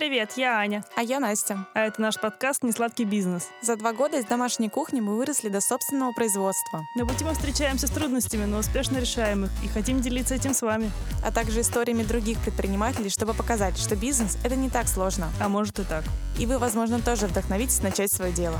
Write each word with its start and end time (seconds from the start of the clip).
Привет, 0.00 0.32
я 0.36 0.56
Аня. 0.56 0.82
А 0.96 1.02
я 1.02 1.20
Настя. 1.20 1.66
А 1.74 1.80
это 1.80 2.00
наш 2.00 2.18
подкаст 2.18 2.62
«Несладкий 2.62 3.04
бизнес». 3.04 3.48
За 3.60 3.76
два 3.76 3.92
года 3.92 4.18
из 4.18 4.24
домашней 4.24 4.70
кухни 4.70 4.98
мы 5.02 5.14
выросли 5.14 5.50
до 5.50 5.60
собственного 5.60 6.12
производства. 6.12 6.86
На 6.96 7.04
пути 7.04 7.22
мы 7.22 7.34
встречаемся 7.34 7.86
с 7.86 7.90
трудностями, 7.90 8.46
но 8.46 8.60
успешно 8.60 8.96
решаем 8.96 9.44
их 9.44 9.50
и 9.62 9.68
хотим 9.68 10.00
делиться 10.00 10.34
этим 10.34 10.54
с 10.54 10.62
вами. 10.62 10.90
А 11.22 11.30
также 11.30 11.60
историями 11.60 12.02
других 12.02 12.38
предпринимателей, 12.38 13.10
чтобы 13.10 13.34
показать, 13.34 13.76
что 13.76 13.94
бизнес— 13.94 14.38
это 14.42 14.56
не 14.56 14.70
так 14.70 14.88
сложно. 14.88 15.28
А 15.38 15.50
может 15.50 15.78
и 15.78 15.84
так. 15.84 16.04
И 16.38 16.46
вы, 16.46 16.56
возможно, 16.56 16.98
тоже 17.02 17.26
вдохновитесь 17.26 17.82
начать 17.82 18.10
свое 18.10 18.32
дело. 18.32 18.58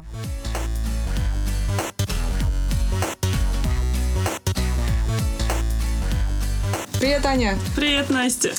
Привет, 7.00 7.25
Аня. 7.25 7.57
Привет, 7.75 8.11
Настя. 8.11 8.52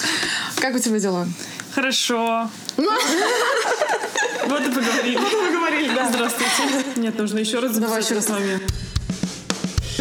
Как 0.60 0.74
у 0.74 0.80
тебя 0.80 1.00
дела? 1.00 1.28
Хорошо. 1.74 2.50
Вот 2.78 4.62
и 4.62 4.70
поговорили. 4.70 5.18
Вот 5.18 5.32
и 5.32 5.36
поговорили, 5.36 5.96
да. 5.96 6.10
Здравствуйте. 6.10 6.52
Нет, 6.98 7.18
нужно 7.18 7.40
еще 7.40 7.60
раз 7.60 7.78
Давай 7.78 8.02
еще 8.02 8.16
раз. 8.16 8.26
с 8.26 8.30
вами. 8.30 8.60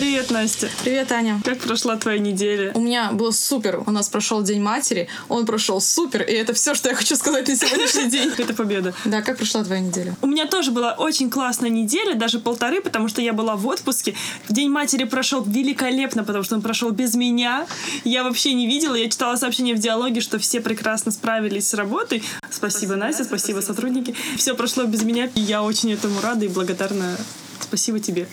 Привет, 0.01 0.31
Настя. 0.31 0.71
Привет, 0.83 1.13
Аня. 1.13 1.43
Как 1.45 1.59
прошла 1.59 1.95
твоя 1.95 2.19
неделя? 2.19 2.73
У 2.75 2.81
меня 2.81 3.13
было 3.13 3.33
супер. 3.33 3.83
У 3.87 3.91
нас 3.91 4.09
прошел 4.09 4.43
День 4.43 4.63
матери, 4.63 5.09
он 5.29 5.45
прошел 5.45 5.79
супер, 5.79 6.23
и 6.23 6.33
это 6.33 6.55
все, 6.55 6.75
что 6.75 6.89
я 6.89 6.95
хочу 6.95 7.17
сказать 7.17 7.47
на 7.47 7.55
сегодняшний 7.55 8.09
день. 8.09 8.33
Это 8.39 8.55
победа. 8.55 8.95
Да, 9.05 9.21
как 9.21 9.37
прошла 9.37 9.63
твоя 9.63 9.83
неделя? 9.83 10.17
У 10.23 10.27
меня 10.27 10.47
тоже 10.47 10.71
была 10.71 10.93
очень 10.95 11.29
классная 11.29 11.69
неделя, 11.69 12.15
даже 12.15 12.39
полторы, 12.39 12.81
потому 12.81 13.09
что 13.09 13.21
я 13.21 13.35
была 13.35 13.57
в 13.57 13.67
отпуске. 13.67 14.15
День 14.49 14.71
матери 14.71 15.05
прошел 15.05 15.45
великолепно, 15.45 16.25
потому 16.25 16.45
что 16.45 16.55
он 16.55 16.62
прошел 16.62 16.93
без 16.93 17.15
меня. 17.15 17.67
Я 18.03 18.25
вообще 18.25 18.55
не 18.55 18.67
видела. 18.67 18.95
Я 18.95 19.11
читала 19.11 19.37
сообщение 19.37 19.75
в 19.75 19.81
диалоге, 19.81 20.23
что 20.23 20.39
все 20.39 20.62
прекрасно 20.62 21.12
справились 21.12 21.69
с 21.69 21.75
работой. 21.75 22.23
Спасибо, 22.51 22.97
Настя, 22.97 23.25
спасибо, 23.25 23.61
сотрудники. 23.61 24.14
Все 24.39 24.55
прошло 24.55 24.85
без 24.85 25.03
меня. 25.03 25.27
И 25.35 25.41
я 25.41 25.62
очень 25.62 25.92
этому 25.92 26.23
рада 26.23 26.47
и 26.47 26.48
благодарна 26.48 27.19
Спасибо 27.62 28.00
тебе. 28.00 28.28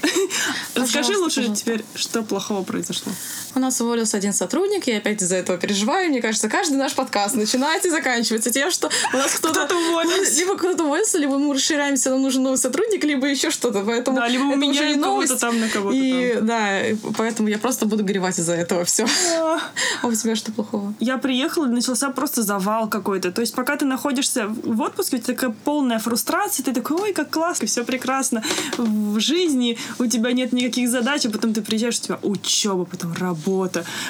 Расскажи 0.76 1.18
лучше 1.18 1.42
пожалуйста. 1.42 1.64
теперь, 1.64 1.86
что 1.96 2.24
плохого 2.24 2.64
произошло. 2.64 3.12
У 3.58 3.60
нас 3.60 3.82
уволился 3.82 4.18
один 4.18 4.34
сотрудник, 4.34 4.86
я 4.86 4.98
опять 4.98 5.20
из-за 5.20 5.38
этого 5.38 5.58
переживаю. 5.58 6.10
Мне 6.10 6.22
кажется, 6.22 6.48
каждый 6.48 6.76
наш 6.78 6.94
подкаст 6.94 7.34
начинается 7.34 7.88
и 7.88 7.92
заканчивается 7.92 8.52
тем, 8.52 8.70
что 8.70 8.92
у 9.12 9.18
нас 9.18 9.34
кто-то... 9.34 9.66
Кто-то 9.66 9.76
уволился. 9.76 10.40
Либо 10.40 10.56
кто-то 10.56 10.84
уволился, 10.84 11.18
либо 11.18 11.40
мы 11.40 11.56
расширяемся, 11.56 12.12
нам 12.12 12.22
нужен 12.22 12.44
новый 12.44 12.60
сотрудник, 12.60 13.04
либо 13.04 13.26
еще 13.26 13.50
что-то. 13.50 13.82
Поэтому 13.82 14.18
Да, 14.18 14.28
либо 14.28 14.44
уже 14.44 14.58
меняем 14.58 14.90
не 14.90 14.96
новость. 14.98 15.40
там 15.40 15.60
на 15.60 15.70
кого-то 15.70 15.96
И 15.98 16.36
там. 16.36 16.46
да, 16.46 16.82
поэтому 17.18 17.50
я 17.50 17.58
просто 17.58 17.88
буду 17.88 18.04
горевать 18.04 18.38
из-за 18.38 18.54
этого. 18.54 18.86
Все. 18.86 19.08
А 20.04 20.08
у 20.08 20.14
тебя 20.14 20.36
что 20.36 20.52
плохого? 20.52 20.94
Я 21.00 21.18
приехала, 21.18 21.66
начался 21.66 22.12
просто 22.12 22.44
завал 22.44 22.88
какой-то. 22.88 23.32
То 23.32 23.42
есть, 23.42 23.56
пока 23.56 23.76
ты 23.76 23.86
находишься 23.86 24.46
в 24.50 24.80
отпуске, 24.82 25.16
у 25.16 25.20
тебя 25.20 25.34
такая 25.34 25.56
полная 25.64 25.98
фрустрация, 25.98 26.64
ты 26.64 26.74
такой, 26.76 26.98
ой, 27.02 27.12
как 27.14 27.32
классно, 27.32 27.66
все 27.66 27.84
прекрасно. 27.84 28.44
В 28.78 29.20
жизни 29.20 29.80
у 29.98 30.06
тебя 30.06 30.32
нет 30.32 30.54
никаких 30.54 30.90
задач, 30.90 31.26
а 31.26 31.32
потом 31.32 31.56
ты 31.56 31.64
приезжаешь, 31.64 31.98
у 31.98 32.04
тебя 32.04 32.20
учеба, 32.22 32.86
потом 32.86 33.14
работа, 33.14 33.47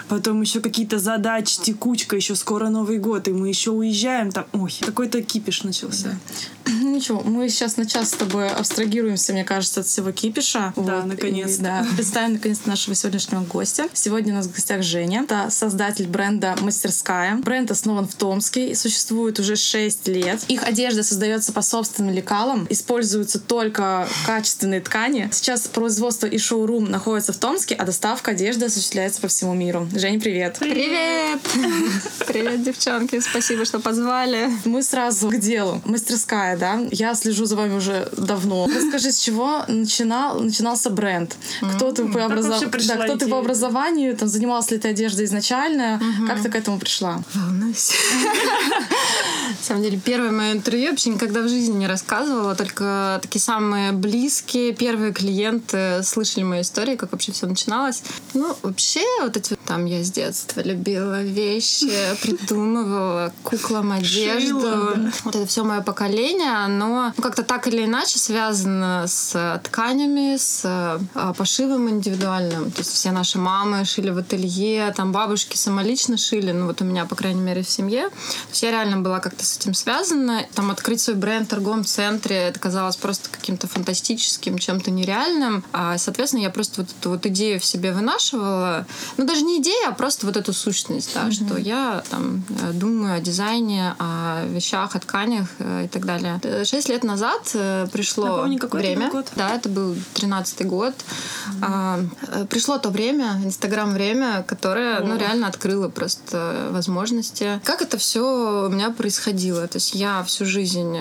потом 0.08 0.42
еще 0.42 0.60
какие-то 0.60 1.00
задачи, 1.00 1.60
текучка, 1.62 2.16
еще 2.16 2.36
скоро 2.36 2.70
Новый 2.70 2.98
год, 2.98 3.28
и 3.28 3.32
мы 3.32 3.50
еще 3.50 3.72
уезжаем 3.72 4.32
там. 4.32 4.46
Ой, 4.54 4.74
какой-то 4.82 5.22
кипиш 5.22 5.64
начался. 5.64 6.18
Ну 6.66 6.96
ничего, 6.96 7.22
мы 7.22 7.48
сейчас 7.50 7.78
на 7.78 7.86
час 7.86 8.10
с 8.10 8.14
тобой 8.14 8.50
абстрагируемся, 8.50 9.34
мне 9.34 9.44
кажется, 9.44 9.82
от 9.82 9.88
всего 9.88 10.12
кипиша. 10.12 10.74
Да, 10.76 11.02
Вот, 11.02 11.06
наконец-то. 11.06 11.62
и, 11.62 11.64
Да, 11.64 11.86
представим 11.96 12.34
наконец 12.34 12.66
нашего 12.66 12.96
сегодняшнего 12.96 13.44
гостя. 13.44 13.88
Сегодня 13.94 14.34
у 14.34 14.38
нас 14.38 14.48
в 14.48 14.54
гостях 14.54 14.84
Женя. 14.84 15.24
Это 15.24 15.50
создатель 15.50 16.08
бренда 16.08 16.56
«Мастерская». 16.62 17.36
Бренд 17.38 17.72
основан 17.72 18.08
в 18.08 18.16
Томске 18.16 18.72
и 18.72 18.76
существует 18.76 19.40
уже 19.40 19.56
6 19.56 20.08
лет. 20.08 20.44
Их 20.48 20.64
одежда 20.64 21.04
создается 21.04 21.54
по 21.54 21.62
собственным 21.62 22.14
лекалам, 22.14 22.68
используются 22.70 23.40
только 23.40 24.08
качественные 24.26 24.82
ткани. 24.82 25.30
Сейчас 25.32 25.68
производство 25.68 26.26
и 26.28 26.38
шоурум 26.38 26.86
находятся 26.86 27.34
в 27.34 27.38
Томске, 27.38 27.76
а 27.76 27.86
доставка 27.86 28.32
одежды 28.32 28.66
осуществляется 28.66 29.22
по 29.22 29.27
всему 29.28 29.54
миру. 29.54 29.88
Жень, 29.94 30.20
привет! 30.20 30.58
Привет! 30.60 31.40
Привет, 32.28 32.64
девчонки. 32.64 33.20
Спасибо, 33.20 33.66
что 33.66 33.80
позвали. 33.80 34.50
Мы 34.66 34.84
сразу 34.84 35.30
к 35.30 35.38
делу. 35.38 35.82
Мастерская, 35.86 36.58
да? 36.58 36.80
Я 36.92 37.16
слежу 37.16 37.46
за 37.46 37.56
вами 37.56 37.76
уже 37.76 38.10
давно. 38.18 38.68
Расскажи, 38.68 39.12
с 39.12 39.20
чего 39.20 39.64
начинал, 39.68 40.40
начинался 40.40 40.90
бренд? 40.90 41.36
Кто 41.76 41.92
ты 41.92 42.06
по, 42.06 42.20
образов- 42.20 42.52
вообще 42.54 42.68
пришла 42.68 42.96
да, 42.96 43.04
кто 43.06 43.16
ты 43.18 43.28
по 43.28 43.40
образованию? 43.40 44.16
Там, 44.16 44.28
занималась 44.28 44.70
ли 44.72 44.78
ты 44.78 44.90
одеждой 44.90 45.26
изначально? 45.26 46.02
Как 46.28 46.42
ты 46.42 46.50
к 46.50 46.56
этому 46.56 46.80
пришла? 46.80 47.22
Волнуюсь. 47.34 47.92
На 49.50 49.64
самом 49.64 49.84
деле, 49.84 50.00
первое 50.04 50.32
мое 50.32 50.52
интервью 50.54 50.84
я 50.86 50.90
вообще 50.92 51.10
никогда 51.10 51.42
в 51.42 51.50
жизни 51.50 51.76
не 51.76 51.88
рассказывала, 51.88 52.56
только 52.56 53.20
такие 53.22 53.42
самые 53.42 53.92
близкие, 53.92 54.74
первые 54.74 55.14
клиенты 55.14 56.02
слышали 56.04 56.44
мою 56.44 56.62
историю, 56.62 56.98
как 56.98 57.12
вообще 57.12 57.32
все 57.32 57.48
начиналось. 57.48 58.04
Ну, 58.34 58.56
вообще, 58.62 59.04
вот 59.22 59.38
эти 59.38 59.52
вот 59.52 59.60
там 59.66 59.86
я 59.86 60.04
с 60.04 60.12
детства 60.12 60.62
любила 60.62 61.22
вещи, 61.22 61.92
придумывала 62.22 63.34
куклам 63.44 63.92
одежду. 63.92 64.62
Шила, 64.62 64.94
да. 64.96 65.12
Вот 65.24 65.36
это 65.36 65.46
все 65.46 65.64
мое 65.64 65.82
поколение, 65.82 66.52
оно 66.52 67.14
ну, 67.16 67.24
как-то 67.24 67.44
так 67.44 67.68
или 67.68 67.86
иначе 67.86 68.20
связано 68.20 69.06
с 69.08 69.62
тканями, 69.64 70.38
с 70.38 70.62
а, 70.66 71.34
пошивом 71.34 71.90
индивидуальным. 71.90 72.72
То 72.72 72.80
есть 72.80 72.94
все 72.94 73.12
наши 73.12 73.38
мамы 73.38 73.86
шили 73.86 74.10
в 74.10 74.18
ателье, 74.18 74.94
там 74.96 75.12
бабушки 75.12 75.58
самолично 75.58 76.18
шили, 76.18 76.52
ну 76.52 76.68
вот 76.68 76.82
у 76.82 76.86
меня, 76.86 77.06
по 77.06 77.16
крайней 77.16 77.42
мере, 77.42 77.64
в 77.64 77.70
семье. 77.70 78.10
То 78.10 78.50
есть 78.52 78.64
я 78.64 78.72
реально 78.72 78.98
была 78.98 79.20
как-то 79.20 79.46
с 79.46 79.58
этим 79.58 79.74
связана. 79.74 80.46
Там 80.54 80.72
открыть 80.72 81.02
свой 81.02 81.16
бренд 81.16 81.48
в 81.48 81.50
торговом 81.50 81.86
центре, 81.86 82.36
это 82.36 82.60
казалось 82.60 82.96
просто 82.96 83.30
каким-то 83.30 83.68
фантастическим, 83.68 84.58
чем-то 84.58 84.92
нереальным. 84.92 85.64
А, 85.74 85.98
соответственно, 85.98 86.42
я 86.42 86.50
просто 86.50 86.82
вот 86.82 86.90
эту 87.00 87.10
вот 87.10 87.26
идею 87.26 87.60
в 87.60 87.66
себе 87.66 87.92
вынашивала. 87.92 88.86
Ну, 89.18 89.26
даже 89.26 89.42
не 89.42 89.60
идея, 89.62 89.90
а 89.90 89.92
просто 89.92 90.26
вот 90.26 90.38
эту 90.38 90.54
сущность, 90.54 91.14
да, 91.14 91.32
что 91.32 91.58
я 91.58 92.04
там 92.10 92.44
э, 92.62 92.72
думаю 92.74 93.16
о 93.16 93.20
дизайне, 93.20 93.96
о 94.00 94.46
вещах, 94.46 94.96
о 94.96 95.00
тканях 95.00 95.48
э, 95.60 95.86
и 95.86 95.88
так 95.88 96.06
далее. 96.06 96.40
Шесть 96.66 96.90
лет 96.90 97.04
назад 97.04 97.52
э, 97.54 97.88
пришло 97.92 98.28
Напомни, 98.28 98.58
какой 98.58 98.82
это 98.82 98.90
время. 98.90 99.08
был 99.08 99.18
год? 99.18 99.28
Да, 99.36 99.56
это 99.56 99.70
был 99.70 99.96
тринадцатый 100.14 100.66
год. 100.66 100.94
А, 101.62 102.00
э, 102.28 102.46
пришло 102.50 102.78
то 102.78 102.90
время, 102.90 103.42
Инстаграм 103.44 103.94
время, 103.94 104.44
которое, 104.48 105.00
ну, 105.02 105.16
О. 105.16 105.18
реально 105.18 105.48
открыло 105.48 105.90
просто 105.90 106.70
возможности. 106.72 107.62
Как 107.64 107.82
это 107.82 107.98
все 107.98 108.68
у 108.68 108.70
меня 108.70 108.92
происходило? 108.92 109.68
То 109.68 109.78
есть 109.78 109.96
я 109.96 110.24
всю 110.24 110.46
жизнь 110.46 110.98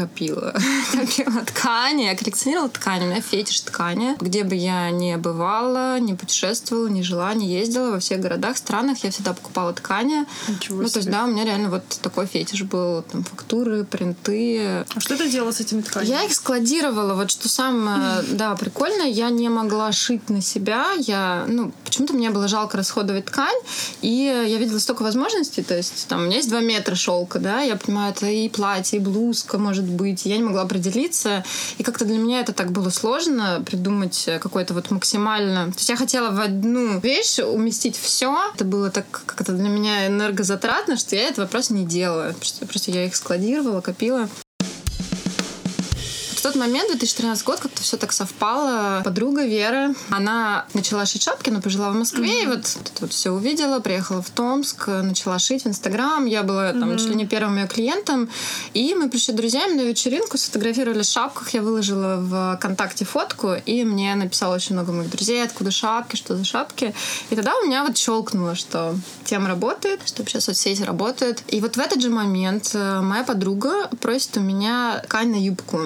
копила. 0.00 0.54
копила 0.92 1.44
ткани, 1.44 2.02
я 2.04 2.16
коллекционировала 2.16 2.70
ткани, 2.70 3.04
у 3.04 3.08
меня 3.08 3.20
фетиш 3.20 3.60
ткани. 3.60 4.16
Где 4.20 4.44
бы 4.44 4.54
я 4.54 4.90
ни 4.90 5.14
бывала, 5.16 5.98
не 6.00 6.14
путешествовала, 6.14 6.88
не 6.88 7.02
жила, 7.02 7.34
не 7.34 7.46
ездила, 7.48 7.90
во 7.90 7.98
всех 7.98 8.20
городах, 8.20 8.56
странах, 8.56 9.04
я 9.04 9.10
всегда 9.10 9.34
покупала 9.34 9.72
ткани. 9.72 10.26
Ничего 10.48 10.82
ну, 10.82 10.88
то 10.88 10.98
есть, 10.98 11.08
себе. 11.08 11.12
да, 11.12 11.24
у 11.24 11.28
меня 11.28 11.44
реально 11.44 11.70
вот 11.70 11.84
такой 12.02 12.26
фетиш 12.26 12.62
был. 12.62 13.02
Там 13.02 13.24
фактуры, 13.24 13.84
принты, 13.84 14.84
А 14.94 15.00
что 15.00 15.16
ты 15.16 15.30
делала 15.30 15.52
с 15.52 15.60
этими 15.60 15.82
тканями? 15.82 16.10
я 16.10 16.24
их 16.24 16.34
складировала. 16.34 17.14
Вот 17.14 17.30
что 17.30 17.48
самое, 17.48 18.24
да, 18.28 18.56
прикольно, 18.56 19.02
я 19.02 19.30
не 19.30 19.48
могла 19.48 19.92
шить 19.92 20.30
на 20.30 20.40
себя. 20.40 20.86
Я, 20.98 21.44
ну, 21.46 21.72
почему-то 21.90 22.14
мне 22.14 22.30
было 22.30 22.48
жалко 22.48 22.76
расходовать 22.76 23.26
ткань, 23.26 23.58
и 24.00 24.46
я 24.46 24.58
видела 24.58 24.78
столько 24.78 25.02
возможностей. 25.02 25.62
То 25.62 25.76
есть, 25.76 26.06
там, 26.08 26.22
у 26.22 26.24
меня 26.26 26.36
есть 26.36 26.48
два 26.48 26.60
метра 26.60 26.94
шелка, 26.94 27.38
да, 27.38 27.60
я 27.60 27.76
понимаю, 27.76 28.12
это 28.12 28.26
и 28.26 28.48
платье, 28.48 28.98
и 28.98 29.02
блузка, 29.02 29.58
может 29.58 29.84
быть. 29.84 30.24
Я 30.24 30.36
не 30.36 30.44
могла 30.44 30.62
определиться. 30.62 31.44
И 31.78 31.82
как-то 31.82 32.04
для 32.04 32.16
меня 32.16 32.40
это 32.40 32.52
так 32.52 32.70
было 32.70 32.90
сложно 32.90 33.62
придумать 33.66 34.28
какой-то 34.40 34.74
вот 34.74 34.90
максимально... 34.90 35.66
То 35.72 35.78
есть 35.78 35.88
я 35.88 35.96
хотела 35.96 36.30
в 36.30 36.40
одну 36.40 37.00
вещь 37.00 37.38
уместить 37.40 37.98
все. 37.98 38.36
Это 38.54 38.64
было 38.64 38.90
так 38.90 39.06
как-то 39.26 39.52
для 39.52 39.68
меня 39.68 40.06
энергозатратно, 40.06 40.96
что 40.96 41.16
я 41.16 41.28
этого 41.28 41.46
просто 41.46 41.74
не 41.74 41.84
делала. 41.84 42.34
Просто 42.68 42.90
я 42.92 43.04
их 43.04 43.16
складировала, 43.16 43.80
копила. 43.80 44.28
В 46.50 46.52
тот 46.54 46.62
момент, 46.62 46.88
2013 46.88 47.46
год, 47.46 47.60
как-то 47.60 47.80
все 47.80 47.96
так 47.96 48.10
совпало. 48.10 49.02
Подруга 49.04 49.46
Вера, 49.46 49.94
она 50.10 50.66
начала 50.74 51.06
шить 51.06 51.22
шапки, 51.22 51.48
но 51.48 51.62
пожила 51.62 51.90
в 51.90 51.94
Москве, 51.94 52.42
и 52.42 52.46
вот 52.46 52.58
это 52.58 53.02
вот 53.02 53.12
все 53.12 53.30
увидела, 53.30 53.78
приехала 53.78 54.20
в 54.20 54.30
Томск, 54.30 54.88
начала 54.88 55.38
шить 55.38 55.62
в 55.62 55.68
Инстаграм. 55.68 56.26
Я 56.26 56.42
была 56.42 56.72
там 56.72 56.98
чуть 56.98 57.06
ли 57.06 57.14
не 57.14 57.24
первым 57.24 57.56
ее 57.56 57.68
клиентом. 57.68 58.28
И 58.74 58.96
мы 58.96 59.08
пришли 59.08 59.32
друзьями 59.32 59.74
на 59.74 59.82
вечеринку, 59.82 60.38
сфотографировали 60.38 61.04
в 61.04 61.06
шапках. 61.06 61.54
Я 61.54 61.62
выложила 61.62 62.16
в 62.16 62.56
ВКонтакте 62.56 63.04
фотку, 63.04 63.54
и 63.64 63.84
мне 63.84 64.16
написало 64.16 64.56
очень 64.56 64.74
много 64.74 64.90
моих 64.90 65.08
друзей, 65.08 65.44
откуда 65.44 65.70
шапки, 65.70 66.16
что 66.16 66.36
за 66.36 66.44
шапки. 66.44 66.92
И 67.30 67.36
тогда 67.36 67.54
у 67.58 67.64
меня 67.64 67.84
вот 67.84 67.96
щелкнуло, 67.96 68.56
что 68.56 68.96
тема 69.24 69.46
работает, 69.46 70.00
что 70.04 70.22
вообще 70.22 70.40
соцсети 70.40 70.82
работают. 70.82 71.44
И 71.46 71.60
вот 71.60 71.76
в 71.76 71.78
этот 71.78 72.02
же 72.02 72.10
момент 72.10 72.72
э, 72.74 73.00
моя 73.02 73.22
подруга 73.22 73.88
просит 74.00 74.36
у 74.36 74.40
меня 74.40 75.00
ткань 75.04 75.30
на 75.30 75.36
юбку. 75.36 75.78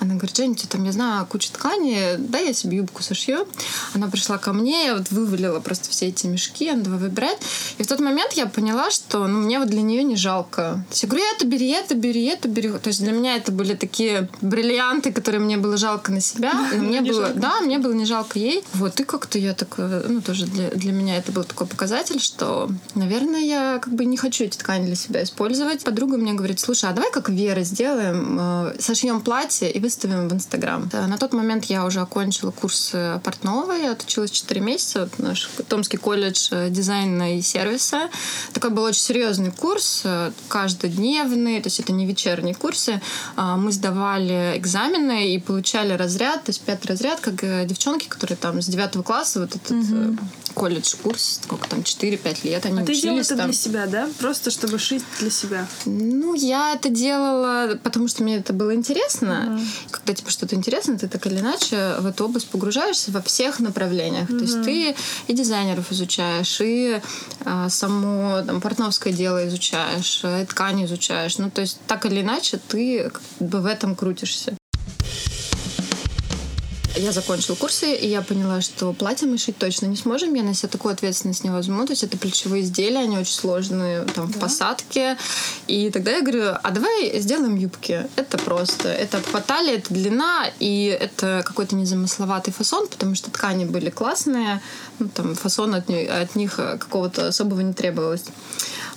Она 0.00 0.14
говорит, 0.14 0.36
Жень, 0.36 0.54
ты 0.54 0.66
там, 0.66 0.84
я 0.84 0.92
знаю, 0.92 1.26
куча 1.26 1.52
ткани, 1.52 2.16
дай 2.18 2.46
я 2.48 2.52
себе 2.54 2.78
юбку 2.78 3.02
сошью. 3.02 3.46
Она 3.94 4.08
пришла 4.08 4.38
ко 4.38 4.52
мне, 4.52 4.86
я 4.86 4.96
вот 4.96 5.10
вывалила 5.10 5.60
просто 5.60 5.90
все 5.90 6.08
эти 6.08 6.26
мешки, 6.26 6.68
она 6.68 6.82
давай 6.82 6.98
выбирать. 6.98 7.38
И 7.78 7.82
в 7.82 7.86
тот 7.86 8.00
момент 8.00 8.32
я 8.32 8.46
поняла, 8.46 8.90
что 8.90 9.26
ну, 9.26 9.42
мне 9.42 9.58
вот 9.58 9.68
для 9.68 9.82
нее 9.82 10.02
не 10.02 10.16
жалко. 10.16 10.84
То 10.88 10.92
есть 10.92 11.02
я 11.02 11.08
говорю, 11.08 11.24
это 11.36 11.46
бери, 11.46 11.68
это 11.70 11.94
бери, 11.94 12.24
это 12.24 12.48
бери. 12.48 12.70
То 12.70 12.88
есть 12.88 13.02
для 13.02 13.12
меня 13.12 13.36
это 13.36 13.52
были 13.52 13.74
такие 13.74 14.28
бриллианты, 14.40 15.12
которые 15.12 15.40
мне 15.40 15.58
было 15.58 15.76
жалко 15.76 16.12
на 16.12 16.20
себя. 16.20 16.52
Но 16.72 16.82
мне 16.82 17.00
Не 17.00 17.10
было, 17.10 17.26
жалко. 17.26 17.38
да, 17.40 17.60
мне 17.60 17.78
было 17.78 17.92
не 17.92 18.06
жалко 18.06 18.38
ей. 18.38 18.64
Вот, 18.74 18.98
и 19.00 19.04
как-то 19.04 19.38
я 19.38 19.52
так, 19.52 19.74
э, 19.76 20.06
ну, 20.08 20.20
тоже 20.22 20.46
для, 20.46 20.70
для 20.70 20.92
меня 20.92 21.16
это 21.16 21.30
был 21.32 21.44
такой 21.44 21.66
показатель, 21.66 22.20
что, 22.20 22.70
наверное, 22.94 23.40
я 23.40 23.78
как 23.82 23.92
бы 23.94 24.06
не 24.06 24.16
хочу 24.16 24.44
эти 24.44 24.56
ткани 24.56 24.86
для 24.86 24.96
себя 24.96 25.22
использовать. 25.22 25.84
Подруга 25.84 26.16
мне 26.16 26.32
говорит, 26.32 26.58
слушай, 26.58 26.88
а 26.88 26.92
давай 26.94 27.10
как 27.10 27.28
Вера 27.28 27.62
сделаем, 27.64 28.38
э, 28.40 28.76
сошьем 28.78 29.20
платье 29.20 29.70
и 29.70 29.78
выставим 29.90 30.28
в 30.28 30.32
Инстаграм. 30.32 30.88
На 30.92 31.18
тот 31.18 31.32
момент 31.32 31.64
я 31.64 31.84
уже 31.84 32.00
окончила 32.00 32.52
курс 32.52 32.90
э, 32.92 33.18
портного, 33.24 33.72
я 33.72 33.90
отучилась 33.90 34.30
4 34.30 34.60
месяца, 34.60 35.00
вот 35.00 35.18
наш 35.18 35.50
Томский 35.68 35.96
колледж 35.96 36.48
э, 36.52 36.70
дизайна 36.70 37.36
и 37.36 37.42
сервиса. 37.42 38.08
Такой 38.52 38.70
был 38.70 38.84
очень 38.84 39.00
серьезный 39.00 39.50
курс, 39.50 40.02
э, 40.04 40.30
каждодневный, 40.46 41.60
то 41.60 41.66
есть 41.66 41.80
это 41.80 41.92
не 41.92 42.06
вечерние 42.06 42.54
курсы. 42.54 43.00
А, 43.34 43.56
Мы 43.56 43.72
сдавали 43.72 44.52
экзамены 44.56 45.34
и 45.34 45.40
получали 45.40 45.94
разряд, 45.94 46.44
то 46.44 46.50
есть 46.50 46.60
пятый 46.60 46.86
разряд, 46.86 47.18
как 47.20 47.66
девчонки, 47.66 48.06
которые 48.06 48.36
там 48.36 48.62
с 48.62 48.66
девятого 48.66 49.02
класса, 49.02 49.40
вот 49.40 49.56
этот 49.56 49.72
э, 49.72 50.14
колледж 50.54 50.94
курс, 51.02 51.40
сколько 51.42 51.68
там, 51.68 51.80
4-5 51.80 52.38
лет, 52.44 52.66
они 52.66 52.80
А 52.80 52.84
ты 52.84 52.94
делала 52.94 53.18
учились 53.18 53.26
это 53.26 53.36
там. 53.36 53.46
для 53.46 53.58
себя, 53.58 53.86
да? 53.86 54.08
Просто 54.18 54.50
чтобы 54.50 54.78
шить 54.78 55.04
для 55.18 55.30
себя. 55.30 55.66
Ну, 55.86 56.34
я 56.34 56.74
это 56.74 56.88
делала, 56.88 57.78
потому 57.82 58.08
что 58.08 58.22
мне 58.22 58.36
это 58.36 58.52
было 58.52 58.74
интересно. 58.74 59.60
Когда 59.90 60.14
тебе 60.14 60.30
что-то 60.30 60.54
интересно, 60.56 60.98
ты 60.98 61.08
так 61.08 61.26
или 61.26 61.38
иначе 61.38 61.96
в 62.00 62.06
эту 62.06 62.24
область 62.24 62.48
погружаешься 62.48 63.10
во 63.10 63.22
всех 63.22 63.60
направлениях. 63.60 64.28
То 64.28 64.36
есть 64.36 64.62
ты 64.62 64.94
и 65.26 65.32
дизайнеров 65.32 65.90
изучаешь, 65.92 66.60
и 66.60 67.00
а, 67.44 67.68
само 67.68 68.42
там, 68.42 68.60
портновское 68.60 69.12
дело 69.12 69.46
изучаешь, 69.48 70.22
и 70.24 70.44
ткани 70.46 70.84
изучаешь. 70.84 71.38
Ну, 71.38 71.50
то 71.50 71.60
есть 71.60 71.78
так 71.86 72.06
или 72.06 72.20
иначе 72.20 72.58
ты 72.68 73.10
как 73.10 73.22
бы 73.40 73.60
в 73.60 73.66
этом 73.66 73.94
крутишься. 73.94 74.56
Я 77.00 77.12
закончила 77.12 77.54
курсы, 77.54 77.94
и 77.94 78.06
я 78.06 78.20
поняла, 78.20 78.60
что 78.60 78.92
платье 78.92 79.26
мы 79.26 79.38
шить 79.38 79.56
точно 79.56 79.86
не 79.86 79.96
сможем. 79.96 80.34
Я 80.34 80.42
на 80.42 80.52
себя 80.52 80.68
такую 80.68 80.92
ответственность 80.92 81.42
не 81.44 81.50
возьму. 81.50 81.86
То 81.86 81.92
есть 81.92 82.04
это 82.04 82.18
плечевые 82.18 82.62
изделия, 82.62 83.00
они 83.00 83.16
очень 83.16 83.32
сложные 83.32 84.04
там, 84.14 84.26
в 84.26 84.38
посадке. 84.38 85.16
И 85.66 85.90
тогда 85.90 86.10
я 86.10 86.20
говорю, 86.20 86.50
а 86.62 86.70
давай 86.70 87.18
сделаем 87.18 87.56
юбки. 87.56 88.06
Это 88.16 88.36
просто. 88.36 88.90
Это 88.90 89.18
по 89.32 89.40
талии, 89.40 89.76
это 89.76 89.94
длина, 89.94 90.44
и 90.58 90.94
это 91.00 91.42
какой-то 91.46 91.74
незамысловатый 91.74 92.52
фасон, 92.52 92.86
потому 92.86 93.14
что 93.14 93.30
ткани 93.30 93.64
были 93.64 93.88
классные. 93.88 94.60
Ну, 94.98 95.08
там, 95.08 95.34
фасон 95.34 95.74
от, 95.74 95.88
от 95.88 96.34
них 96.36 96.56
какого-то 96.56 97.28
особого 97.28 97.60
не 97.60 97.72
требовалось. 97.72 98.24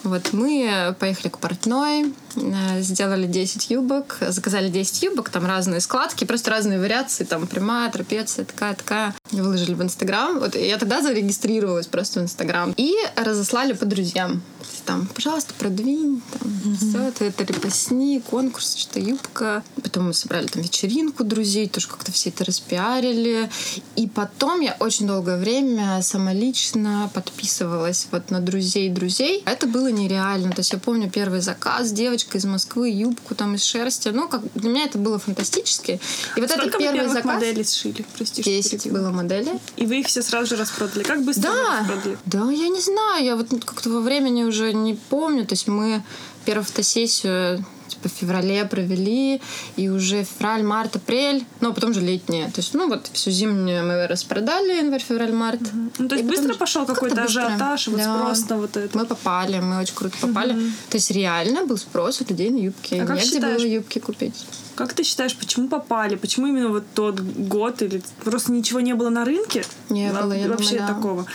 Вот 0.03 0.33
мы 0.33 0.95
поехали 0.99 1.29
к 1.29 1.37
портной, 1.37 2.13
э, 2.35 2.81
сделали 2.81 3.25
10 3.25 3.69
юбок, 3.69 4.17
заказали 4.19 4.69
10 4.69 5.03
юбок, 5.03 5.29
там 5.29 5.45
разные 5.45 5.79
складки, 5.79 6.25
просто 6.25 6.51
разные 6.51 6.79
вариации, 6.79 7.23
там 7.23 7.47
прямая, 7.47 7.89
трапеция, 7.89 8.43
такая, 8.43 8.73
такая. 8.73 9.15
Выложили 9.31 9.73
в 9.73 9.81
Инстаграм. 9.81 10.39
Вот 10.39 10.55
я 10.55 10.77
тогда 10.77 11.01
зарегистрировалась 11.01 11.87
просто 11.87 12.19
в 12.19 12.23
Инстаграм. 12.23 12.73
И 12.75 12.93
разослали 13.15 13.73
по 13.73 13.85
друзьям. 13.85 14.41
Там, 14.85 15.07
пожалуйста, 15.07 15.53
продвинь, 15.57 16.21
там, 16.39 16.75
все 16.75 17.01
это, 17.03 17.23
это 17.23 17.45
репостни, 17.45 18.21
конкурс, 18.29 18.75
что 18.75 18.99
юбка. 18.99 19.63
Потом 19.81 20.07
мы 20.07 20.13
собрали 20.13 20.47
там 20.47 20.61
вечеринку 20.61 21.23
друзей, 21.23 21.69
тоже 21.69 21.87
как-то 21.87 22.11
все 22.11 22.29
это 22.29 22.43
распиарили. 22.43 23.49
И 23.95 24.07
потом 24.07 24.59
я 24.59 24.75
очень 24.79 25.07
долгое 25.07 25.37
время 25.37 26.01
самолично 26.01 27.09
подписывалась 27.13 28.07
вот 28.11 28.29
на 28.29 28.41
друзей 28.41 28.89
друзей. 28.89 29.41
Это 29.45 29.67
было 29.67 29.92
нереально. 29.93 30.51
То 30.51 30.59
есть 30.59 30.73
я 30.73 30.79
помню 30.79 31.09
первый 31.09 31.39
заказ, 31.41 31.91
девочка 31.91 32.37
из 32.37 32.45
Москвы, 32.45 32.89
юбку 32.89 33.35
там 33.35 33.55
из 33.55 33.63
шерсти. 33.63 34.09
Ну, 34.09 34.27
как 34.27 34.41
для 34.53 34.69
меня 34.69 34.83
это 34.85 34.97
было 34.97 35.19
фантастически. 35.19 35.99
И 36.35 36.41
вот 36.41 36.49
Сколько 36.49 36.67
этот 36.67 36.81
вы 36.81 36.91
первый 36.93 37.07
заказ... 37.09 37.25
моделей 37.25 37.63
сшили? 37.63 38.05
Прости, 38.17 38.41
что 38.41 38.51
10 38.51 38.83
перебила. 38.83 38.99
было 39.01 39.09
моделей. 39.11 39.59
И 39.77 39.85
вы 39.85 39.99
их 40.01 40.07
все 40.07 40.21
сразу 40.21 40.47
же 40.47 40.55
распродали. 40.55 41.03
Как 41.03 41.23
быстро 41.23 41.49
вы 41.49 41.55
Да, 41.55 41.79
распродали? 41.81 42.17
да, 42.25 42.51
я 42.51 42.67
не 42.69 42.81
знаю, 42.81 43.23
я 43.25 43.35
вот 43.35 43.47
как-то 43.63 43.89
во 43.89 44.01
времени 44.01 44.43
уже 44.43 44.73
не 44.73 44.95
помню. 44.95 45.45
То 45.45 45.53
есть 45.53 45.67
мы 45.67 46.03
первую 46.45 46.65
фотосессию 46.65 47.63
типа 48.03 48.13
в 48.13 48.17
феврале 48.19 48.65
провели, 48.65 49.41
и 49.75 49.89
уже 49.89 50.23
февраль, 50.23 50.63
март, 50.63 50.95
апрель, 50.95 51.43
ну, 51.61 51.69
а 51.69 51.73
потом 51.73 51.93
же 51.93 52.01
летнее. 52.01 52.45
То 52.45 52.59
есть, 52.61 52.73
ну, 52.73 52.87
вот 52.89 53.09
всю 53.13 53.31
зимнюю 53.31 53.85
мы 53.85 54.07
распродали, 54.07 54.77
январь, 54.77 55.01
февраль, 55.01 55.31
март. 55.33 55.59
Ну, 55.97 56.07
то 56.07 56.15
есть 56.15 56.25
И 56.25 56.27
потом 56.27 56.29
быстро 56.29 56.53
же- 56.53 56.59
пошел 56.59 56.85
какой-то 56.85 57.21
быстро. 57.21 57.45
ажиотаж, 57.45 57.87
вот 57.87 57.97
Да. 57.97 58.17
спрос 58.17 58.49
на 58.49 58.57
вот 58.57 58.77
это. 58.77 58.97
Мы 58.97 59.05
попали, 59.05 59.59
мы 59.59 59.79
очень 59.79 59.95
круто 59.95 60.17
попали. 60.19 60.53
То 60.89 60.97
есть 60.97 61.11
реально 61.11 61.65
был 61.65 61.77
спрос 61.77 62.21
у 62.21 62.25
людей 62.29 62.49
на 62.49 62.57
юбки. 62.57 62.95
А 62.95 63.05
как 63.05 63.17
Негде 63.17 63.31
считаешь? 63.35 63.57
было 63.61 63.67
юбки 63.67 63.99
купить. 63.99 64.45
Как 64.75 64.93
ты 64.93 65.03
считаешь, 65.03 65.35
почему 65.37 65.67
попали? 65.67 66.15
Почему 66.15 66.47
именно 66.47 66.69
вот 66.69 66.83
тот 66.95 67.19
год? 67.19 67.81
Или 67.81 68.01
просто 68.23 68.51
ничего 68.51 68.79
не 68.79 68.93
было 68.95 69.09
на 69.09 69.23
рынке? 69.23 69.63
Не 69.89 70.11
Во- 70.11 70.23
было, 70.23 70.33
я 70.33 70.47
Вообще 70.47 70.69
думаю, 70.79 70.87
да. 70.87 70.93
такого. 70.93 71.25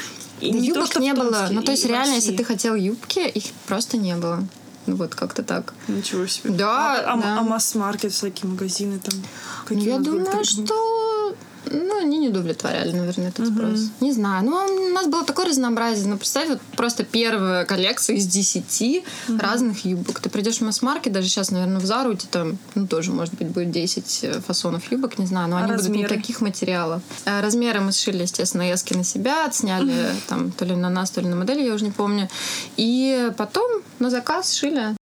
И 0.41 0.53
Да 0.53 0.59
не 0.59 0.69
юбок 0.69 0.89
то, 0.89 1.01
не 1.01 1.15
было. 1.15 1.49
Ну, 1.51 1.63
то 1.63 1.73
есть 1.73 1.85
реально, 1.87 2.15
если 2.15 2.31
России. 2.31 2.37
ты 2.37 2.45
хотел 2.45 2.75
юбки, 2.75 3.21
их 3.21 3.45
просто 3.67 3.97
не 3.97 4.15
было. 4.17 4.45
Ну, 4.89 4.97
вот 4.97 5.15
как-то 5.15 5.43
так. 5.43 5.75
Ничего 5.87 6.27
себе. 6.27 6.51
Да, 6.51 6.95
а, 6.95 7.13
а- 7.13 7.17
да. 7.21 7.39
а 7.39 7.43
масс-маркет, 7.43 8.11
всякие 8.13 8.51
магазины 8.51 8.99
там? 8.99 9.15
Какие 9.67 9.91
я 9.91 9.99
думаю, 9.99 10.45
что 10.45 11.35
ну, 11.71 12.01
они 12.01 12.19
не 12.19 12.29
удовлетворяли, 12.29 12.93
наверное, 12.93 13.29
этот 13.29 13.49
спрос. 13.49 13.91
Не 14.01 14.13
знаю. 14.13 14.45
Ну, 14.45 14.57
у 14.57 14.93
нас 14.93 15.07
было 15.07 15.25
такое 15.25 15.47
разнообразие. 15.47 16.07
Ну, 16.07 16.17
представь, 16.17 16.49
вот 16.49 16.61
просто 16.77 17.05
первая 17.05 17.65
коллекция 17.65 18.17
из 18.17 18.27
10 18.27 19.05
разных 19.39 19.85
юбок. 19.85 20.21
Ты 20.21 20.31
придешь 20.31 20.59
в 20.59 20.61
масс-маркет, 20.63 21.13
даже 21.13 21.29
сейчас, 21.29 21.51
наверное, 21.51 21.81
в 21.81 21.85
Зару, 21.87 22.13
у 22.13 22.15
тебя 22.15 22.29
там, 22.31 22.59
ну, 22.75 22.87
тоже, 22.87 23.13
может 23.13 23.35
быть, 23.35 23.49
будет 23.49 23.71
10 23.71 24.21
э, 24.23 24.41
фасонов 24.41 24.91
юбок, 24.91 25.19
не 25.19 25.27
знаю, 25.27 25.49
но 25.49 25.57
они 25.57 25.67
будут 25.73 25.89
не 25.89 26.03
размеры? 26.03 26.15
таких 26.15 26.41
материалов. 26.41 27.03
Э, 27.25 27.41
Размеры 27.41 27.81
мы 27.81 27.93
сшили, 27.93 28.23
естественно, 28.23 28.73
эски 28.73 28.95
на 28.95 29.05
себя, 29.05 29.47
отсняли 29.47 30.11
там 30.29 30.51
то 30.51 30.65
ли 30.65 30.75
на 30.75 30.91
нас, 30.91 31.11
то 31.11 31.21
ли 31.21 31.29
на 31.29 31.37
модель, 31.37 31.61
я 31.63 31.75
уже 31.75 31.85
не 31.85 31.91
помню. 31.91 32.29
И 32.77 33.31
потом 33.37 33.83
на 33.99 34.11
заказ 34.11 34.53
шили. 34.53 34.98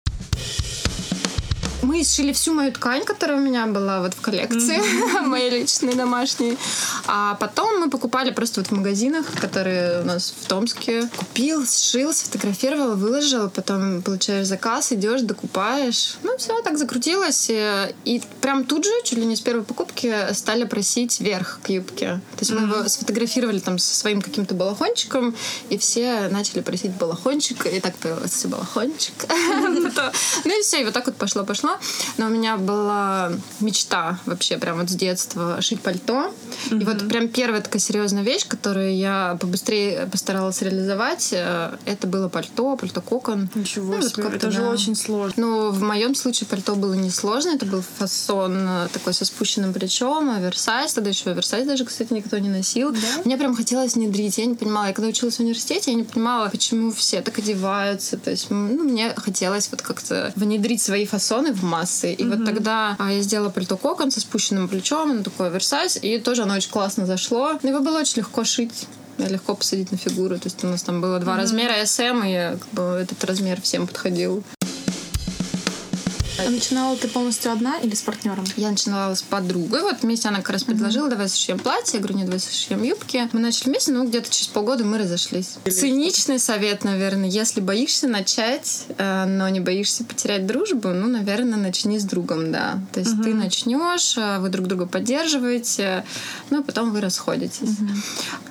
Мы 1.87 2.03
сшили 2.03 2.33
всю 2.33 2.53
мою 2.53 2.73
ткань, 2.73 3.05
которая 3.05 3.38
у 3.38 3.41
меня 3.41 3.65
была 3.67 4.00
вот 4.00 4.12
в 4.15 4.21
коллекции, 4.21 4.81
моей 5.27 5.50
личной 5.50 5.94
домашней. 5.94 6.59
А 7.06 7.35
потом 7.37 7.79
мы 7.79 7.88
покупали 7.91 8.33
просто 8.33 8.61
вот 8.61 8.71
в 8.71 8.73
магазинах, 8.73 9.25
которые 9.41 10.03
у 10.03 10.05
нас 10.05 10.35
в 10.41 10.49
Томске. 10.49 11.09
Купил, 11.17 11.65
сшил, 11.65 12.12
сфотографировал, 12.12 12.97
выложил, 12.97 13.49
потом 13.50 14.03
получаешь 14.03 14.49
заказ, 14.49 14.91
идешь, 14.91 15.20
докупаешь. 15.22 16.17
Ну, 16.25 16.37
все, 16.39 16.60
так 16.63 16.77
закрутилось. 16.77 17.46
И, 17.51 17.94
и 18.05 18.20
прям 18.41 18.65
тут 18.65 18.84
же, 18.84 18.91
чуть 19.05 19.19
ли 19.19 19.25
не 19.25 19.37
с 19.37 19.41
первой 19.41 19.63
покупки, 19.63 20.13
стали 20.32 20.65
просить 20.65 21.20
верх 21.20 21.60
к 21.63 21.69
юбке. 21.69 22.20
То 22.37 22.41
есть 22.41 22.51
мы 22.51 22.63
его 22.63 22.89
сфотографировали 22.89 23.60
там 23.60 23.79
со 23.79 23.94
своим 23.94 24.22
каким-то 24.22 24.55
балахончиком, 24.56 25.37
и 25.70 25.79
все 25.79 26.27
начали 26.32 26.63
просить 26.63 26.91
балахончик, 26.96 27.65
и 27.67 27.79
так 27.79 27.94
появился 27.94 28.49
балахончик. 28.49 29.15
Потом- 29.29 30.10
Ну 30.44 30.58
и 30.58 30.63
все, 30.63 30.81
и 30.81 30.84
вот 30.84 30.93
так 30.93 31.06
вот 31.06 31.15
пошло-пошло. 31.15 31.76
Но 32.19 32.27
у 32.27 32.29
меня 32.29 32.56
была 32.56 33.33
мечта 33.61 34.19
вообще 34.27 34.59
прям 34.59 34.79
вот 34.79 34.91
с 34.91 34.95
детства 34.95 35.61
шить 35.61 35.81
пальто. 35.81 36.33
И 36.71 36.85
вот 36.85 37.09
прям 37.09 37.29
первая 37.29 37.61
такая 37.61 37.81
серьезная 37.81 38.23
вещь, 38.23 38.47
которую 38.47 38.97
я 38.97 39.37
побыстрее 39.41 40.06
постаралась 40.06 40.63
реализовать, 40.63 41.31
э, 41.33 41.77
это 41.85 42.06
было 42.06 42.29
пальто, 42.29 42.77
пальто 42.77 43.01
кокон. 43.01 43.49
Ничего 43.55 43.95
Ну, 43.95 44.01
вот 44.01 44.11
себе, 44.11 44.23
как-то, 44.23 44.37
это 44.37 44.51
же 44.51 44.61
да. 44.61 44.71
очень 44.71 44.95
сложно. 44.95 45.35
Ну, 45.37 45.71
в 45.71 45.83
моем 45.83 46.15
случае 46.15 46.47
пальто 46.49 46.75
было 46.75 46.95
несложно. 46.95 47.51
Это 47.51 47.67
был 47.67 47.83
фасон 47.99 48.56
э, 48.59 48.89
такой 48.93 49.15
со 49.15 49.25
спущенным 49.25 49.73
плечом, 49.73 50.31
оверсайз. 50.31 50.95
Тогда 50.95 51.11
еще 51.11 51.31
оверсайз 51.31 51.67
даже, 51.67 51.85
кстати, 51.85 52.13
никто 52.13 52.39
не 52.39 52.49
носил. 52.49 52.95
Мне 53.25 53.37
прям 53.37 53.55
хотелось 53.55 53.95
внедрить. 53.95 54.39
Я 54.39 54.47
не 54.47 54.55
понимала. 54.55 54.87
Я 54.87 54.93
когда 54.93 55.09
училась 55.09 55.37
в 55.37 55.41
университете, 55.41 55.91
я 55.91 55.97
не 55.97 56.05
понимала, 56.05 56.49
почему 56.49 56.93
все 56.93 57.21
так 57.21 57.39
одеваются. 57.39 58.17
То 58.17 58.31
есть, 58.31 58.51
ну, 58.51 58.85
мне 58.85 59.13
хотелось 59.17 59.69
вот 59.71 59.83
как-то 59.83 60.33
внедрить 60.37 60.83
свои 60.83 61.06
фасоны 61.06 61.53
в 61.53 61.63
массы. 61.67 62.13
И 62.13 62.25
вот 62.25 62.44
тогда 62.44 62.96
а, 62.99 63.13
я 63.13 63.20
сделала 63.23 63.51
пальто 63.51 63.77
кокон 63.77 64.11
со 64.11 64.20
спущенным 64.20 64.69
плечом, 64.69 65.11
оно 65.11 65.23
такой 65.23 65.49
оверсайз, 65.49 65.99
и 66.01 66.19
тоже 66.19 66.43
оно 66.43 66.55
очень 66.55 66.70
классно 66.70 67.06
зашло. 67.06 67.58
Его 67.63 67.81
было 67.81 68.01
очень 68.01 68.19
легко 68.19 68.44
шить. 68.44 68.87
Легко 69.19 69.55
посадить 69.55 69.93
на 69.93 69.99
фигуру. 69.99 70.37
То 70.37 70.46
есть 70.46 70.63
у 70.63 70.67
нас 70.67 70.82
там 70.82 71.01
было 71.01 71.19
два 71.19 71.37
размера 71.37 71.73
SM, 71.82 72.23
и 72.27 72.58
как 72.58 72.69
бы, 72.73 72.82
этот 72.82 73.25
размер 73.25 73.61
всем 73.63 73.87
подходил. 73.87 74.44
А 76.38 76.50
начинала 76.50 76.96
ты 76.96 77.08
полностью 77.08 77.52
одна 77.52 77.78
или 77.78 77.94
с 77.94 78.02
партнером? 78.02 78.44
Я 78.56 78.70
начинала 78.70 79.14
с 79.14 79.22
подругой. 79.22 79.82
Вот 79.82 80.02
вместе 80.02 80.28
она 80.28 80.38
как 80.38 80.50
раз 80.50 80.64
предложила, 80.64 81.08
давай 81.08 81.28
сошьем 81.28 81.58
платье. 81.58 81.94
Я 81.94 81.98
говорю, 82.00 82.16
нет, 82.16 82.26
давай 82.26 82.40
сошьем 82.40 82.82
юбки. 82.82 83.28
Мы 83.32 83.40
начали 83.40 83.70
вместе, 83.70 83.93
ну, 83.93 84.06
где-то 84.06 84.31
через 84.31 84.48
полгода 84.48 84.84
мы 84.84 84.98
разошлись. 84.98 85.55
Циничный 85.64 86.38
совет, 86.38 86.84
наверное. 86.84 87.28
Если 87.28 87.60
боишься 87.60 88.06
начать, 88.06 88.84
э, 88.98 89.24
но 89.24 89.48
не 89.48 89.60
боишься 89.60 90.05
потерять 90.05 90.46
дружбу, 90.46 90.88
ну, 90.88 91.08
наверное, 91.08 91.58
начни 91.58 91.98
с 91.98 92.05
другом, 92.05 92.52
да. 92.52 92.81
То 92.93 93.00
есть 93.00 93.22
ты 93.22 93.32
начнешь, 93.32 94.16
э, 94.19 94.38
вы 94.38 94.50
друг 94.50 94.66
друга 94.66 94.86
поддерживаете, 94.86 96.05
ну, 96.50 96.60
а 96.60 96.62
потом 96.62 96.93
вы 96.93 97.00
расходитесь. 97.00 97.78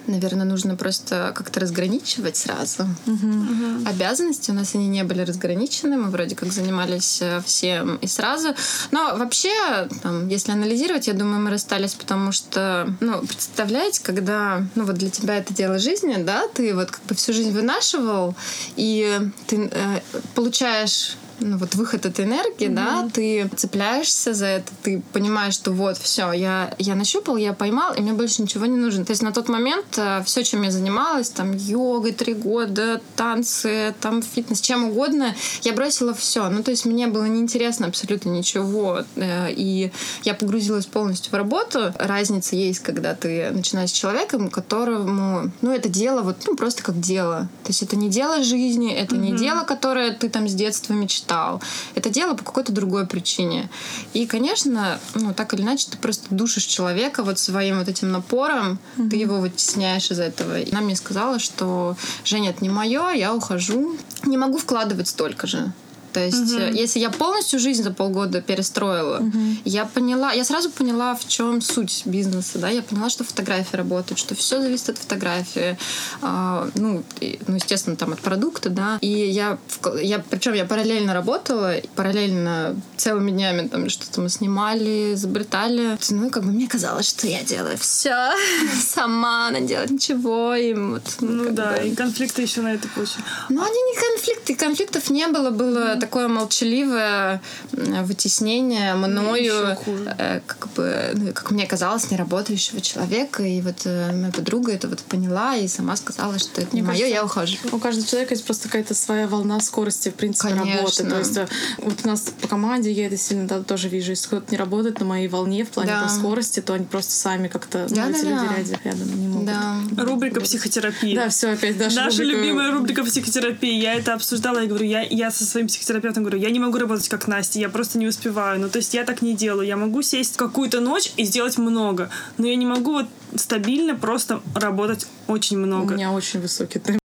наверное, 0.07 0.45
нужно 0.45 0.75
просто 0.75 1.31
как-то 1.35 1.59
разграничивать 1.59 2.37
сразу. 2.37 2.83
Угу. 3.05 3.87
Обязанности 3.87 4.51
у 4.51 4.53
нас 4.53 4.75
они 4.75 4.87
не 4.87 5.03
были 5.03 5.21
разграничены, 5.21 5.97
мы 5.97 6.09
вроде 6.09 6.35
как 6.35 6.51
занимались 6.51 7.21
э, 7.21 7.41
всем 7.75 7.95
и 7.97 8.07
сразу. 8.07 8.53
Но 8.91 9.15
вообще, 9.17 9.87
там, 10.01 10.27
если 10.27 10.51
анализировать, 10.51 11.07
я 11.07 11.13
думаю, 11.13 11.41
мы 11.41 11.51
расстались, 11.51 11.93
потому 11.93 12.31
что, 12.31 12.87
ну, 12.99 13.21
представляете, 13.21 14.01
когда, 14.03 14.63
ну, 14.75 14.85
вот 14.85 14.95
для 14.95 15.09
тебя 15.09 15.37
это 15.37 15.53
дело 15.53 15.79
жизни, 15.79 16.15
да, 16.17 16.47
ты 16.53 16.73
вот 16.73 16.91
как 16.91 17.03
бы 17.03 17.15
всю 17.15 17.33
жизнь 17.33 17.51
вынашивал, 17.51 18.35
и 18.75 19.19
ты 19.47 19.69
э, 19.71 19.99
получаешь 20.33 21.17
ну, 21.39 21.57
вот 21.57 21.75
выход 21.75 22.05
этой 22.05 22.25
энергии, 22.25 22.67
mm-hmm. 22.67 22.75
да, 22.75 23.09
ты 23.11 23.49
цепляешься 23.55 24.33
за 24.33 24.45
это, 24.45 24.71
ты 24.83 25.01
понимаешь, 25.13 25.53
что 25.53 25.71
вот, 25.71 25.97
все, 25.97 26.31
я, 26.31 26.73
я 26.79 26.95
нащупал, 26.95 27.37
я 27.37 27.53
поймал, 27.53 27.93
и 27.93 28.01
мне 28.01 28.13
больше 28.13 28.41
ничего 28.41 28.65
не 28.65 28.77
нужно. 28.77 29.05
То 29.05 29.11
есть 29.11 29.21
на 29.21 29.31
тот 29.31 29.49
момент 29.49 29.85
э, 29.97 30.23
все, 30.25 30.43
чем 30.43 30.61
я 30.63 30.71
занималась, 30.71 31.29
там, 31.29 31.55
йогой 31.55 32.13
три 32.13 32.33
года, 32.33 33.01
танцы, 33.15 33.93
там, 34.01 34.21
фитнес, 34.21 34.61
чем 34.61 34.85
угодно, 34.85 35.35
я 35.63 35.73
бросила 35.73 36.13
все. 36.13 36.49
Ну, 36.49 36.63
то 36.63 36.71
есть 36.71 36.85
мне 36.85 37.07
было 37.07 37.25
неинтересно 37.25 37.87
абсолютно 37.87 38.29
ничего, 38.29 39.03
э, 39.15 39.51
и 39.51 39.91
я 40.23 40.33
погрузилась 40.33 40.85
полностью 40.85 41.31
в 41.31 41.35
работу. 41.35 41.93
Разница 41.97 42.55
есть, 42.55 42.79
когда 42.79 43.13
ты 43.13 43.51
начинаешь 43.51 43.89
с 43.89 43.93
человеком, 43.93 44.49
которому, 44.49 45.51
ну, 45.61 45.71
это 45.71 45.89
дело 45.89 46.21
вот, 46.21 46.37
ну, 46.47 46.55
просто 46.55 46.83
как 46.83 46.99
дело. 46.99 47.49
То 47.63 47.69
есть 47.69 47.83
это 47.83 47.95
не 47.95 48.09
дело 48.09 48.43
жизни, 48.43 48.93
это 48.93 49.15
mm-hmm. 49.15 49.19
не 49.19 49.37
дело, 49.37 49.63
которое 49.63 50.11
ты 50.11 50.29
там 50.29 50.47
с 50.47 50.53
детства 50.53 50.93
мечтал, 50.93 51.24
читал. 51.25 51.61
Это 51.95 52.09
дело 52.09 52.35
по 52.35 52.43
какой-то 52.43 52.71
другой 52.71 53.05
причине. 53.07 53.69
И, 54.13 54.25
конечно, 54.25 54.99
ну, 55.15 55.33
так 55.33 55.53
или 55.53 55.61
иначе, 55.61 55.87
ты 55.89 55.97
просто 55.97 56.23
душишь 56.29 56.65
человека 56.65 57.23
вот 57.23 57.39
своим 57.39 57.79
вот 57.79 57.87
этим 57.87 58.11
напором, 58.11 58.79
mm-hmm. 58.97 59.09
ты 59.09 59.15
его 59.15 59.39
вытесняешь 59.39 60.11
из 60.11 60.19
этого. 60.19 60.59
И 60.59 60.71
она 60.71 60.81
мне 60.81 60.95
сказала, 60.95 61.39
что 61.39 61.95
Женя, 62.23 62.51
это 62.51 62.63
не 62.63 62.69
мое, 62.69 63.09
я 63.11 63.33
ухожу. 63.33 63.97
Не 64.23 64.37
могу 64.37 64.57
вкладывать 64.57 65.07
столько 65.07 65.47
же. 65.47 65.71
То 66.15 66.21
есть, 66.21 66.53
угу. 66.53 66.61
если 66.73 66.99
я 66.99 67.09
полностью 67.09 67.59
жизнь 67.59 67.83
за 67.83 67.91
полгода 67.91 68.41
перестроила, 68.41 69.17
угу. 69.17 69.37
я 69.65 69.83
поняла, 69.83 70.31
я 70.31 70.45
сразу 70.45 70.69
поняла, 70.69 71.13
в 71.13 71.27
чем 71.27 71.59
суть 71.59 72.03
бизнеса, 72.05 72.57
да, 72.57 72.69
я 72.69 72.81
поняла, 72.81 73.09
что 73.09 73.25
фотография 73.25 73.75
работает, 73.75 74.17
что 74.17 74.33
все 74.33 74.61
зависит 74.61 74.87
от 74.87 74.97
фотографии, 74.97 75.77
а, 76.21 76.69
ну, 76.75 77.03
и, 77.19 77.37
ну, 77.47 77.55
естественно, 77.55 77.97
там 77.97 78.13
от 78.13 78.21
продукта, 78.21 78.69
да, 78.69 78.97
и 79.01 79.09
я, 79.09 79.57
я, 80.01 80.19
причем 80.19 80.53
я 80.53 80.63
параллельно 80.63 81.13
работала, 81.13 81.73
параллельно 81.95 82.77
целыми 82.95 83.31
днями 83.31 83.67
там 83.67 83.89
что-то 83.89 84.21
мы 84.21 84.29
снимали, 84.29 85.15
изобретали, 85.15 85.97
ну, 86.11 86.29
как 86.29 86.45
бы 86.45 86.53
мне 86.53 86.69
казалось, 86.69 87.09
что 87.09 87.27
я 87.27 87.43
делаю 87.43 87.77
все 87.77 88.31
сама, 88.81 89.49
она 89.49 89.59
делает 89.59 89.91
ничего, 89.91 90.55
и 90.55 90.73
вот, 90.73 91.03
ну, 91.19 91.43
ну 91.43 91.51
да, 91.51 91.73
бы... 91.73 91.89
и 91.89 91.93
конфликты 91.93 92.43
еще 92.43 92.61
на 92.61 92.73
этой 92.73 92.89
почве. 92.91 93.21
Ну, 93.49 93.61
они 93.61 93.81
не 93.81 93.95
конфликты, 93.99 94.55
конфликтов 94.55 95.09
не 95.09 95.27
было, 95.27 95.49
было 95.49 96.04
такое 96.05 96.27
молчаливое 96.27 97.41
вытеснение 97.71 98.93
мною, 98.93 99.75
э, 100.17 100.39
как 100.45 100.67
бы, 100.73 101.11
ну, 101.15 101.33
как 101.33 101.49
мне 101.49 101.65
казалось, 101.65 102.11
неработающего 102.11 102.79
человека. 102.79 103.41
И 103.43 103.59
вот 103.61 103.81
э, 103.85 104.11
моя 104.11 104.31
подруга 104.31 104.71
это 104.71 104.87
вот 104.87 104.99
поняла 104.99 105.55
и 105.55 105.67
сама 105.67 105.95
сказала, 105.95 106.37
что 106.37 106.61
это 106.61 106.75
не 106.75 106.83
мне 106.83 106.91
мое, 106.91 107.07
я 107.07 107.25
ухожу. 107.25 107.57
У 107.71 107.79
каждого 107.79 108.07
человека 108.07 108.35
есть 108.35 108.45
просто 108.45 108.67
какая-то 108.67 108.93
своя 108.93 109.27
волна 109.27 109.59
скорости, 109.59 110.09
в 110.09 110.13
принципе, 110.13 110.49
Конечно. 110.49 110.75
работы. 110.75 111.03
То 111.05 111.17
есть 111.17 111.37
э, 111.37 111.47
вот 111.79 111.95
у 112.03 112.07
нас 112.07 112.21
по 112.39 112.47
команде 112.47 112.91
я 112.91 113.07
это 113.07 113.17
сильно 113.17 113.47
да, 113.47 113.63
тоже 113.63 113.89
вижу. 113.89 114.11
Если 114.11 114.27
кто-то 114.27 114.51
не 114.51 114.57
работает 114.57 114.99
на 114.99 115.05
моей 115.05 115.27
волне 115.27 115.65
в 115.65 115.69
плане 115.69 115.89
да. 115.89 116.01
там, 116.01 116.09
скорости, 116.09 116.59
то 116.59 116.73
они 116.73 116.85
просто 116.85 117.13
сами 117.13 117.47
как-то 117.47 117.87
да, 117.89 118.05
ну, 118.05 118.11
да, 118.11 118.17
эти 118.17 118.25
да. 118.25 118.29
люди 118.29 118.53
рядом, 118.53 118.79
рядом 118.83 119.21
не 119.21 119.27
могут. 119.27 119.45
Да. 119.45 120.03
Рубрика 120.03 120.41
психотерапии. 120.41 121.15
Да, 121.15 121.29
все 121.29 121.49
опять 121.49 121.77
Даша. 121.79 121.95
Наша 121.95 122.21
рубрика... 122.21 122.37
любимая 122.37 122.71
рубрика 122.71 123.03
психотерапии. 123.03 123.73
Я 123.81 123.95
это 123.95 124.13
обсуждала, 124.13 124.59
я 124.59 124.67
говорю, 124.67 124.85
я, 124.85 125.01
я 125.01 125.31
со 125.31 125.45
своим 125.45 125.67
психотерапевтом 125.67 125.94
психотерапевтом 125.95 126.23
говорю, 126.23 126.39
я 126.39 126.49
не 126.51 126.59
могу 126.59 126.77
работать 126.77 127.07
как 127.09 127.27
Настя, 127.27 127.59
я 127.59 127.69
просто 127.69 127.97
не 127.97 128.07
успеваю. 128.07 128.59
Ну, 128.59 128.69
то 128.69 128.77
есть 128.77 128.93
я 128.93 129.03
так 129.03 129.21
не 129.21 129.35
делаю. 129.35 129.67
Я 129.67 129.77
могу 129.77 130.01
сесть 130.01 130.37
какую-то 130.37 130.79
ночь 130.79 131.11
и 131.17 131.23
сделать 131.23 131.57
много, 131.57 132.09
но 132.37 132.47
я 132.47 132.55
не 132.55 132.65
могу 132.65 132.93
вот 132.93 133.07
стабильно 133.35 133.95
просто 133.95 134.41
работать 134.53 135.07
очень 135.27 135.57
много. 135.57 135.93
У 135.93 135.95
меня 135.95 136.11
очень 136.11 136.41
высокий 136.41 136.79
темп. 136.79 136.99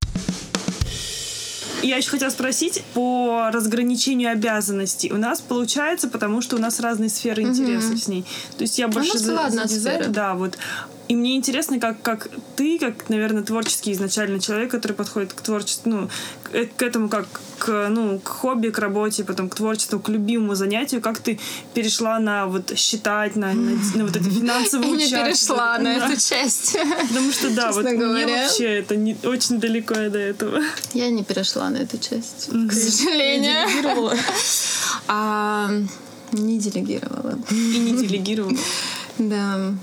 Я 1.82 1.96
еще 1.96 2.10
хотела 2.10 2.30
спросить 2.30 2.82
по 2.92 3.50
разграничению 3.52 4.32
обязанностей. 4.32 5.10
У 5.12 5.16
нас 5.16 5.40
получается, 5.40 6.08
потому 6.08 6.42
что 6.42 6.56
у 6.56 6.58
нас 6.58 6.78
разные 6.78 7.08
сферы 7.08 7.42
интересов 7.42 7.92
угу. 7.92 7.98
с 7.98 8.08
ней. 8.08 8.26
То 8.58 8.62
есть 8.62 8.78
я 8.78 8.86
больше 8.86 9.18
за, 9.18 9.48
за 9.48 9.64
дизайн, 9.64 10.12
да, 10.12 10.34
вот. 10.34 10.58
И 11.10 11.14
мне 11.16 11.34
интересно, 11.34 11.80
как, 11.80 12.00
как 12.02 12.28
ты, 12.54 12.78
как, 12.78 13.08
наверное, 13.08 13.42
творческий 13.42 13.92
изначально 13.94 14.38
человек, 14.38 14.70
который 14.70 14.92
подходит 14.92 15.32
к 15.32 15.40
творчеству, 15.40 15.90
ну, 15.90 16.08
к, 16.44 16.76
к 16.76 16.82
этому 16.82 17.08
как 17.08 17.26
к, 17.58 17.88
ну, 17.88 18.20
к 18.20 18.28
хобби, 18.28 18.68
к 18.68 18.78
работе, 18.78 19.24
потом 19.24 19.48
к 19.48 19.56
творчеству, 19.56 19.98
к 19.98 20.08
любимому 20.08 20.54
занятию, 20.54 21.00
как 21.00 21.18
ты 21.18 21.40
перешла 21.74 22.20
на 22.20 22.46
вот 22.46 22.78
считать, 22.78 23.34
на, 23.34 23.52
на, 23.52 23.72
на 23.96 24.04
вот 24.04 24.14
это 24.14 24.30
финансовую 24.30 25.00
часть. 25.00 25.12
Не 25.12 25.24
перешла 25.24 25.78
на 25.78 25.96
эту 25.96 26.20
часть. 26.20 26.78
Потому 27.08 27.32
что, 27.32 27.50
да, 27.50 27.72
вот 27.72 27.86
мне 27.86 28.26
вообще 28.26 28.78
это 28.78 28.94
не, 28.94 29.16
очень 29.24 29.58
далеко 29.58 29.94
до 29.94 30.18
этого. 30.18 30.60
Я 30.94 31.10
не 31.10 31.24
перешла 31.24 31.70
на 31.70 31.78
эту 31.78 31.98
часть, 31.98 32.50
к 32.68 32.72
сожалению. 32.72 33.66
А, 35.08 35.68
не 36.30 36.58
делегировала. 36.60 37.36
И 37.50 37.78
не 37.78 38.06
делегировала. 38.06 38.56
Да 39.18 39.74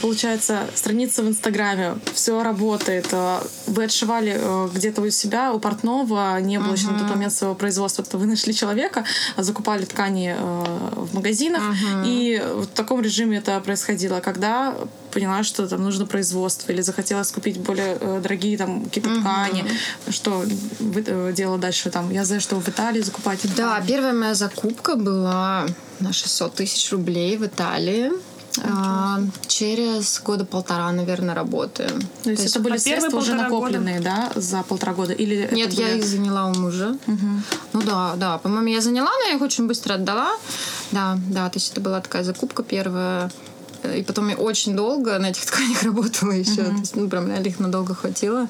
получается, 0.00 0.66
страница 0.74 1.22
в 1.22 1.28
Инстаграме, 1.28 1.98
все 2.14 2.42
работает. 2.42 3.06
Э, 3.12 3.40
вы 3.66 3.84
отшивали 3.84 4.36
э, 4.36 4.68
где-то 4.74 5.02
у 5.02 5.10
себя, 5.10 5.52
у 5.52 5.58
портного, 5.58 6.40
не 6.40 6.58
было 6.58 6.72
uh-huh. 6.72 6.76
еще 6.76 6.88
на 6.88 6.98
тот 6.98 7.10
момент 7.10 7.32
своего 7.32 7.54
производства, 7.54 8.04
то 8.04 8.18
вы 8.18 8.26
нашли 8.26 8.54
человека, 8.54 9.04
закупали 9.36 9.84
ткани 9.84 10.34
э, 10.38 10.94
в 10.96 11.14
магазинах, 11.14 11.62
uh-huh. 11.62 12.04
и 12.06 12.42
в 12.62 12.66
таком 12.66 13.02
режиме 13.02 13.38
это 13.38 13.60
происходило. 13.60 14.20
Когда 14.20 14.74
поняла, 15.12 15.42
что 15.42 15.66
там 15.66 15.82
нужно 15.82 16.06
производство, 16.06 16.72
или 16.72 16.82
захотелось 16.82 17.30
купить 17.30 17.58
более 17.58 17.96
дорогие 17.96 18.58
там 18.58 18.84
какие-то 18.84 19.10
uh-huh. 19.10 19.20
ткани, 19.20 19.64
что 20.10 20.44
вы 20.80 21.32
делала 21.32 21.58
дальше 21.58 21.90
там? 21.90 22.10
Я 22.10 22.24
знаю, 22.24 22.40
что 22.40 22.56
в 22.56 22.68
Италии 22.68 23.00
закупать. 23.00 23.40
Да, 23.56 23.76
ткани. 23.76 23.86
первая 23.86 24.12
моя 24.12 24.34
закупка 24.34 24.96
была 24.96 25.66
на 26.00 26.12
600 26.12 26.54
тысяч 26.54 26.92
рублей 26.92 27.36
в 27.36 27.46
Италии. 27.46 28.12
А, 28.64 29.20
через 29.46 30.20
года 30.20 30.44
полтора, 30.44 30.90
наверное, 30.92 31.34
работы. 31.34 31.86
То, 31.88 32.24
То 32.24 32.30
есть, 32.30 32.46
это 32.46 32.60
были 32.60 32.76
средства 32.78 33.18
уже 33.18 33.34
накопленные, 33.34 33.98
года? 33.98 34.30
да, 34.34 34.40
за 34.40 34.62
полтора 34.62 34.94
года? 34.94 35.12
Или 35.12 35.48
Нет, 35.52 35.72
я 35.72 35.86
были... 35.86 35.98
их 35.98 36.04
заняла 36.04 36.46
у 36.46 36.54
мужа. 36.54 36.96
Угу. 37.06 37.26
Ну 37.74 37.82
да, 37.82 38.14
да. 38.16 38.38
По-моему, 38.38 38.68
я 38.68 38.80
заняла, 38.80 39.10
но 39.10 39.30
я 39.30 39.36
их 39.36 39.42
очень 39.42 39.66
быстро 39.66 39.94
отдала. 39.94 40.30
Да, 40.92 41.18
да. 41.30 41.48
То 41.50 41.58
есть 41.58 41.72
это 41.72 41.80
была 41.80 42.00
такая 42.00 42.24
закупка 42.24 42.62
первая. 42.62 43.30
И 43.96 44.02
потом 44.02 44.28
я 44.28 44.36
очень 44.36 44.74
долго 44.74 45.18
на 45.18 45.26
этих 45.26 45.44
тканях 45.46 45.82
работала 45.84 46.32
еще. 46.32 46.62
Угу. 46.62 46.70
То 46.70 46.80
есть, 46.80 46.96
ну, 46.96 47.08
прям 47.08 47.28
реально 47.28 47.46
их 47.46 47.60
надолго 47.60 47.94
хватило. 47.94 48.48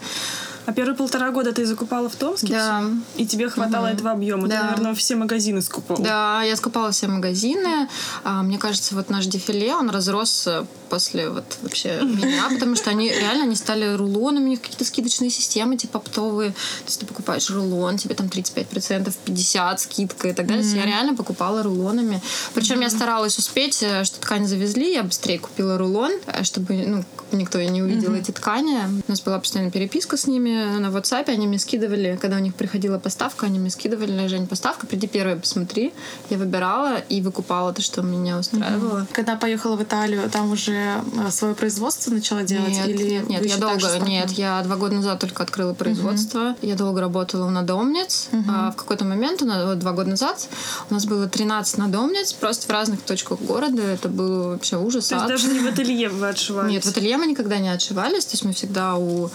А 0.69 0.73
первые 0.75 0.95
полтора 0.95 1.31
года 1.31 1.55
ты 1.55 1.65
закупала 1.65 2.11
в 2.11 2.17
Томске? 2.17 2.49
Да. 2.49 2.85
И 3.17 3.27
тебе 3.27 3.49
хватало 3.49 3.87
угу. 3.87 3.95
этого 3.95 4.11
объема? 4.11 4.49
Да. 4.49 4.59
Ты, 4.59 4.65
наверное, 4.65 4.95
все 4.95 5.17
магазины 5.17 5.63
скупала. 5.63 5.99
Да, 5.99 6.43
я 6.43 6.57
скупала 6.57 6.91
все 6.91 7.09
магазины. 7.09 7.89
А, 8.23 8.43
мне 8.43 8.59
кажется, 8.59 8.95
вот 8.95 9.09
наш 9.09 9.25
дефиле, 9.25 9.75
он 9.75 9.89
разросся 9.89 10.67
после 10.91 11.31
вот 11.31 11.57
вообще 11.63 12.01
меня, 12.03 12.51
потому 12.51 12.77
что 12.77 12.91
они 12.91 13.09
реально 13.09 13.45
не 13.45 13.57
стали 13.57 13.95
рулонами, 13.95 14.45
у 14.45 14.49
них 14.49 14.61
какие-то 14.61 14.85
скидочные 14.85 15.31
системы, 15.31 15.79
типа 15.79 16.01
оптовые. 16.01 16.51
То 16.51 16.85
есть 16.85 17.01
ты 17.01 17.07
покупаешь 17.07 17.49
рулон, 17.49 17.97
тебе 17.97 18.15
там 18.15 18.27
35%, 18.27 19.11
50% 19.25 19.79
скидка 19.79 20.29
и 20.29 20.33
так 20.35 20.47
далее. 20.47 20.63
Mm-hmm. 20.63 20.77
Я 20.77 20.85
реально 20.85 21.15
покупала 21.15 21.63
рулонами. 21.63 22.21
Причем 22.53 22.81
mm-hmm. 22.81 22.83
я 22.83 22.91
старалась 22.91 23.39
успеть, 23.39 23.83
э, 23.83 24.05
что 24.05 24.21
ткань 24.21 24.47
завезли, 24.47 24.93
я 24.93 25.03
быстрее 25.03 25.39
купила 25.39 25.79
рулон, 25.79 26.13
э, 26.27 26.45
чтобы 26.45 26.75
ну, 26.75 27.05
никто 27.33 27.59
не 27.59 27.83
увидел 27.83 28.13
mm-hmm. 28.13 28.21
эти 28.21 28.31
ткани. 28.33 29.03
У 29.07 29.11
нас 29.11 29.23
была 29.23 29.39
постоянная 29.39 29.73
переписка 29.73 30.19
с 30.19 30.27
ними, 30.27 30.58
на 30.79 30.87
WhatsApp, 30.89 31.29
они 31.31 31.47
мне 31.47 31.59
скидывали, 31.59 32.19
когда 32.21 32.37
у 32.37 32.41
них 32.41 32.55
приходила 32.55 32.99
поставка, 32.99 33.47
они 33.47 33.59
мне 33.59 33.71
скидывали, 33.71 34.29
Жень, 34.29 34.47
поставка, 34.47 34.87
приди 34.87 35.07
первая, 35.07 35.37
посмотри. 35.37 35.93
Я 36.31 36.39
выбирала 36.39 36.99
и 37.09 37.21
выкупала 37.21 37.73
то, 37.73 37.83
что 37.83 38.03
меня 38.03 38.39
устраивало. 38.39 39.01
Угу. 39.01 39.07
Когда 39.13 39.37
поехала 39.37 39.77
в 39.77 39.83
Италию, 39.83 40.29
там 40.31 40.53
уже 40.53 41.03
э, 41.17 41.31
свое 41.31 41.55
производство 41.55 42.11
начала 42.11 42.43
делать? 42.43 42.71
Нет, 42.71 42.89
или 42.89 43.11
нет, 43.11 43.29
нет 43.29 43.47
я 43.47 43.57
долго, 43.57 43.99
нет, 44.01 44.31
я 44.33 44.63
два 44.63 44.77
года 44.77 44.97
назад 44.97 45.21
только 45.21 45.43
открыла 45.43 45.75
производство. 45.75 46.51
Угу. 46.51 46.57
Я 46.63 46.75
долго 46.75 47.01
работала 47.01 47.49
на 47.49 47.63
домниц. 47.63 48.29
Угу. 48.33 48.45
А 48.49 48.71
в 48.73 48.77
какой-то 48.77 49.05
момент, 49.05 49.41
вот 49.41 49.79
два 49.79 49.93
года 49.93 50.11
назад, 50.11 50.49
у 50.91 50.95
нас 50.95 51.07
было 51.07 51.29
13 51.29 51.79
надомниц, 51.79 52.33
просто 52.35 52.67
в 52.67 52.71
разных 52.71 53.03
точках 53.03 53.41
города. 53.41 53.83
Это 53.83 54.09
был 54.09 54.51
вообще 54.51 54.77
ужас. 54.77 55.09
То 55.09 55.17
есть 55.17 55.27
даже 55.27 55.49
не 55.49 55.61
в 55.61 55.67
ателье 55.67 56.09
вы 56.09 56.29
отшивались? 56.29 56.73
Нет, 56.73 56.85
в 56.85 56.89
ателье 56.89 57.17
мы 57.17 57.27
никогда 57.27 57.59
не 57.59 57.69
отшивались. 57.69 58.27
То 58.27 58.33
есть 58.33 58.45
мы 58.45 58.53
всегда 58.53 58.97
у 58.97 59.31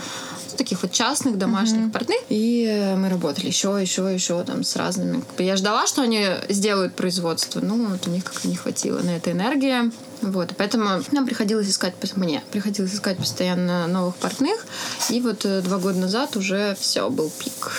таких 0.57 0.81
вот 0.81 0.91
частных 0.91 1.37
домашних 1.37 1.87
mm-hmm. 1.87 1.91
портных. 1.91 2.19
И 2.29 2.65
э, 2.69 2.95
мы 2.95 3.09
работали 3.09 3.47
еще, 3.47 3.77
еще, 3.79 4.13
еще 4.13 4.43
там 4.43 4.63
с 4.63 4.75
разными. 4.75 5.23
Я 5.37 5.55
ждала, 5.57 5.87
что 5.87 6.01
они 6.01 6.25
сделают 6.49 6.95
производство, 6.95 7.59
ну 7.59 7.87
вот 7.87 8.07
у 8.07 8.09
них 8.09 8.23
как-то 8.23 8.47
не 8.47 8.55
хватило 8.55 8.99
на 8.99 9.15
это 9.15 9.31
энергии. 9.31 9.91
Вот, 10.23 10.53
поэтому 10.57 11.03
нам 11.11 11.25
приходилось 11.25 11.69
искать, 11.69 11.93
мне 12.15 12.41
приходилось 12.51 12.93
искать 12.93 13.17
постоянно 13.17 13.87
новых 13.87 14.15
портных, 14.15 14.65
и 15.09 15.19
вот 15.19 15.45
э, 15.45 15.61
два 15.61 15.79
года 15.79 15.99
назад 15.99 16.37
уже 16.37 16.77
все, 16.79 17.09
был 17.09 17.29
пик. 17.29 17.71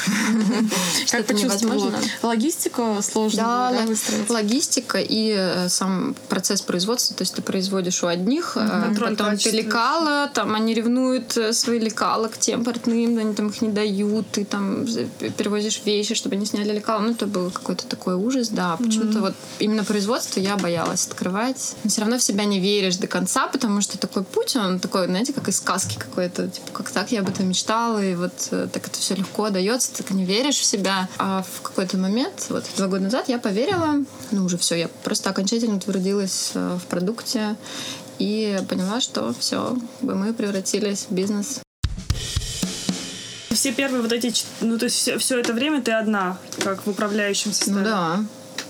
Как 1.10 1.26
почувствовала? 1.26 1.92
Логистика 2.22 3.00
сложная, 3.00 3.44
да, 3.44 3.86
логистика 4.28 4.98
и 4.98 5.34
э, 5.36 5.68
сам 5.70 6.14
процесс 6.28 6.60
производства, 6.60 7.16
то 7.16 7.22
есть 7.22 7.34
ты 7.34 7.40
производишь 7.40 8.02
у 8.02 8.08
одних, 8.08 8.56
э, 8.56 8.94
потом 9.00 9.38
ты 9.38 9.50
лекала, 9.50 10.28
там 10.32 10.54
они 10.54 10.74
ревнуют 10.74 11.38
свои 11.52 11.78
лекала 11.78 12.28
к 12.28 12.36
тем 12.36 12.62
портным, 12.62 13.16
они 13.18 13.34
там 13.34 13.48
их 13.48 13.62
не 13.62 13.70
дают, 13.70 14.26
ты 14.32 14.44
там 14.44 14.84
перевозишь 15.38 15.80
вещи, 15.86 16.14
чтобы 16.14 16.36
они 16.36 16.44
сняли 16.44 16.72
лекала, 16.72 17.00
ну 17.00 17.12
это 17.12 17.26
был 17.26 17.50
какой-то 17.50 17.86
такой 17.86 18.14
ужас, 18.14 18.48
да, 18.48 18.76
почему-то 18.76 19.20
вот 19.20 19.34
именно 19.58 19.82
производство 19.84 20.40
я 20.40 20.56
боялась 20.56 21.06
открывать, 21.06 21.74
но 21.84 21.90
все 21.90 22.02
равно 22.02 22.18
все 22.18 22.33
себя 22.34 22.46
не 22.46 22.58
веришь 22.58 22.96
до 22.96 23.06
конца, 23.06 23.46
потому 23.46 23.80
что 23.80 23.96
такой 23.96 24.24
путь, 24.24 24.56
он 24.56 24.80
такой, 24.80 25.06
знаете, 25.06 25.32
как 25.32 25.46
из 25.48 25.58
сказки 25.58 25.96
какой-то, 25.96 26.48
типа, 26.48 26.66
как 26.72 26.90
так 26.90 27.12
я 27.12 27.20
об 27.20 27.28
этом 27.28 27.48
мечтала, 27.48 28.04
и 28.04 28.16
вот 28.16 28.32
э, 28.50 28.66
так 28.72 28.88
это 28.88 28.98
все 28.98 29.14
легко 29.14 29.50
дается, 29.50 29.94
так 29.94 30.10
не 30.10 30.24
веришь 30.24 30.58
в 30.58 30.64
себя. 30.64 31.08
А 31.18 31.44
в 31.44 31.62
какой-то 31.62 31.96
момент, 31.96 32.46
вот 32.48 32.64
два 32.76 32.88
года 32.88 33.04
назад, 33.04 33.28
я 33.28 33.38
поверила, 33.38 34.04
ну 34.32 34.44
уже 34.44 34.58
все, 34.58 34.74
я 34.74 34.88
просто 35.04 35.30
окончательно 35.30 35.76
утвердилась 35.76 36.50
э, 36.54 36.78
в 36.82 36.86
продукте 36.86 37.54
и 38.18 38.58
поняла, 38.68 39.00
что 39.00 39.32
все, 39.38 39.76
мы 40.00 40.34
превратились 40.34 41.06
в 41.08 41.14
бизнес. 41.14 41.60
Все 43.50 43.72
первые 43.72 44.02
вот 44.02 44.12
эти, 44.12 44.34
ну 44.60 44.76
то 44.76 44.86
есть 44.86 44.96
все, 44.96 45.18
все 45.18 45.38
это 45.38 45.52
время 45.52 45.80
ты 45.82 45.92
одна, 45.92 46.36
как 46.64 46.84
в 46.84 46.90
управляющем 46.90 47.52
составе. 47.52 47.78
Ну 47.78 47.84
да, 47.84 48.24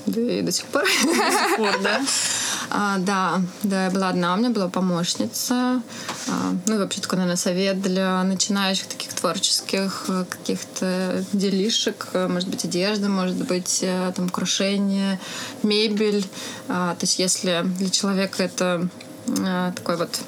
да 0.05 0.21
и 0.21 0.43
до 0.43 0.51
сих 0.51 0.65
пор. 0.65 0.83
До 0.83 1.31
сих 1.31 1.57
пор, 1.57 1.79
да? 1.81 2.01
А, 2.77 2.97
да, 2.97 3.41
да, 3.63 3.85
я 3.85 3.89
была 3.89 4.09
одна, 4.09 4.33
у 4.33 4.37
меня 4.37 4.49
была 4.49 4.67
помощница. 4.67 5.81
А, 6.27 6.53
ну, 6.67 6.77
вообще 6.77 6.99
такой, 6.99 7.19
наверное, 7.19 7.37
совет 7.37 7.81
для 7.81 8.21
начинающих 8.23 8.87
таких 8.87 9.13
творческих 9.13 10.05
э, 10.09 10.25
каких-то 10.27 11.23
делишек. 11.31 12.09
Может 12.13 12.49
быть, 12.49 12.65
одежда, 12.65 13.07
может 13.07 13.37
быть, 13.47 13.79
э, 13.81 14.11
там, 14.13 14.25
украшения, 14.25 15.21
мебель. 15.63 16.27
А, 16.67 16.95
то 16.95 17.05
есть, 17.05 17.17
если 17.17 17.61
для 17.63 17.89
человека 17.89 18.43
это 18.43 18.89
а, 19.39 19.71
такой 19.71 19.95
вот 19.95 20.19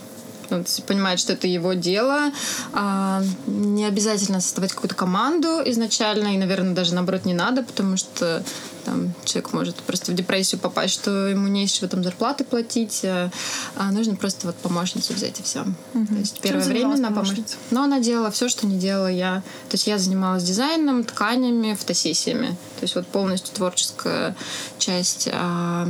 он 0.52 0.66
понимает, 0.86 1.20
что 1.20 1.34
это 1.34 1.48
его 1.48 1.74
дело. 1.74 2.32
А, 2.74 3.24
не 3.48 3.86
обязательно 3.86 4.42
создавать 4.42 4.74
какую-то 4.74 4.96
команду 4.96 5.62
изначально, 5.66 6.36
и, 6.36 6.38
наверное, 6.38 6.74
даже 6.74 6.94
наоборот 6.94 7.26
не 7.26 7.34
надо, 7.34 7.64
потому 7.64 7.98
что 7.98 8.44
там 8.88 9.14
человек 9.26 9.52
может 9.52 9.76
просто 9.76 10.14
в 10.14 10.16
депрессию 10.16 10.62
попасть, 10.62 10.94
что 10.94 11.28
ему 11.28 11.48
не 11.48 11.66
из 11.66 11.72
чего 11.72 11.90
там 11.90 12.06
зарплаты 12.06 12.46
платить. 12.46 13.02
А, 13.04 13.30
а 13.76 13.92
нужно 13.92 14.16
просто 14.16 14.48
вот 14.48 14.56
помощницу 14.56 15.14
взять 15.14 15.42
и 15.42 15.44
все. 15.44 15.66
Угу. 15.94 16.08
То 16.08 16.16
есть 16.16 16.40
первое 16.40 16.64
Чем 16.64 16.72
время 16.72 16.96
на 16.96 17.12
помощницу. 17.12 17.58
Но 17.70 17.84
она 17.84 18.00
делала 18.00 18.32
все, 18.32 18.48
что 18.48 18.66
не 18.66 18.78
делала 18.78 19.12
я. 19.12 19.44
То 19.70 19.74
есть 19.74 19.88
я 19.88 19.98
занималась 19.98 20.44
дизайном, 20.44 21.04
тканями, 21.04 21.74
фотосессиями. 21.74 22.48
То 22.80 22.84
есть 22.84 22.96
вот 22.96 23.06
полностью 23.08 23.54
творческая 23.54 24.36
часть. 24.78 25.28
А 25.34 25.90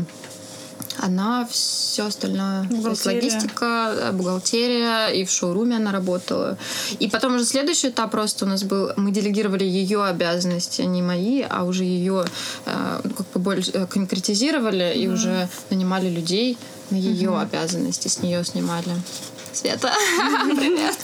она 0.99 1.47
все 1.49 2.07
остальное. 2.07 2.63
Бухгалтерия. 2.63 3.21
логистика, 3.21 3.93
э, 3.95 4.11
бухгалтерия, 4.11 5.07
и 5.07 5.25
в 5.25 5.31
шоуруме 5.31 5.77
она 5.77 5.91
работала. 5.91 6.57
И 6.99 7.07
потом 7.09 7.35
уже 7.35 7.45
следующий 7.45 7.89
этап 7.89 8.11
просто 8.11 8.45
у 8.45 8.47
нас 8.47 8.63
был, 8.63 8.91
мы 8.95 9.11
делегировали 9.11 9.63
ее 9.63 10.03
обязанности, 10.03 10.81
не 10.81 11.01
мои, 11.01 11.43
а 11.47 11.63
уже 11.63 11.83
ее 11.83 12.25
э, 12.65 13.01
как 13.17 13.27
бы 13.33 13.39
больше 13.39 13.71
э, 13.73 13.85
конкретизировали 13.87 14.85
mm-hmm. 14.85 15.03
и 15.03 15.07
уже 15.07 15.49
нанимали 15.69 16.09
людей 16.09 16.57
на 16.89 16.95
ее 16.95 17.29
mm-hmm. 17.29 17.41
обязанности, 17.41 18.07
с 18.07 18.21
нее 18.21 18.43
снимали. 18.43 18.91
Света, 19.57 19.91
привет. 20.55 20.95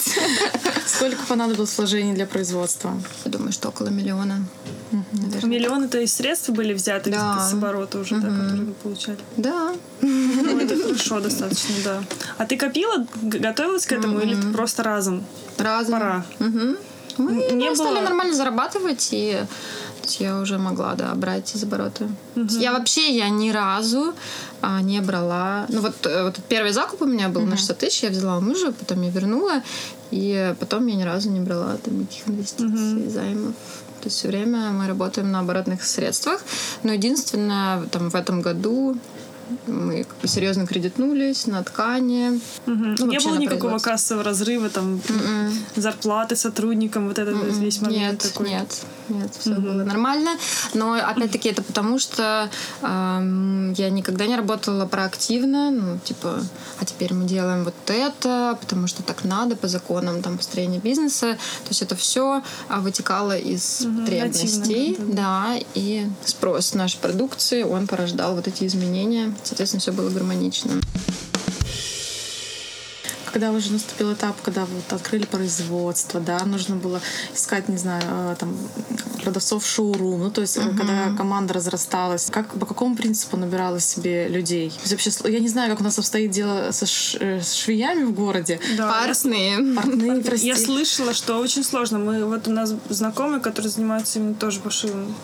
Сколько 0.86 1.24
понадобилось 1.24 1.75
вложений 1.75 2.13
для 2.13 2.27
производства? 2.27 2.93
Я 3.25 3.31
думаю, 3.31 3.51
что 3.51 3.69
около 3.69 3.88
миллиона. 3.88 4.45
Угу. 4.91 5.48
Миллионы, 5.48 5.88
то 5.88 6.00
есть 6.00 6.15
средства 6.15 6.51
были 6.51 6.74
взяты 6.74 7.10
да. 7.10 7.39
с 7.39 7.53
оборота 7.53 7.98
уже, 7.98 8.16
угу. 8.16 8.22
да, 8.22 8.29
которые 8.29 8.66
вы 8.66 8.74
получали? 8.74 9.18
Да. 9.37 9.74
Ну, 10.01 10.59
это 10.59 10.77
хорошо 10.77 11.20
достаточно, 11.20 11.74
да. 11.83 12.03
А 12.37 12.46
ты 12.46 12.55
копила, 12.55 13.07
готовилась 13.24 13.87
к 13.87 13.92
этому 13.92 14.18
угу. 14.18 14.24
или 14.24 14.39
ты 14.39 14.48
просто 14.53 14.83
разом? 14.83 15.25
Разом. 15.57 15.94
Пора. 15.94 16.25
Угу. 16.39 16.77
Мы, 17.18 17.33
не 17.53 17.70
мы 17.70 17.75
было... 17.75 17.75
стали 17.75 18.03
нормально 18.03 18.35
зарабатывать, 18.35 19.09
и 19.11 19.46
я 20.20 20.39
уже 20.39 20.57
могла, 20.57 20.96
да, 20.96 21.13
брать 21.16 21.55
из 21.55 21.63
оборота. 21.63 22.09
Угу. 22.35 22.55
Я 22.59 22.74
вообще, 22.74 23.16
я 23.16 23.29
ни 23.29 23.51
разу 23.51 24.13
а, 24.61 24.81
не 24.81 25.01
брала... 25.01 25.66
Ну, 25.70 25.81
вот, 25.81 26.05
э, 26.05 26.24
вот 26.24 26.39
первый 26.50 26.72
закуп 26.72 27.01
у 27.01 27.05
меня 27.05 27.29
был 27.29 27.42
угу. 27.42 27.51
на 27.51 27.57
600 27.57 27.77
тысяч, 27.77 28.03
я 28.03 28.09
взяла 28.09 28.37
у 28.37 28.42
мужа, 28.42 28.72
потом 28.72 29.01
я 29.01 29.09
вернула, 29.09 29.61
и 30.11 30.53
потом 30.59 30.87
я 30.87 30.96
ни 30.96 31.03
разу 31.03 31.29
не 31.29 31.39
брала 31.39 31.77
там 31.83 32.00
никаких 32.00 32.27
инвестиций, 32.27 33.03
угу. 33.03 33.09
займов. 33.09 33.53
То 34.01 34.07
есть 34.07 34.18
все 34.18 34.27
время 34.27 34.72
мы 34.72 34.87
работаем 34.87 35.31
на 35.31 35.39
оборотных 35.39 35.81
средствах. 35.81 36.42
Но 36.83 36.92
единственное, 36.92 37.83
там 37.83 38.09
в 38.09 38.16
этом 38.16 38.42
году 38.42 38.98
мы 39.68 40.03
как 40.03 40.18
бы 40.18 40.27
серьезно 40.27 40.66
кредитнулись 40.66 41.48
на 41.48 41.63
ткани. 41.63 42.39
Угу. 42.68 42.96
Ну, 43.00 43.05
не 43.07 43.20
было 43.20 43.37
никакого 43.37 43.77
кассового 43.79 44.24
разрыва, 44.24 44.70
там 44.70 44.96
Mm-mm. 44.96 45.25
М-м. 45.25 45.53
зарплаты 45.75 46.35
сотрудникам, 46.35 47.07
вот 47.07 47.20
этот 47.20 47.35
Mm-mm. 47.35 47.50
М-м. 47.50 47.61
весь 47.61 47.81
момент 47.81 48.24
нет, 48.24 48.33
такой. 48.33 48.50
Нет, 48.50 48.81
нет, 49.09 49.29
все 49.37 49.51
угу. 49.51 49.61
было 49.61 49.83
нормально. 49.83 50.31
Но 50.74 50.94
опять-таки 51.11 51.50
это 51.50 51.61
потому, 51.61 52.00
что 52.00 52.50
э, 52.81 53.74
я 53.77 53.89
никогда 53.89 54.25
не 54.25 54.35
работала 54.35 54.85
проактивно, 54.85 55.72
ну 55.72 56.00
типа, 56.00 56.42
а 56.79 56.85
теперь 56.85 57.13
мы 57.13 57.25
делаем 57.25 57.63
вот 57.63 57.75
это, 57.87 58.57
потому 58.59 58.87
что 58.87 59.03
так 59.03 59.24
надо 59.24 59.55
по 59.55 59.68
законам 59.68 60.22
там 60.22 60.37
построения 60.37 60.79
бизнеса. 60.79 61.33
То 61.63 61.70
есть 61.70 61.81
это 61.81 61.96
все 61.96 62.44
а, 62.70 62.79
вытекало 62.79 63.37
из 63.37 63.81
угу, 63.81 64.00
потребностей, 64.00 64.98
да, 65.00 65.55
и 65.74 66.07
спрос 66.25 66.74
нашей 66.74 67.00
продукции, 67.00 67.63
он 67.63 67.87
порождал 67.87 68.35
вот 68.35 68.48
эти 68.48 68.66
изменения 68.66 69.33
соответственно, 69.44 69.82
все 69.82 69.92
было 69.92 70.10
гармонично. 70.10 70.82
Когда 73.25 73.51
уже 73.51 73.72
наступил 73.72 74.14
этап, 74.14 74.40
когда 74.44 74.66
вот 74.66 74.94
открыли 74.94 75.25
производство, 75.25 76.20
да, 76.20 76.46
нужно 76.46 76.75
было 76.75 77.01
искать, 77.34 77.68
не 77.68 77.77
знаю, 77.77 78.03
э, 78.06 78.36
там 78.38 78.56
продавцов 79.24 79.66
шоурум, 79.66 80.20
ну 80.20 80.29
то 80.29 80.42
есть 80.42 80.58
uh-huh. 80.58 80.77
когда 80.77 81.16
команда 81.18 81.56
разрасталась, 81.56 82.29
как 82.29 82.53
по 82.53 82.68
какому 82.68 82.96
принципу 82.96 83.36
набирала 83.38 83.79
себе 83.79 84.27
людей? 84.27 84.70
То 84.70 84.79
есть, 84.82 84.92
вообще, 84.92 85.34
я 85.34 85.40
не 85.40 85.48
знаю, 85.48 85.72
как 85.72 85.82
у 85.82 85.84
нас 85.84 85.98
обстоит 85.98 86.29
дело 86.29 86.70
со 86.72 86.86
ш, 86.86 87.18
э, 87.20 87.42
с 87.42 87.53
швеями 87.53 88.03
в 88.03 88.14
городе. 88.14 88.60
Да. 88.77 88.92
Портные. 88.92 89.58
Портные, 89.74 90.22
прости. 90.22 90.46
Я 90.46 90.56
слышала, 90.56 91.16
что 91.16 91.40
очень 91.40 91.64
сложно. 91.64 91.98
Мы 91.98 92.25
вот 92.25 92.48
у 92.48 92.51
нас 92.51 92.72
знакомые, 92.90 93.42
которые 93.42 93.72
занимаются 93.72 94.20
именно 94.20 94.36
тоже 94.36 94.60
пошивом. 94.60 95.16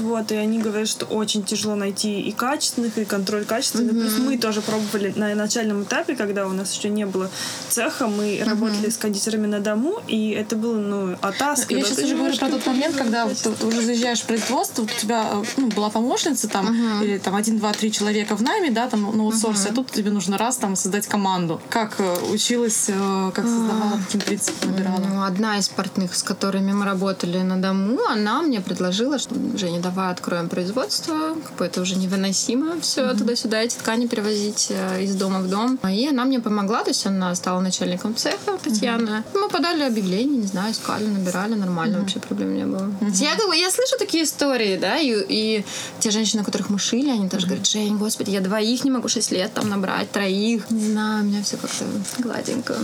Вот, 0.00 0.32
и 0.32 0.34
они 0.34 0.58
говорят, 0.58 0.88
что 0.88 1.04
очень 1.06 1.44
тяжело 1.44 1.74
найти 1.74 2.20
и 2.20 2.32
качественных, 2.32 2.98
и 2.98 3.04
контроль 3.04 3.44
качественных. 3.44 3.94
Mm-hmm. 3.94 4.00
Плюс 4.00 4.18
мы 4.18 4.38
тоже 4.38 4.62
пробовали 4.62 5.12
на 5.14 5.34
начальном 5.34 5.82
этапе, 5.82 6.16
когда 6.16 6.46
у 6.46 6.52
нас 6.52 6.74
еще 6.74 6.88
не 6.88 7.06
было 7.06 7.30
цеха, 7.68 8.06
мы 8.06 8.24
mm-hmm. 8.24 8.44
работали 8.44 8.90
с 8.90 8.96
кондитерами 8.96 9.46
на 9.46 9.60
дому, 9.60 10.00
и 10.08 10.30
это 10.30 10.56
было, 10.56 10.78
ну, 10.78 11.16
оттаска. 11.20 11.74
Я 11.74 11.84
сейчас 11.84 11.98
уже 11.98 12.16
говорю 12.16 12.36
про 12.36 12.48
тот 12.48 12.66
момент, 12.66 12.96
когда 12.96 13.28
ты, 13.28 13.50
ты 13.50 13.66
уже 13.66 13.82
заезжаешь 13.82 14.20
в 14.20 14.26
производство, 14.26 14.82
у 14.82 14.86
тебя 14.86 15.26
ну, 15.56 15.68
была 15.68 15.90
помощница 15.90 16.48
там, 16.48 16.66
mm-hmm. 16.66 17.04
или 17.04 17.18
там 17.18 17.34
один, 17.34 17.58
два, 17.58 17.72
три 17.72 17.92
человека 17.92 18.36
в 18.36 18.42
найме, 18.42 18.70
да, 18.70 18.88
там 18.88 19.02
на 19.16 19.24
аутсорсе, 19.24 19.68
mm-hmm. 19.68 19.72
а 19.72 19.74
тут 19.74 19.90
тебе 19.90 20.10
нужно 20.10 20.38
раз 20.38 20.56
там 20.56 20.76
создать 20.76 21.06
команду. 21.06 21.60
Как 21.68 21.96
э, 21.98 22.16
училась, 22.32 22.86
э, 22.88 23.30
как 23.34 23.44
создавала, 23.44 23.94
mm-hmm. 23.94 24.04
каким 24.06 24.20
принципом 24.20 24.70
набирала? 24.70 24.98
Ну, 24.98 25.22
одна 25.22 25.58
из 25.58 25.68
портных, 25.68 26.14
с 26.14 26.22
которыми 26.22 26.72
мы 26.72 26.84
работали 26.84 27.38
на 27.38 27.56
дому, 27.60 27.98
она 28.08 28.42
мне 28.42 28.60
предложила, 28.60 29.18
что, 29.18 29.34
Женя, 29.56 29.80
давай 29.90 30.12
откроем 30.12 30.48
производство, 30.48 31.34
как 31.44 31.56
бы 31.56 31.64
это 31.64 31.80
уже 31.80 31.96
невыносимо 31.96 32.80
все 32.80 33.02
mm-hmm. 33.02 33.18
туда-сюда, 33.18 33.62
эти 33.62 33.76
ткани 33.76 34.06
перевозить 34.06 34.68
э, 34.70 35.02
из 35.02 35.14
дома 35.16 35.40
в 35.40 35.48
дом. 35.48 35.78
И 35.90 36.08
она 36.08 36.24
мне 36.24 36.38
помогла, 36.40 36.82
то 36.82 36.90
есть 36.90 37.06
она 37.06 37.34
стала 37.34 37.60
начальником 37.60 38.14
цеха, 38.14 38.56
Татьяна. 38.62 39.24
Mm-hmm. 39.34 39.40
Мы 39.40 39.48
подали 39.48 39.82
объявление, 39.82 40.38
не 40.38 40.46
знаю, 40.46 40.72
искали, 40.72 41.04
набирали, 41.04 41.54
нормально, 41.54 41.96
mm-hmm. 41.96 42.00
вообще 42.00 42.20
проблем 42.20 42.54
не 42.54 42.64
было. 42.64 42.90
Mm-hmm. 43.00 43.24
Я, 43.24 43.34
говорю, 43.34 43.60
я 43.60 43.70
слышу 43.70 43.96
такие 43.98 44.24
истории, 44.24 44.76
да, 44.76 44.98
и, 44.98 45.12
и 45.28 45.64
те 45.98 46.10
женщины, 46.10 46.44
которых 46.44 46.70
мы 46.70 46.78
шили, 46.78 47.10
они 47.10 47.28
тоже 47.28 47.46
mm-hmm. 47.46 47.48
говорят, 47.48 47.66
Жень, 47.66 47.98
господи, 47.98 48.30
я 48.30 48.40
двоих 48.40 48.84
не 48.84 48.90
могу 48.90 49.08
шесть 49.08 49.32
лет 49.32 49.52
там 49.52 49.68
набрать, 49.68 50.10
троих. 50.12 50.70
Не 50.70 50.92
знаю, 50.92 51.24
у 51.24 51.26
меня 51.26 51.42
все 51.42 51.56
как-то 51.56 51.84
гладенько. 52.18 52.76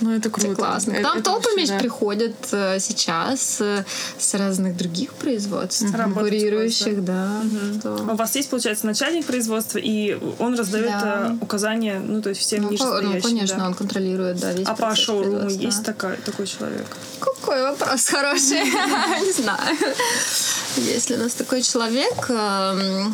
Ну, 0.00 0.10
это 0.10 0.30
круто. 0.30 0.48
Это 0.48 0.56
классно. 0.56 0.94
Там 1.02 1.18
это 1.18 1.24
толпами 1.24 1.78
приходят 1.78 2.34
э, 2.52 2.78
сейчас 2.80 3.60
э, 3.60 3.84
с 4.18 4.34
разных 4.34 4.76
других 4.76 5.12
производств. 5.14 5.92
Работать 5.94 6.21
конкурирующих, 6.22 7.04
да. 7.04 7.42
Угу. 7.84 8.12
У 8.12 8.16
вас 8.16 8.36
есть, 8.36 8.50
получается, 8.50 8.86
начальник 8.86 9.26
производства, 9.26 9.78
и 9.78 10.18
он 10.38 10.54
раздает 10.54 10.86
да. 10.86 11.28
Э, 11.30 11.44
указания, 11.44 12.00
ну, 12.04 12.22
то 12.22 12.30
есть 12.30 12.40
всем 12.40 12.62
ну, 12.62 12.70
нижестоящим. 12.70 13.12
Ну, 13.14 13.22
конечно, 13.22 13.58
да. 13.58 13.66
он 13.66 13.74
контролирует, 13.74 14.38
да, 14.38 14.52
весь 14.52 14.66
А 14.66 14.74
по 14.74 14.94
шоуруму 14.94 15.48
есть 15.48 15.84
такой, 15.84 16.16
такой 16.16 16.46
человек? 16.46 16.86
Какой 17.20 17.62
вопрос 17.62 18.06
хороший. 18.06 18.64
Не 19.26 19.32
знаю. 19.32 19.76
Есть 20.76 21.10
ли 21.10 21.16
у 21.16 21.18
нас 21.18 21.34
такой 21.34 21.62
человек? 21.62 22.28
Ну, 22.28 23.12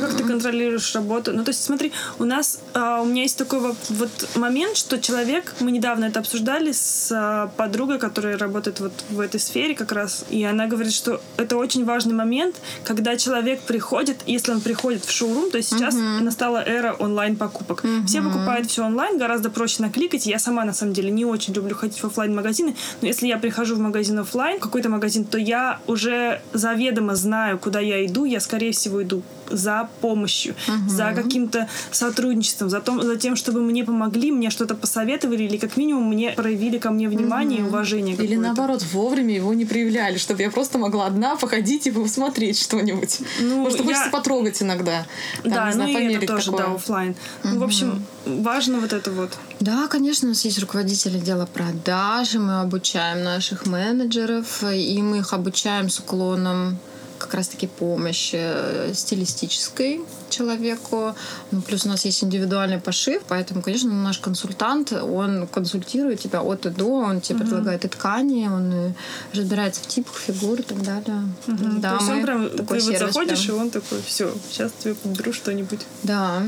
как 0.00 0.16
ты 0.16 0.24
контролируешь 0.24 0.94
работу. 0.94 1.32
Ну, 1.32 1.44
то 1.44 1.50
есть, 1.50 1.64
смотри, 1.64 1.92
у 2.18 2.24
нас, 2.24 2.58
а, 2.74 3.00
у 3.00 3.06
меня 3.06 3.22
есть 3.22 3.38
такой 3.38 3.60
вот, 3.60 4.28
момент, 4.36 4.76
что 4.76 5.00
человек, 5.00 5.54
мы 5.60 5.72
недавно 5.72 6.06
это 6.06 6.20
обсуждали 6.20 6.72
с 6.72 7.10
а, 7.12 7.48
подругой, 7.56 7.98
которая 7.98 8.36
работает 8.36 8.80
вот 8.80 8.92
в 9.10 9.20
этой 9.20 9.40
сфере 9.40 9.74
как 9.74 9.92
раз, 9.92 10.24
и 10.30 10.44
она 10.44 10.66
говорит, 10.66 10.92
что 10.92 11.20
это 11.36 11.56
очень 11.56 11.84
важный 12.04 12.14
момент, 12.14 12.56
когда 12.84 13.16
человек 13.16 13.60
приходит, 13.60 14.16
если 14.26 14.52
он 14.52 14.60
приходит 14.60 15.04
в 15.04 15.10
шоурум, 15.10 15.50
то 15.50 15.56
есть 15.56 15.70
сейчас 15.70 15.94
uh-huh. 15.94 16.20
настала 16.20 16.58
эра 16.58 16.92
онлайн-покупок. 16.98 17.84
Uh-huh. 17.84 18.06
Все 18.06 18.22
покупают 18.22 18.68
все 18.68 18.84
онлайн, 18.84 19.18
гораздо 19.18 19.50
проще 19.50 19.82
накликать. 19.82 20.26
Я 20.26 20.38
сама, 20.38 20.64
на 20.64 20.72
самом 20.72 20.92
деле, 20.92 21.10
не 21.10 21.24
очень 21.24 21.54
люблю 21.54 21.74
ходить 21.74 21.98
в 21.98 22.04
офлайн 22.04 22.34
магазины 22.34 22.74
но 23.00 23.08
если 23.08 23.26
я 23.26 23.38
прихожу 23.38 23.76
в 23.76 23.78
магазин 23.78 24.18
офлайн, 24.18 24.60
какой-то 24.60 24.88
магазин, 24.88 25.24
то 25.24 25.38
я 25.38 25.78
уже 25.86 26.40
заведомо 26.52 27.14
знаю, 27.14 27.58
куда 27.58 27.80
я 27.80 28.04
иду, 28.04 28.24
я, 28.24 28.40
скорее 28.40 28.72
всего, 28.72 29.02
иду 29.02 29.22
за 29.50 29.88
помощью, 30.00 30.54
угу. 30.68 30.88
за 30.88 31.12
каким-то 31.14 31.68
сотрудничеством, 31.90 32.70
за, 32.70 32.80
том, 32.80 33.02
за 33.02 33.16
тем, 33.16 33.36
чтобы 33.36 33.60
мне 33.60 33.84
помогли, 33.84 34.32
мне 34.32 34.50
что-то 34.50 34.74
посоветовали 34.74 35.42
или 35.42 35.56
как 35.56 35.76
минимум 35.76 36.08
мне 36.08 36.30
проявили 36.30 36.78
ко 36.78 36.90
мне 36.90 37.08
внимание 37.08 37.60
угу. 37.60 37.66
и 37.66 37.68
уважение. 37.68 38.16
Или 38.16 38.36
наоборот, 38.36 38.82
вовремя 38.92 39.34
его 39.34 39.52
не 39.54 39.64
проявляли, 39.64 40.18
чтобы 40.18 40.42
я 40.42 40.50
просто 40.50 40.78
могла 40.78 41.06
одна 41.06 41.36
походить 41.36 41.83
и 41.86 41.90
посмотреть 41.90 42.60
что-нибудь. 42.60 43.20
Ну, 43.40 43.62
Может, 43.62 43.78
я... 43.78 43.84
хочется 43.84 44.10
потрогать 44.10 44.62
иногда. 44.62 45.06
Там, 45.42 45.52
да, 45.52 45.72
знаю, 45.72 45.92
ну 45.92 45.98
и 45.98 46.14
это 46.14 46.26
тоже, 46.26 46.50
такое. 46.50 46.66
да, 46.66 46.74
офлайн. 46.74 47.10
Угу. 47.10 47.52
Ну, 47.52 47.60
в 47.60 47.64
общем, 47.64 48.06
важно 48.26 48.80
вот 48.80 48.92
это 48.92 49.10
вот. 49.10 49.32
Да, 49.60 49.86
конечно, 49.88 50.26
у 50.26 50.30
нас 50.30 50.44
есть 50.44 50.58
руководители 50.58 51.18
дела 51.18 51.46
продаж, 51.46 52.34
мы 52.34 52.60
обучаем 52.60 53.22
наших 53.22 53.66
менеджеров, 53.66 54.62
и 54.62 55.00
мы 55.02 55.18
их 55.18 55.32
обучаем 55.32 55.88
с 55.88 55.98
уклоном 56.00 56.78
как 57.24 57.34
раз-таки 57.34 57.66
помощи 57.66 58.36
э, 58.38 58.92
стилистической 58.94 60.00
человеку. 60.28 61.14
Ну, 61.50 61.62
плюс 61.62 61.86
у 61.86 61.88
нас 61.88 62.04
есть 62.04 62.22
индивидуальный 62.22 62.78
пошив, 62.78 63.22
поэтому, 63.28 63.62
конечно, 63.62 63.90
наш 63.90 64.18
консультант, 64.18 64.92
он 64.92 65.46
консультирует 65.46 66.20
тебя 66.20 66.42
от 66.42 66.66
и 66.66 66.70
до, 66.70 66.86
он 66.86 67.20
тебе 67.20 67.36
угу. 67.36 67.44
предлагает 67.44 67.84
и 67.84 67.88
ткани, 67.88 68.46
он 68.46 68.94
разбирается 69.32 69.80
в 69.82 69.86
типах 69.86 70.16
фигур 70.16 70.60
и 70.60 70.62
так 70.62 70.82
далее. 70.82 71.28
Угу. 71.46 71.80
Да, 71.80 71.96
То 71.96 72.04
есть 72.04 72.10
он 72.10 72.22
прям, 72.22 72.50
ты 72.50 72.62
вот 72.62 72.80
заходишь, 72.80 73.44
прям. 73.46 73.56
и 73.56 73.60
он 73.60 73.70
такой, 73.70 74.02
все, 74.06 74.32
сейчас 74.50 74.72
тебе 74.78 74.94
подберу 74.94 75.32
что-нибудь. 75.32 75.80
Да. 76.02 76.42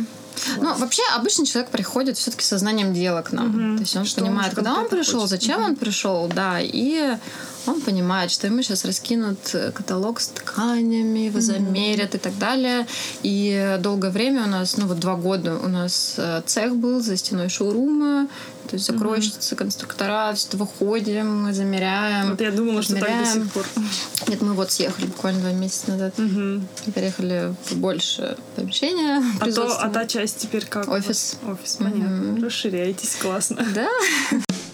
Ну, 0.59 0.75
вообще, 0.77 1.03
обычный 1.15 1.47
человек 1.47 1.71
приходит 1.71 2.17
все-таки 2.17 2.45
со 2.45 2.59
знанием 2.59 2.95
дела 2.95 3.23
к 3.23 3.33
нам. 3.33 3.71
Угу. 3.71 3.77
То 3.77 3.83
есть 3.83 3.97
он 3.97 4.05
что 4.05 4.21
понимает, 4.21 4.51
он, 4.51 4.55
когда 4.57 4.75
он 4.75 4.89
пришел, 4.89 5.21
хочет. 5.21 5.31
зачем 5.31 5.61
угу. 5.61 5.67
он 5.71 5.77
пришел, 5.77 6.31
да, 6.35 6.59
и 6.61 7.17
он 7.67 7.81
понимает, 7.81 8.31
что 8.31 8.47
ему 8.47 8.63
сейчас 8.63 8.85
раскинут 8.85 9.39
каталог 9.75 10.21
с 10.21 10.29
тканями, 10.29 11.21
его 11.21 11.41
замерят 11.41 12.15
и 12.15 12.19
так 12.19 12.39
далее. 12.39 12.87
И 13.23 13.79
долгое 13.81 14.11
время 14.11 14.45
у 14.45 14.49
нас, 14.49 14.77
ну 14.77 14.87
вот 14.87 14.99
два 15.01 15.17
года 15.17 15.59
у 15.59 15.69
нас 15.69 16.15
э, 16.17 16.43
цех 16.47 16.77
был 16.77 17.01
за 17.01 17.17
стеной 17.17 17.49
шоурума, 17.49 18.29
то 18.67 18.75
есть 18.75 18.87
закройщицы, 18.87 19.55
mm 19.55 19.59
конструктора, 19.59 20.33
все 20.35 20.57
выходим, 20.57 21.45
мы 21.45 21.53
замеряем. 21.53 22.31
Вот 22.31 22.41
я 22.41 22.51
думала, 22.51 22.83
замеряем. 22.83 23.25
что 23.25 23.35
так 23.35 23.41
до 23.41 23.45
сих 23.45 23.53
пор. 23.53 23.67
Нет, 24.29 24.43
мы 24.43 24.53
вот 24.55 24.71
съехали 24.71 25.07
буквально 25.07 25.41
два 25.41 25.53
месяца 25.53 25.91
назад. 25.93 26.15
mm 26.19 26.63
Переехали 26.95 27.55
в 27.65 27.77
больше 27.77 28.37
помещения. 28.55 29.23
А, 29.41 29.51
то, 29.51 29.79
а 29.79 29.89
та 29.89 30.07
часть 30.07 30.39
теперь 30.39 30.67
как? 30.67 30.89
Офис. 30.89 31.37
Офис, 31.49 31.77
понятно. 31.77 32.39
mm 32.39 32.45
Расширяетесь, 32.45 33.17
классно. 33.17 33.65
Да. 33.75 33.89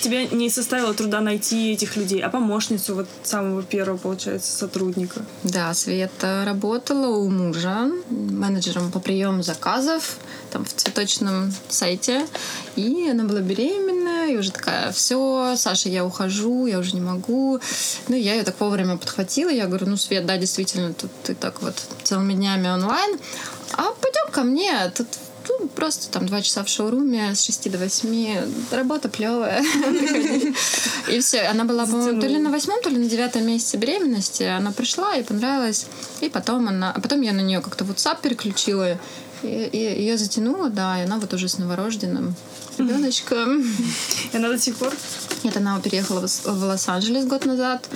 Тебе 0.00 0.26
не 0.28 0.48
составило 0.48 0.94
труда 0.94 1.20
найти 1.20 1.72
этих 1.72 1.96
людей, 1.96 2.22
а 2.22 2.30
помощницу 2.30 2.94
вот 2.94 3.08
самого 3.22 3.62
первого, 3.62 3.98
получается, 3.98 4.56
сотрудника? 4.56 5.22
Да, 5.42 5.74
Света 5.74 6.44
работала 6.46 7.08
у 7.08 7.28
мужа 7.28 7.90
менеджером 8.08 8.90
по 8.90 8.98
приему 8.98 9.42
заказов 9.42 10.16
там 10.50 10.64
в 10.64 10.72
цветочном 10.72 11.52
сайте. 11.68 12.26
И 12.76 13.08
она 13.08 13.24
была 13.24 13.40
беременная, 13.40 14.32
и 14.32 14.36
уже 14.36 14.50
такая, 14.50 14.92
все, 14.92 15.54
Саша, 15.56 15.88
я 15.88 16.04
ухожу, 16.04 16.66
я 16.66 16.78
уже 16.78 16.94
не 16.94 17.00
могу. 17.00 17.60
Ну, 18.08 18.16
я 18.16 18.34
ее 18.34 18.42
так 18.42 18.58
вовремя 18.60 18.96
подхватила. 18.96 19.50
Я 19.50 19.66
говорю, 19.66 19.86
ну, 19.86 19.96
Свет, 19.96 20.26
да, 20.26 20.36
действительно, 20.36 20.92
тут 20.92 21.10
ты 21.22 21.34
так 21.34 21.62
вот 21.62 21.74
целыми 22.02 22.34
днями 22.34 22.68
онлайн. 22.68 23.18
А 23.74 23.92
пойдем 24.00 24.32
ко 24.32 24.42
мне, 24.42 24.72
тут 24.96 25.06
ну, 25.48 25.68
просто 25.68 26.10
там 26.10 26.26
два 26.26 26.42
часа 26.42 26.64
в 26.64 26.68
шоуруме 26.68 27.34
с 27.34 27.44
6 27.44 27.70
до 27.70 27.78
8. 27.78 28.70
Работа 28.70 29.08
плевая. 29.08 29.62
И 31.08 31.20
все. 31.20 31.42
Она 31.42 31.64
была, 31.64 31.86
по-моему, 31.86 32.20
то 32.20 32.26
ли 32.26 32.38
на 32.38 32.50
восьмом, 32.50 32.80
то 32.82 32.90
ли 32.90 32.98
на 32.98 33.08
девятом 33.08 33.46
месяце 33.46 33.76
беременности. 33.76 34.42
Она 34.42 34.72
пришла 34.72 35.16
и 35.16 35.22
понравилась. 35.22 35.86
И 36.20 36.28
потом 36.28 36.68
она... 36.68 36.92
А 36.92 37.00
потом 37.00 37.20
я 37.22 37.32
на 37.32 37.40
нее 37.40 37.60
как-то 37.60 37.84
WhatsApp 37.84 38.18
переключила. 38.22 38.98
И, 39.42 39.46
и 39.72 39.78
ее 40.02 40.18
затянуло, 40.18 40.68
да, 40.68 41.00
и 41.00 41.04
она 41.04 41.18
вот 41.18 41.32
уже 41.32 41.48
с 41.48 41.56
новорожденным 41.58 42.34
ребеночком. 42.78 43.62
И 44.32 44.36
она 44.36 44.48
до 44.48 44.58
сих 44.58 44.76
пор? 44.76 44.92
Нет, 45.44 45.56
она 45.56 45.80
переехала 45.80 46.26
в 46.26 46.64
Лос-Анджелес 46.64 47.24
год 47.26 47.46
назад. 47.46 47.88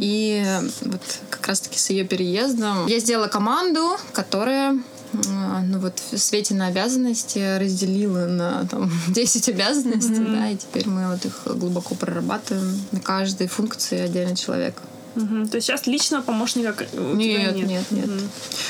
И 0.00 0.44
вот 0.82 1.00
как 1.30 1.46
раз-таки 1.46 1.78
с 1.78 1.90
ее 1.90 2.04
переездом 2.04 2.86
я 2.86 2.98
сделала 2.98 3.28
команду, 3.28 3.96
которая 4.12 4.78
ну 5.12 5.78
вот 5.78 6.00
в 6.10 6.18
свете 6.18 6.54
на 6.54 6.68
обязанности 6.68 7.58
разделила 7.58 8.26
на 8.26 8.66
там 8.66 8.90
10 9.08 9.48
обязанностей, 9.48 10.14
mm-hmm. 10.14 10.36
да, 10.36 10.48
и 10.50 10.56
теперь 10.56 10.88
мы 10.88 11.10
вот 11.10 11.24
их 11.24 11.42
глубоко 11.46 11.94
прорабатываем 11.94 12.80
на 12.92 13.00
каждой 13.00 13.48
функции 13.48 13.98
отдельный 13.98 14.36
человек. 14.36 14.74
Угу. 15.16 15.48
То 15.48 15.56
есть 15.56 15.66
сейчас 15.66 15.86
личного 15.86 16.22
помощника 16.22 16.86
у 16.92 17.14
нет, 17.14 17.50
тебя 17.50 17.50
нет? 17.52 17.68
Нет, 17.68 17.90
нет, 17.90 18.08
угу. 18.08 18.20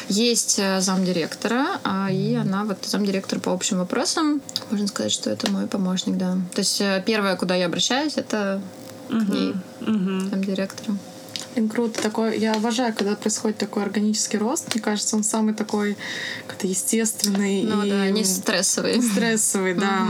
Есть 0.09 0.59
э, 0.59 0.81
замдиректора, 0.81 1.66
а, 1.85 2.11
и 2.11 2.35
она 2.35 2.64
вот 2.64 2.79
замдиректор 2.85 3.40
по 3.40 3.53
общим 3.53 3.79
вопросам. 3.79 4.40
Можно 4.70 4.87
сказать, 4.87 5.12
что 5.12 5.29
это 5.29 5.50
мой 5.50 5.66
помощник, 5.66 6.16
да. 6.16 6.38
То 6.55 6.61
есть 6.61 6.81
э, 6.81 7.03
первое, 7.05 7.37
куда 7.37 7.55
я 7.55 7.66
обращаюсь, 7.66 8.14
это 8.16 8.62
угу. 9.11 9.20
к 9.20 9.29
ней, 9.29 9.55
угу. 9.83 10.31
замдиректору. 10.31 10.96
Круто. 11.70 12.00
Такой, 12.00 12.38
я 12.38 12.52
обожаю, 12.52 12.94
когда 12.94 13.16
происходит 13.16 13.58
такой 13.58 13.82
органический 13.82 14.38
рост. 14.38 14.72
Мне 14.72 14.82
кажется, 14.82 15.16
он 15.16 15.24
самый 15.24 15.54
такой 15.54 15.96
как-то 16.46 16.66
естественный. 16.66 17.62
Ну 17.62 17.84
и... 17.84 17.90
да, 17.90 18.08
не 18.10 18.24
стрессовый. 18.24 19.02
Стрессовый, 19.02 19.74
да. 19.74 20.06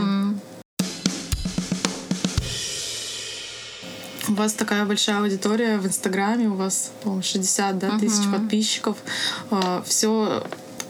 У 4.28 4.34
вас 4.34 4.52
такая 4.52 4.84
большая 4.84 5.18
аудитория 5.18 5.78
в 5.78 5.86
Инстаграме, 5.86 6.48
у 6.48 6.54
вас, 6.54 6.92
по-моему, 7.02 7.22
60 7.22 7.78
да, 7.78 7.98
тысяч 7.98 8.30
подписчиков. 8.30 8.96
А, 9.50 9.82
Все 9.84 10.44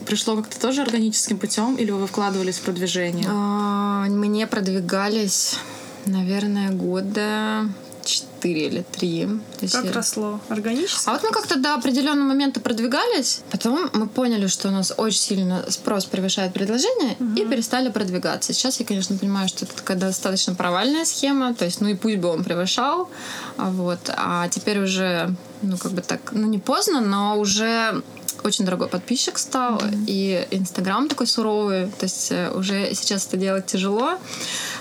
пришло 0.05 0.37
как-то 0.37 0.61
тоже 0.61 0.83
органическим 0.83 1.39
путем, 1.39 1.77
или 1.77 1.91
вы 1.91 2.07
вкладывались 2.07 2.59
в 2.59 2.63
продвижение? 2.63 3.27
А, 3.29 4.05
мы 4.09 4.27
не 4.27 4.47
продвигались, 4.47 5.57
наверное, 6.05 6.71
года 6.71 7.67
4 8.05 8.67
или 8.67 8.85
3. 8.93 9.27
То 9.27 9.33
есть 9.63 9.75
как 9.75 9.85
я... 9.85 9.93
росло? 9.93 10.41
Органически? 10.49 11.09
А 11.09 11.13
вот 11.13 11.23
мы 11.23 11.31
как-то 11.31 11.57
до 11.57 11.75
определенного 11.75 12.29
момента 12.29 12.61
продвигались. 12.61 13.43
Потом 13.51 13.91
мы 13.93 14.09
поняли, 14.09 14.47
что 14.47 14.69
у 14.69 14.71
нас 14.71 14.93
очень 14.97 15.19
сильно 15.19 15.65
спрос 15.69 16.05
превышает 16.07 16.53
предложение 16.53 17.17
угу. 17.19 17.35
и 17.35 17.45
перестали 17.47 17.91
продвигаться. 17.91 18.53
Сейчас 18.53 18.81
я, 18.81 18.87
конечно, 18.87 19.17
понимаю, 19.17 19.49
что 19.49 19.65
это 19.65 19.77
такая 19.77 19.97
достаточно 19.97 20.55
провальная 20.55 21.05
схема. 21.05 21.55
То 21.55 21.65
есть, 21.65 21.81
ну 21.81 21.89
и 21.89 21.95
пусть 21.95 22.17
бы 22.17 22.29
он 22.29 22.45
превышал. 22.45 23.09
Вот. 23.57 24.01
А 24.09 24.49
теперь 24.49 24.81
уже, 24.81 25.35
ну 25.63 25.77
как 25.77 25.93
бы 25.93 26.03
так, 26.03 26.33
ну 26.33 26.47
не 26.47 26.59
поздно, 26.59 27.01
но 27.01 27.39
уже 27.39 28.03
очень 28.45 28.65
дорогой 28.65 28.89
подписчик 28.89 29.39
стал, 29.39 29.79
mm-hmm. 29.79 30.05
и 30.07 30.49
Инстаграм 30.51 31.09
такой 31.09 31.27
суровый, 31.27 31.87
то 31.87 32.05
есть 32.05 32.33
э, 32.33 32.51
уже 32.51 32.95
сейчас 32.95 33.27
это 33.27 33.37
делать 33.37 33.67
тяжело. 33.67 34.19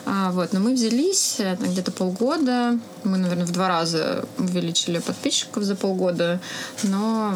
А, 0.05 0.31
вот, 0.31 0.53
но 0.53 0.59
мы 0.59 0.73
взялись 0.73 1.35
э, 1.39 1.55
где-то 1.55 1.91
полгода, 1.91 2.77
мы, 3.03 3.17
наверное, 3.17 3.45
в 3.45 3.51
два 3.51 3.67
раза 3.67 4.25
увеличили 4.37 4.99
подписчиков 4.99 5.63
за 5.63 5.75
полгода, 5.75 6.39
но 6.83 7.35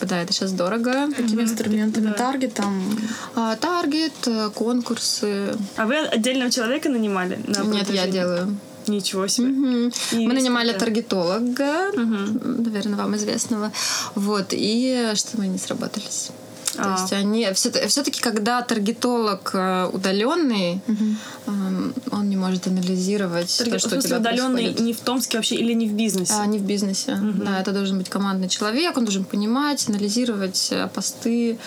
да, 0.00 0.20
это 0.20 0.32
сейчас 0.32 0.52
дорого. 0.52 1.08
Какими 1.16 1.42
инструментами? 1.42 2.06
Да. 2.06 2.12
Таргет 2.12 2.54
там? 2.54 2.98
А, 3.34 3.56
таргет, 3.56 4.26
э, 4.26 4.50
конкурсы. 4.54 5.54
А 5.76 5.86
вы 5.86 5.98
отдельного 5.98 6.50
человека 6.50 6.88
нанимали? 6.88 7.38
На 7.46 7.62
Нет, 7.62 7.88
я 7.90 8.06
делаю. 8.06 8.58
Ничего 8.86 9.26
себе. 9.26 9.48
Угу. 9.48 9.92
Мы 10.12 10.32
нанимали 10.32 10.70
это... 10.70 10.80
таргетолога, 10.80 11.90
угу. 11.92 12.62
наверное, 12.62 12.96
вам 12.96 13.16
известного. 13.16 13.72
Вот, 14.14 14.48
и 14.50 15.12
что 15.14 15.38
мы 15.38 15.46
не 15.46 15.58
сработались. 15.58 16.30
А. 16.78 16.82
То 16.84 17.02
есть 17.02 17.12
они 17.12 17.46
все-таки, 17.52 18.20
когда 18.20 18.62
таргетолог 18.62 19.50
э, 19.52 19.90
удаленный, 19.92 20.80
угу. 20.88 21.92
он 22.10 22.28
не 22.28 22.36
может 22.36 22.66
анализировать 22.66 23.54
Таргет, 23.58 23.74
то, 23.74 23.78
что 23.78 23.98
у 23.98 24.00
тебя 24.00 24.18
удаленный 24.18 24.62
происходит. 24.62 24.80
не 24.80 24.92
в 24.94 25.00
Томске 25.00 25.38
вообще 25.38 25.56
или 25.56 25.74
не 25.74 25.86
в 25.86 25.92
бизнесе? 25.92 26.34
А, 26.34 26.46
не 26.46 26.58
в 26.58 26.62
бизнесе. 26.62 27.12
Угу. 27.12 27.44
Да, 27.44 27.60
это 27.60 27.72
должен 27.72 27.98
быть 27.98 28.08
командный 28.08 28.48
человек, 28.48 28.96
он 28.96 29.04
должен 29.04 29.24
понимать, 29.24 29.86
анализировать 29.88 30.68
э, 30.70 30.88
посты. 30.92 31.58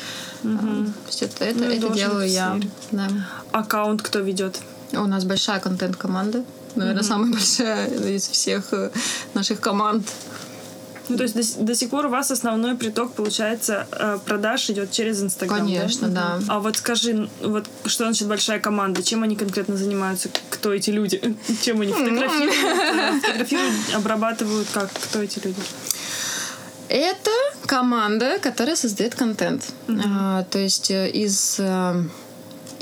Угу. 0.43 0.93
Все 1.09 1.25
это, 1.25 1.45
это, 1.45 1.59
ну, 1.59 1.65
это 1.65 1.89
делаю 1.89 2.27
я. 2.27 2.59
Да. 2.91 3.07
Аккаунт 3.51 4.01
кто 4.01 4.19
ведет? 4.19 4.59
У 4.93 5.05
нас 5.05 5.23
большая 5.23 5.59
контент-команда 5.59 6.43
наверное, 6.75 7.03
mm-hmm. 7.03 7.07
самая 7.07 7.31
большая 7.31 7.87
из 8.15 8.27
всех 8.27 8.73
э, 8.73 8.91
наших 9.33 9.59
команд. 9.59 10.07
Ну, 11.09 11.17
то 11.17 11.23
есть 11.23 11.35
до, 11.35 11.65
до 11.65 11.75
сих 11.75 11.89
пор 11.89 12.07
у 12.07 12.09
вас 12.09 12.31
основной 12.31 12.75
приток, 12.75 13.13
получается, 13.13 13.87
э, 13.91 14.17
продаж 14.25 14.69
идет 14.69 14.91
через 14.91 15.21
Инстаграм. 15.21 15.59
Конечно, 15.59 16.07
да? 16.07 16.39
да. 16.39 16.53
А 16.53 16.59
вот 16.59 16.77
скажи, 16.77 17.29
вот 17.41 17.67
что 17.85 18.05
значит 18.05 18.27
большая 18.27 18.59
команда? 18.59 19.03
Чем 19.03 19.23
они 19.23 19.35
конкретно 19.35 19.77
занимаются? 19.77 20.29
Кто 20.49 20.73
эти 20.73 20.89
люди? 20.89 21.21
Чем 21.61 21.81
они 21.81 21.93
фотографируют? 21.93 22.55
Э, 22.55 23.19
фотографируют, 23.19 23.73
обрабатывают? 23.93 24.67
Как? 24.73 24.89
Кто 24.91 25.21
эти 25.21 25.39
люди? 25.43 25.61
Это 26.87 27.31
команда, 27.65 28.37
которая 28.39 28.75
создает 28.75 29.15
контент. 29.15 29.73
Mm-hmm. 29.87 30.01
А, 30.05 30.43
то 30.43 30.59
есть 30.59 30.91
из 30.91 31.59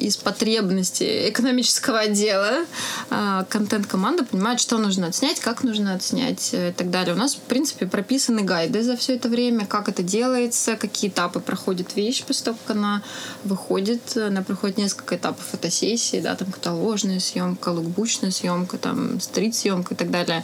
из 0.03 0.17
потребностей 0.17 1.29
экономического 1.29 1.99
отдела 1.99 2.65
а, 3.09 3.45
контент-команда 3.45 4.25
понимает, 4.25 4.59
что 4.59 4.77
нужно 4.77 5.07
отснять, 5.07 5.39
как 5.39 5.63
нужно 5.63 5.93
отснять 5.93 6.49
э, 6.53 6.69
и 6.69 6.73
так 6.73 6.89
далее. 6.89 7.15
У 7.15 7.17
нас, 7.17 7.35
в 7.35 7.39
принципе, 7.39 7.87
прописаны 7.87 8.41
гайды 8.41 8.83
за 8.83 8.97
все 8.97 9.15
это 9.15 9.29
время, 9.29 9.65
как 9.65 9.87
это 9.87 10.03
делается, 10.03 10.75
какие 10.75 11.09
этапы 11.09 11.39
проходит 11.39 11.95
вещь 11.95 12.23
после 12.23 12.45
того, 12.45 12.57
как 12.65 12.75
она 12.75 13.01
выходит. 13.45 14.17
Она 14.17 14.43
проходит 14.43 14.77
несколько 14.77 15.15
этапов 15.15 15.45
фотосессии, 15.45 16.19
да, 16.19 16.35
там 16.35 16.51
каталожная 16.51 17.21
съемка, 17.21 17.69
лукбучная 17.69 18.31
съемка, 18.31 18.77
там 18.77 19.21
стрит-съемка 19.21 19.93
и 19.93 19.97
так 19.97 20.11
далее. 20.11 20.43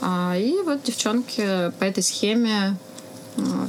А, 0.00 0.34
и 0.36 0.62
вот 0.64 0.82
девчонки 0.82 1.72
по 1.78 1.84
этой 1.84 2.02
схеме 2.02 2.76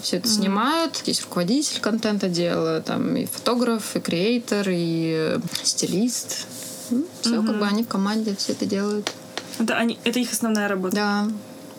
все 0.02 0.18
это 0.18 0.28
mm-hmm. 0.28 0.32
снимают. 0.32 1.02
Есть 1.06 1.24
руководитель 1.24 1.80
контента 1.82 2.30
дела, 2.30 2.82
там 2.82 3.16
и 3.16 3.26
фотограф, 3.26 3.96
и 3.96 4.00
креатор, 4.00 4.68
и 4.70 5.40
стилист. 5.64 6.48
Ну, 6.92 7.06
все, 7.22 7.36
mm-hmm. 7.36 7.48
как 7.48 7.60
бы 7.60 7.66
они 7.66 7.84
в 7.84 7.88
команде 7.88 8.36
все 8.36 8.52
это 8.54 8.66
делают. 8.66 9.12
Это, 9.60 9.76
они, 9.76 9.98
это 10.04 10.20
их 10.20 10.32
основная 10.32 10.68
работа? 10.68 10.96
Да. 10.96 11.28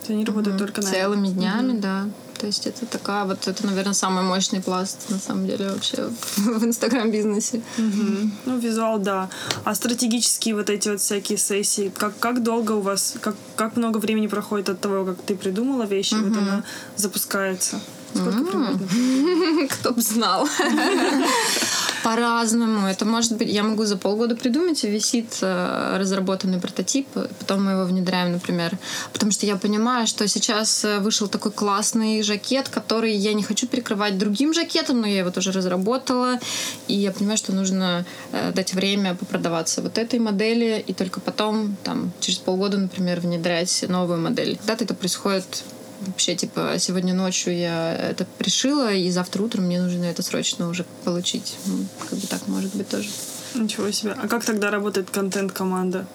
Они 0.08 0.24
работают 0.24 0.56
mm-hmm. 0.56 0.58
только 0.58 0.82
на 0.82 0.90
Целыми 0.90 1.28
днями, 1.28 1.72
mm-hmm. 1.72 1.80
да. 1.80 2.08
То 2.38 2.46
есть 2.46 2.66
это 2.66 2.86
такая 2.86 3.24
вот, 3.24 3.48
это, 3.48 3.66
наверное, 3.66 3.94
самый 3.94 4.22
мощный 4.22 4.60
пласт, 4.60 5.08
на 5.08 5.18
самом 5.18 5.46
деле, 5.46 5.68
вообще 5.70 6.08
в 6.36 6.64
инстаграм-бизнесе. 6.64 7.62
Угу. 7.78 8.30
Ну, 8.46 8.58
визуал, 8.58 8.98
да. 8.98 9.28
А 9.64 9.74
стратегические 9.74 10.54
вот 10.54 10.70
эти 10.70 10.88
вот 10.88 11.00
всякие 11.00 11.38
сессии, 11.38 11.92
как, 11.96 12.18
как 12.18 12.42
долго 12.42 12.72
у 12.72 12.80
вас, 12.80 13.14
как, 13.20 13.36
как 13.56 13.76
много 13.76 13.98
времени 13.98 14.26
проходит 14.26 14.68
от 14.68 14.80
того, 14.80 15.04
как 15.04 15.22
ты 15.22 15.34
придумала 15.34 15.84
вещи, 15.84 16.14
угу. 16.14 16.28
вот 16.28 16.38
она 16.38 16.64
запускается? 16.96 17.80
Сколько 18.16 18.44
примерно? 18.44 19.68
Кто 19.68 19.92
бы 19.92 20.02
знал. 20.02 20.48
По-разному. 22.02 22.86
Это 22.86 23.04
может 23.04 23.36
быть... 23.36 23.48
Я 23.48 23.62
могу 23.62 23.84
за 23.84 23.96
полгода 23.96 24.36
придумать, 24.36 24.84
и 24.84 24.88
висит 24.88 25.38
э, 25.42 25.96
разработанный 25.98 26.60
прототип, 26.60 27.08
потом 27.12 27.64
мы 27.64 27.72
его 27.72 27.84
внедряем, 27.84 28.32
например. 28.32 28.78
Потому 29.12 29.32
что 29.32 29.46
я 29.46 29.56
понимаю, 29.56 30.06
что 30.06 30.28
сейчас 30.28 30.84
э, 30.84 31.00
вышел 31.00 31.26
такой 31.26 31.50
классный 31.50 32.22
жакет, 32.22 32.68
который 32.68 33.12
я 33.12 33.34
не 33.34 33.42
хочу 33.42 33.66
перекрывать 33.66 34.18
другим 34.18 34.54
жакетом, 34.54 35.00
но 35.00 35.06
я 35.08 35.18
его 35.18 35.30
тоже 35.30 35.50
разработала, 35.50 36.38
и 36.86 36.94
я 36.94 37.10
понимаю, 37.10 37.38
что 37.38 37.52
нужно 37.52 38.04
э, 38.32 38.52
дать 38.52 38.74
время 38.74 39.16
попродаваться 39.16 39.82
вот 39.82 39.98
этой 39.98 40.20
модели, 40.20 40.84
и 40.86 40.92
только 40.92 41.20
потом, 41.20 41.76
там, 41.82 42.12
через 42.20 42.38
полгода, 42.38 42.78
например, 42.78 43.20
внедрять 43.20 43.84
новую 43.88 44.20
модель. 44.20 44.56
Когда-то 44.58 44.84
это 44.84 44.94
происходит 44.94 45.64
вообще, 46.00 46.34
типа, 46.34 46.76
сегодня 46.78 47.14
ночью 47.14 47.56
я 47.56 47.94
это 47.94 48.26
пришила, 48.38 48.92
и 48.92 49.10
завтра 49.10 49.42
утром 49.42 49.64
мне 49.64 49.80
нужно 49.80 50.04
это 50.04 50.22
срочно 50.22 50.68
уже 50.68 50.84
получить. 51.04 51.56
Ну, 51.66 51.84
как 52.08 52.18
бы 52.18 52.26
так 52.26 52.46
может 52.48 52.74
быть 52.74 52.88
тоже. 52.88 53.08
Ничего 53.54 53.90
себе. 53.90 54.12
А 54.12 54.28
как 54.28 54.44
тогда 54.44 54.70
работает 54.70 55.10
контент-команда? 55.10 56.06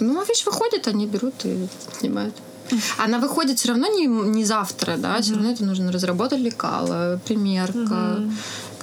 Ну, 0.00 0.24
вещь 0.24 0.44
выходит, 0.44 0.88
они 0.88 1.06
берут 1.06 1.44
и 1.44 1.68
снимают. 1.98 2.34
Она 2.96 3.18
выходит 3.18 3.58
все 3.58 3.68
равно 3.68 3.86
не, 3.88 4.06
не 4.06 4.44
завтра, 4.44 4.96
да, 4.96 5.16
mm-hmm. 5.16 5.22
все 5.22 5.34
равно 5.34 5.50
это 5.50 5.64
нужно 5.64 5.92
разработать 5.92 6.40
лекала, 6.40 7.20
примерка, 7.26 7.78
mm-hmm 7.78 8.32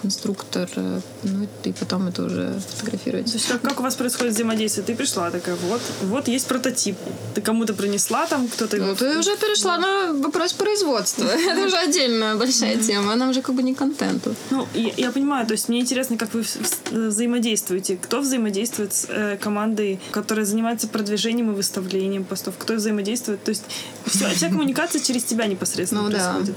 конструктор, 0.01 0.69
э, 0.75 1.01
ну 1.23 1.47
и 1.63 1.71
потом 1.71 2.07
это 2.07 2.23
уже 2.23 2.59
фотографируется. 2.69 3.33
То 3.33 3.37
есть 3.37 3.47
как, 3.49 3.61
как 3.61 3.79
у 3.79 3.83
вас 3.83 3.95
происходит 3.95 4.33
взаимодействие? 4.33 4.85
Ты 4.85 4.95
пришла 4.95 5.31
такая, 5.31 5.55
вот, 5.55 5.81
вот 6.03 6.27
есть 6.27 6.47
прототип. 6.47 6.95
Ты 7.35 7.41
кому-то 7.41 7.73
принесла 7.73 8.25
там, 8.25 8.47
кто-то 8.47 8.77
его... 8.77 8.87
Ну, 8.87 8.95
ты 8.95 9.17
уже 9.17 9.37
перешла 9.37 9.77
на 9.77 10.13
вопрос 10.13 10.53
производства. 10.53 11.23
это 11.49 11.65
уже 11.65 11.77
отдельная 11.77 12.35
большая 12.35 12.77
тема. 12.77 13.13
Она 13.13 13.29
уже 13.29 13.41
как 13.41 13.55
бы 13.55 13.63
не 13.63 13.75
контенту. 13.75 14.35
Ну, 14.49 14.67
я, 14.73 15.11
понимаю, 15.11 15.45
то 15.45 15.53
есть 15.53 15.69
мне 15.69 15.79
интересно, 15.79 16.17
как 16.17 16.33
вы 16.33 16.43
взаимодействуете. 16.91 17.97
Кто 17.97 18.21
взаимодействует 18.21 18.93
с 18.93 19.05
э, 19.09 19.37
командой, 19.37 19.99
которая 20.11 20.45
занимается 20.45 20.87
продвижением 20.87 21.51
и 21.51 21.55
выставлением 21.55 22.23
постов? 22.23 22.55
Кто 22.57 22.73
взаимодействует? 22.73 23.43
То 23.43 23.49
есть 23.49 23.63
вся 24.05 24.49
коммуникация 24.49 25.01
через 25.01 25.23
тебя 25.23 25.47
непосредственно 25.47 26.03
ну, 26.03 26.09
происходит. 26.09 26.55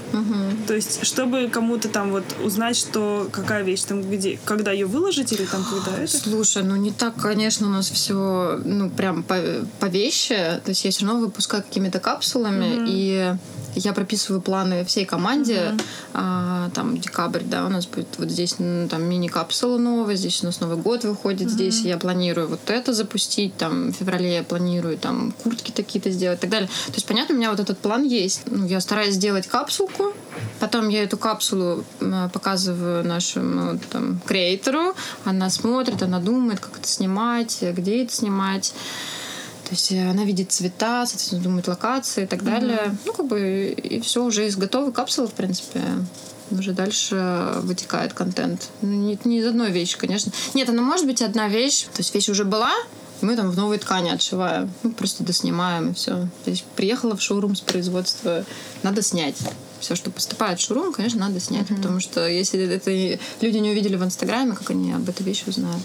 То 0.67 0.73
есть, 0.73 1.05
чтобы 1.05 1.49
кому-то 1.51 1.89
там 1.89 2.11
вот 2.11 2.23
узнать, 2.43 2.77
что 2.77 3.27
какая 3.35 3.63
вещь 3.63 3.83
там 3.83 4.01
где, 4.01 4.39
когда 4.45 4.71
ее 4.71 4.85
выложить 4.85 5.31
или 5.33 5.45
там 5.45 5.63
когда 5.63 5.97
это? 6.01 6.17
Слушай, 6.17 6.63
ну 6.63 6.75
не 6.75 6.91
так, 6.91 7.15
конечно, 7.15 7.67
у 7.67 7.69
нас 7.69 7.89
все, 7.89 8.59
ну 8.63 8.89
прям 8.89 9.23
по, 9.23 9.37
по 9.79 9.85
вещи. 9.85 10.35
То 10.35 10.69
есть 10.69 10.85
я 10.85 10.91
все 10.91 11.05
равно 11.05 11.21
выпускаю 11.21 11.63
какими-то 11.63 11.99
капсулами 11.99 12.65
mm-hmm. 12.65 12.85
и 12.87 13.35
я 13.75 13.93
прописываю 13.93 14.41
планы 14.41 14.85
всей 14.85 15.05
команде. 15.05 15.55
Uh-huh. 15.55 15.81
А, 16.13 16.69
там 16.73 16.97
декабрь, 16.97 17.43
да, 17.43 17.65
у 17.65 17.69
нас 17.69 17.85
будет 17.85 18.07
вот 18.17 18.29
здесь 18.29 18.55
ну, 18.59 18.87
там 18.87 19.03
мини-капсула 19.03 19.77
новая, 19.77 20.15
здесь 20.15 20.41
у 20.43 20.45
нас 20.45 20.59
Новый 20.59 20.77
год 20.77 21.03
выходит, 21.03 21.47
uh-huh. 21.47 21.51
здесь 21.51 21.81
я 21.81 21.97
планирую 21.97 22.47
вот 22.47 22.69
это 22.69 22.93
запустить, 22.93 23.55
там 23.57 23.91
в 23.91 23.95
феврале 23.95 24.35
я 24.35 24.43
планирую 24.43 24.97
там 24.97 25.33
куртки 25.43 25.71
такие-то 25.71 26.09
сделать 26.11 26.39
и 26.39 26.41
так 26.41 26.49
далее. 26.49 26.69
То 26.87 26.93
есть, 26.93 27.05
понятно, 27.05 27.35
у 27.35 27.37
меня 27.37 27.51
вот 27.51 27.59
этот 27.59 27.77
план 27.77 28.03
есть. 28.03 28.41
Ну, 28.45 28.65
я 28.65 28.79
стараюсь 28.79 29.15
сделать 29.15 29.47
капсулку, 29.47 30.13
потом 30.59 30.89
я 30.89 31.03
эту 31.03 31.17
капсулу 31.17 31.83
показываю 32.33 33.05
нашему 33.05 33.79
там 33.91 34.19
креатору, 34.25 34.95
она 35.23 35.49
смотрит, 35.49 36.01
она 36.01 36.19
думает, 36.19 36.59
как 36.59 36.77
это 36.77 36.87
снимать, 36.87 37.61
где 37.61 38.03
это 38.03 38.13
снимать. 38.13 38.73
То 39.65 39.71
есть 39.71 39.91
э, 39.91 40.09
она 40.09 40.23
видит 40.23 40.51
цвета, 40.51 41.05
соответственно, 41.05 41.41
думает 41.41 41.67
локации 41.67 42.23
и 42.23 42.27
так 42.27 42.43
далее. 42.43 42.77
Mm-hmm. 42.85 42.97
Ну, 43.05 43.13
как 43.13 43.27
бы, 43.27 43.75
и 43.75 43.99
все 43.99 44.23
уже 44.23 44.47
из 44.47 44.55
готовой 44.55 44.91
капсулы, 44.91 45.27
в 45.27 45.33
принципе. 45.33 45.81
Уже 46.51 46.73
дальше 46.73 47.53
вытекает 47.63 48.13
контент. 48.13 48.69
Ну, 48.81 48.89
не, 48.89 49.17
не 49.23 49.39
из 49.39 49.47
одной 49.47 49.71
вещи, 49.71 49.97
конечно. 49.97 50.31
Нет, 50.53 50.69
она 50.69 50.83
может 50.83 51.07
быть 51.07 51.23
одна 51.23 51.47
вещь. 51.47 51.83
То 51.85 51.99
есть 51.99 52.13
вещь 52.13 52.29
уже 52.29 52.45
была, 52.45 52.71
мы 53.21 53.35
там 53.35 53.49
в 53.49 53.57
новой 53.57 53.79
ткани 53.79 54.09
отшиваем. 54.09 54.71
Ну, 54.83 54.91
просто 54.91 55.23
доснимаем 55.23 55.91
и 55.91 55.93
все. 55.95 56.27
То 56.43 56.51
есть 56.51 56.63
приехала 56.75 57.15
в 57.15 57.21
шоурум 57.21 57.55
с 57.55 57.61
производства, 57.61 58.45
надо 58.83 59.01
снять. 59.01 59.37
Все, 59.79 59.95
что 59.95 60.11
поступает 60.11 60.59
в 60.59 60.63
шоурум, 60.63 60.93
конечно, 60.93 61.19
надо 61.19 61.39
снять. 61.39 61.67
Mm-hmm. 61.67 61.75
Потому 61.77 61.99
что 61.99 62.27
если 62.27 62.63
это 62.67 62.91
люди 63.41 63.57
не 63.57 63.71
увидели 63.71 63.95
в 63.95 64.03
Инстаграме, 64.03 64.53
как 64.53 64.69
они 64.69 64.93
об 64.93 65.09
этой 65.09 65.23
вещи 65.23 65.45
узнают? 65.47 65.81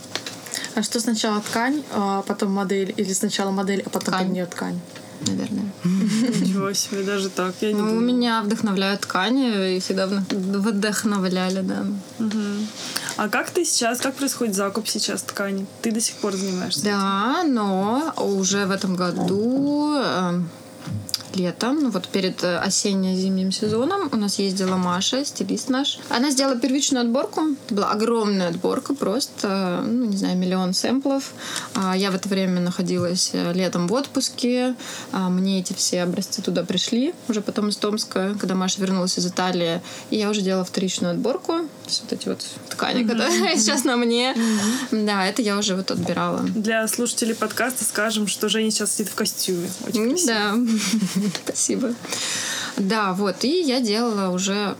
А 0.74 0.82
что 0.82 1.00
сначала 1.00 1.40
ткань, 1.40 1.82
а 1.92 2.22
потом 2.22 2.52
модель? 2.52 2.94
Или 2.96 3.12
сначала 3.12 3.50
модель, 3.50 3.82
а 3.84 3.90
потом 3.90 4.14
ткань. 4.14 4.24
под 4.24 4.32
нее 4.32 4.46
ткань? 4.46 4.80
наверное. 5.26 5.70
Ничего 5.84 6.72
себе, 6.72 7.02
даже 7.02 7.28
так. 7.28 7.54
Я 7.60 7.72
не 7.72 7.80
ну, 7.80 8.00
меня 8.00 8.42
вдохновляют 8.42 9.02
ткани 9.02 9.76
и 9.76 9.80
всегда 9.80 10.06
вдохновляли, 10.06 11.60
да. 11.60 11.84
Угу. 12.18 12.38
А 13.16 13.28
как 13.28 13.50
ты 13.50 13.64
сейчас, 13.64 14.00
как 14.00 14.14
происходит 14.14 14.54
закуп 14.54 14.88
сейчас 14.88 15.22
ткани? 15.22 15.66
Ты 15.82 15.90
до 15.90 16.00
сих 16.00 16.16
пор 16.16 16.34
занимаешься? 16.34 16.84
Да, 16.84 17.40
этим? 17.42 17.54
но 17.54 18.12
уже 18.16 18.66
в 18.66 18.70
этом 18.70 18.96
году 18.96 19.94
э, 19.96 20.40
летом, 21.34 21.82
ну 21.82 21.90
вот 21.90 22.08
перед 22.08 22.42
э, 22.42 22.58
осенне-зимним 22.58 23.52
сезоном 23.52 24.08
у 24.12 24.16
нас 24.16 24.38
ездила 24.38 24.76
Маша, 24.76 25.24
стилист 25.24 25.68
наш. 25.68 25.98
Она 26.08 26.30
сделала 26.30 26.56
первичную 26.56 27.02
отборку. 27.02 27.42
Это 27.66 27.74
была 27.74 27.90
огромная 27.90 28.48
отборка, 28.48 28.94
просто, 28.94 29.82
ну, 29.86 30.06
не 30.06 30.16
знаю, 30.16 30.36
миллион 30.36 30.74
сэмплов. 30.74 31.32
А 31.74 31.96
я 31.96 32.10
в 32.10 32.14
это 32.14 32.28
время 32.28 32.60
находилась 32.60 33.30
э, 33.32 33.52
летом 33.52 33.86
в 33.86 33.92
отпуске. 33.92 34.74
А 35.12 35.28
мне 35.28 35.60
эти 35.60 35.72
все 35.72 36.02
образцы 36.02 36.42
туда 36.42 36.64
пришли, 36.64 37.14
уже 37.28 37.40
потом 37.40 37.68
из 37.68 37.76
Томска, 37.76 38.36
когда 38.38 38.54
Маша 38.54 38.80
вернулась 38.80 39.18
из 39.18 39.26
Италии. 39.26 39.80
И 40.10 40.16
я 40.16 40.30
уже 40.30 40.40
делала 40.42 40.64
вторичную 40.64 41.12
отборку. 41.12 41.52
То 41.52 41.88
есть 41.88 42.02
вот 42.02 42.12
эти 42.12 42.28
вот 42.28 42.44
ткани, 42.68 43.02
mm-hmm. 43.02 43.08
которые 43.08 43.56
сейчас 43.56 43.84
на 43.84 43.96
мне. 43.96 44.32
Mm-hmm. 44.32 45.06
Да, 45.06 45.26
это 45.26 45.42
я 45.42 45.58
уже 45.58 45.76
вот 45.76 45.90
отбирала. 45.90 46.40
Для 46.40 46.86
слушателей 46.88 47.34
подкаста 47.34 47.84
скажем, 47.84 48.26
что 48.26 48.48
Женя 48.48 48.70
сейчас 48.70 48.94
сидит 48.94 49.08
в 49.08 49.14
костюме. 49.14 49.68
Очень 49.86 50.26
да. 50.26 50.54
Спасибо. 51.44 51.94
Да, 52.76 53.12
вот. 53.12 53.44
И 53.44 53.62
я 53.62 53.80
делала 53.80 54.32
уже 54.32 54.76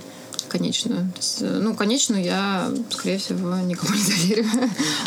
конечную. 0.50 1.10
Есть, 1.16 1.42
э, 1.42 1.58
ну, 1.62 1.74
конечную 1.74 2.22
я, 2.22 2.70
скорее 2.90 3.18
всего, 3.18 3.56
никому 3.56 3.94
не 3.94 4.04
доверю. 4.04 4.46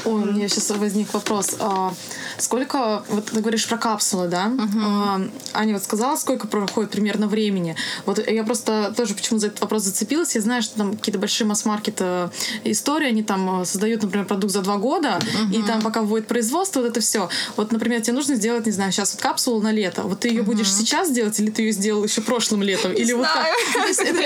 О, 0.06 0.10
у 0.10 0.25
меня 0.25 0.47
сейчас 0.47 0.69
возник 0.71 1.13
вопрос. 1.13 1.56
А, 1.60 1.93
сколько, 2.38 3.03
вот 3.10 3.25
ты 3.25 3.39
говоришь 3.39 3.67
про 3.67 3.77
капсулы, 3.77 4.27
да? 4.27 4.51
А, 4.84 5.21
Аня 5.53 5.73
вот 5.73 5.84
сказала, 5.84 6.15
сколько 6.15 6.47
проходит 6.47 6.91
примерно 6.91 7.27
времени. 7.27 7.75
Вот 8.06 8.25
я 8.27 8.43
просто 8.43 8.93
тоже 8.95 9.13
почему 9.13 9.39
за 9.39 9.47
этот 9.47 9.62
вопрос 9.62 9.84
зацепилась. 9.84 10.36
Я 10.36 10.41
знаю, 10.41 10.63
что 10.63 10.77
там 10.77 10.97
какие-то 10.97 11.19
большие 11.19 11.47
масс-маркеты 11.47 12.29
истории, 12.63 13.08
они 13.08 13.23
там 13.23 13.62
э, 13.62 13.65
создают, 13.65 14.01
например, 14.01 14.25
продукт 14.25 14.53
за 14.53 14.62
два 14.62 14.77
года, 14.77 15.19
и 15.51 15.62
там 15.62 15.82
пока 15.82 16.01
вводят 16.01 16.27
производство, 16.27 16.79
вот 16.79 16.89
это 16.89 17.01
все. 17.01 17.29
Вот, 17.58 17.71
например, 17.71 18.01
тебе 18.01 18.13
нужно 18.13 18.36
сделать, 18.36 18.65
не 18.65 18.71
знаю, 18.71 18.91
сейчас 18.91 19.13
вот 19.13 19.21
капсулу 19.21 19.62
на 19.62 19.71
лето. 19.71 20.03
Вот 20.03 20.21
ты 20.21 20.29
ее 20.29 20.43
будешь 20.43 20.71
сейчас 20.71 21.12
делать, 21.12 21.39
или 21.39 21.49
ты 21.49 21.63
ее 21.63 21.71
сделал 21.71 22.03
еще 22.03 22.21
прошлым 22.21 22.63
летом? 22.63 22.93
Или 22.93 23.13
вот 23.13 23.27
как? 23.27 23.47
То 23.73 23.88
есть 23.88 23.99
это 23.99 24.23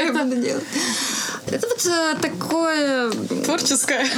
Я? 1.50 1.56
Это 1.58 1.68
вот 1.68 1.86
э, 1.86 2.16
такое... 2.22 3.12
творческое. 3.44 4.06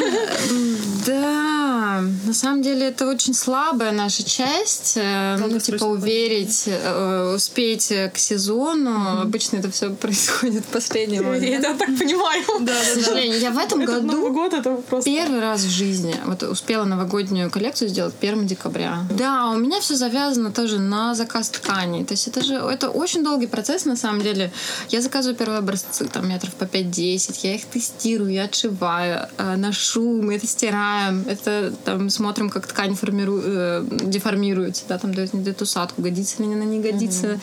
Да, 1.05 2.01
на 2.25 2.33
самом 2.33 2.61
деле 2.61 2.87
это 2.87 3.07
очень 3.07 3.33
слабая 3.33 3.91
наша 3.91 4.23
часть. 4.23 4.93
э, 4.95 5.37
Ну, 5.37 5.59
типа 5.59 5.85
уверить, 5.85 6.63
э, 6.67 7.33
успеть 7.35 7.91
к 8.13 8.17
сезону. 8.17 9.21
Обычно 9.21 9.57
это 9.57 9.71
все 9.71 9.89
происходит 9.89 10.63
в 10.65 10.67
последний 10.67 11.15
Я 11.21 11.21
момент. 11.23 11.65
это 11.65 11.75
так 11.77 11.97
понимаю. 11.97 12.43
Да, 12.59 12.73
К 12.73 13.01
сожалению, 13.01 13.39
я 13.39 13.51
в 13.51 13.57
этом 13.57 13.81
Этот 13.81 14.03
году 14.03 14.17
Новый 14.17 14.31
год 14.31 14.53
это 14.53 14.75
просто... 14.75 15.09
Первый 15.09 15.39
раз 15.39 15.61
в 15.61 15.69
жизни 15.69 16.15
вот 16.25 16.43
успела 16.43 16.83
новогоднюю 16.83 17.49
коллекцию 17.49 17.89
сделать 17.89 18.13
1 18.19 18.45
декабря. 18.47 18.99
Да, 19.17 19.47
у 19.49 19.57
меня 19.57 19.79
все 19.79 19.95
завязано 19.95 20.51
тоже 20.51 20.79
на 20.79 21.15
заказ 21.15 21.49
тканей. 21.49 22.03
То 22.03 22.13
есть 22.13 22.27
это 22.27 22.43
же 22.43 22.55
это 22.55 22.89
очень 22.89 23.23
долгий 23.23 23.47
процесс 23.47 23.85
на 23.85 23.95
самом 23.95 24.21
деле. 24.21 24.51
Я 24.89 25.01
заказываю 25.01 25.35
первые 25.37 25.59
образцы, 25.59 26.05
там 26.05 26.27
метров 26.27 26.53
по 26.55 26.65
5-10, 26.81 27.39
я 27.43 27.55
их 27.55 27.65
тестирую, 27.65 28.31
я 28.31 28.43
отшиваю, 28.43 29.27
э, 29.37 29.55
ношу, 29.55 30.21
мы 30.21 30.35
это 30.35 30.47
стираем, 30.47 31.25
это 31.27 31.73
там 31.85 32.09
смотрим, 32.09 32.49
как 32.49 32.67
ткань 32.67 32.95
формиру... 32.95 33.39
э, 33.43 33.85
деформируется, 33.89 34.83
да, 34.87 34.97
там 34.97 35.13
дает, 35.13 35.33
не 35.33 35.43
дает 35.43 35.61
усадку, 35.61 36.01
годится 36.01 36.41
ли 36.43 36.53
она, 36.53 36.65
не 36.65 36.79
годится. 36.79 37.39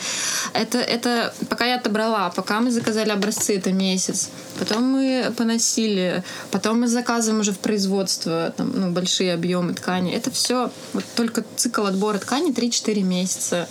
Это, 0.52 0.78
это 0.78 1.34
пока 1.48 1.66
я 1.66 1.76
отобрала, 1.76 2.30
пока 2.30 2.60
мы 2.60 2.70
заказали 2.70 3.10
образцы, 3.10 3.56
это 3.56 3.72
месяц. 3.72 4.30
Потом 4.58 4.84
мы 4.84 5.32
поносили, 5.36 6.22
потом 6.50 6.80
мы 6.80 6.88
заказываем 6.88 7.40
уже 7.40 7.52
в 7.52 7.58
производство 7.58 8.52
там, 8.56 8.72
ну, 8.74 8.90
большие 8.90 9.34
объемы 9.34 9.74
ткани. 9.74 10.12
Это 10.12 10.30
все 10.30 10.70
вот 10.92 11.04
только 11.14 11.44
цикл 11.56 11.86
отбора 11.86 12.18
ткани 12.18 12.52
3-4 12.52 13.02
месяца. 13.02 13.68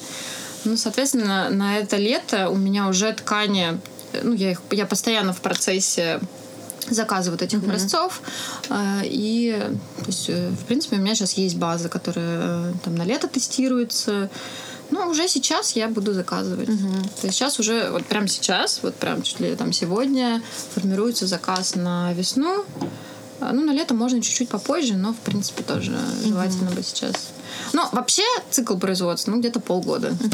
Ну, 0.65 0.78
соответственно, 0.78 1.49
на 1.49 1.78
это 1.78 1.97
лето 1.97 2.49
у 2.49 2.56
меня 2.56 2.88
уже 2.88 3.13
ткани, 3.13 3.80
ну, 4.23 4.34
я, 4.34 4.51
их, 4.51 4.62
я 4.71 4.86
постоянно 4.86 5.34
в 5.34 5.41
процессе 5.41 6.19
заказа 6.89 7.32
вот 7.32 7.41
этих 7.41 7.60
образцов. 7.63 8.21
Э, 8.69 9.01
И, 9.04 9.58
то 9.99 10.06
есть, 10.08 10.30
э, 10.30 10.49
в 10.49 10.65
принципе, 10.65 10.97
у 10.97 10.99
меня 10.99 11.15
сейчас 11.15 11.34
есть 11.34 11.58
база, 11.58 11.89
которая 11.89 12.69
э, 12.69 12.73
там 12.84 12.95
на 12.95 13.04
лето 13.04 13.28
тестируется. 13.28 14.30
Ну, 14.91 15.10
уже 15.10 15.28
сейчас 15.28 15.71
я 15.75 15.88
буду 15.88 16.13
заказывать. 16.13 16.67
То 16.67 17.28
есть 17.28 17.36
сейчас 17.38 17.60
уже, 17.60 17.89
вот 17.89 18.06
прямо 18.06 18.28
сейчас, 18.28 18.82
вот 18.84 18.93
прям 18.95 19.23
чуть 19.23 19.39
ли 19.39 19.56
там 19.56 19.73
сегодня 19.73 20.43
формируется 20.75 21.25
заказ 21.25 21.75
на 21.75 22.13
весну. 22.13 22.63
А, 23.39 23.51
Ну, 23.51 23.65
на 23.65 23.71
лето 23.71 23.95
можно 23.95 24.21
чуть-чуть 24.21 24.49
попозже, 24.49 24.93
но, 24.93 25.13
в 25.13 25.17
принципе, 25.17 25.63
тоже 25.63 25.97
желательно 26.23 26.69
бы 26.69 26.84
сейчас. 26.84 27.15
Но 27.73 27.89
вообще 27.93 28.23
цикл 28.51 28.78
производства, 28.78 29.32
ну, 29.32 29.39
где-то 29.39 29.60
полгода. 29.60 30.12
Ты 30.12 30.30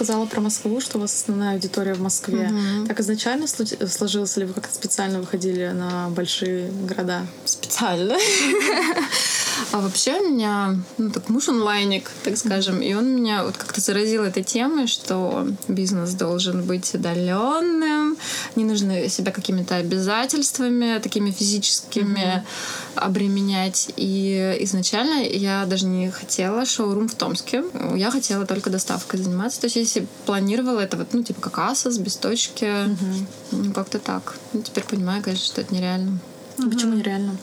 сказала 0.00 0.24
про 0.24 0.40
Москву, 0.40 0.80
что 0.80 0.96
у 0.96 1.00
вас 1.02 1.14
основная 1.14 1.52
аудитория 1.52 1.92
в 1.92 2.00
Москве. 2.00 2.50
Так 2.88 3.00
изначально 3.00 3.46
сложилось, 3.46 4.38
или 4.38 4.46
вы 4.46 4.54
как-то 4.54 4.74
специально 4.74 5.20
выходили 5.20 5.72
на 5.74 6.08
большие 6.08 6.70
города? 6.70 7.26
специально. 7.44 8.16
А 9.72 9.80
вообще 9.80 10.18
у 10.20 10.30
меня, 10.30 10.76
ну 10.98 11.10
так, 11.10 11.28
муж 11.28 11.48
онлайник, 11.48 12.10
так 12.24 12.36
скажем, 12.36 12.80
и 12.80 12.92
он 12.94 13.16
меня 13.16 13.44
вот 13.44 13.56
как-то 13.56 13.80
заразил 13.80 14.24
этой 14.24 14.42
темой, 14.42 14.86
что 14.86 15.46
бизнес 15.68 16.10
должен 16.14 16.64
быть 16.64 16.92
удаленным, 16.94 18.16
не 18.56 18.64
нужно 18.64 19.08
себя 19.08 19.32
какими-то 19.32 19.76
обязательствами, 19.76 20.98
такими 20.98 21.30
физическими 21.30 22.44
обременять. 22.94 23.90
И 23.96 24.56
изначально 24.60 25.22
я 25.24 25.64
даже 25.66 25.86
не 25.86 26.10
хотела 26.10 26.64
шоурум 26.64 27.08
в 27.08 27.14
Томске. 27.14 27.62
Я 27.94 28.10
хотела 28.10 28.46
только 28.46 28.70
доставкой 28.70 29.22
заниматься. 29.22 29.60
То 29.60 29.66
есть 29.66 29.76
если 29.76 30.06
планировала 30.26 30.80
это 30.80 30.96
вот, 30.96 31.12
ну, 31.12 31.22
типа 31.22 31.40
как 31.40 31.58
Асос, 31.58 31.98
без 31.98 32.16
точки, 32.16 32.96
ну, 33.50 33.72
как-то 33.72 33.98
так. 33.98 34.36
Ну, 34.52 34.62
теперь 34.62 34.84
понимаю, 34.84 35.22
конечно, 35.22 35.46
что 35.46 35.60
это 35.60 35.74
нереально. 35.74 36.18
Почему 36.56 36.94
нереально? 36.94 37.36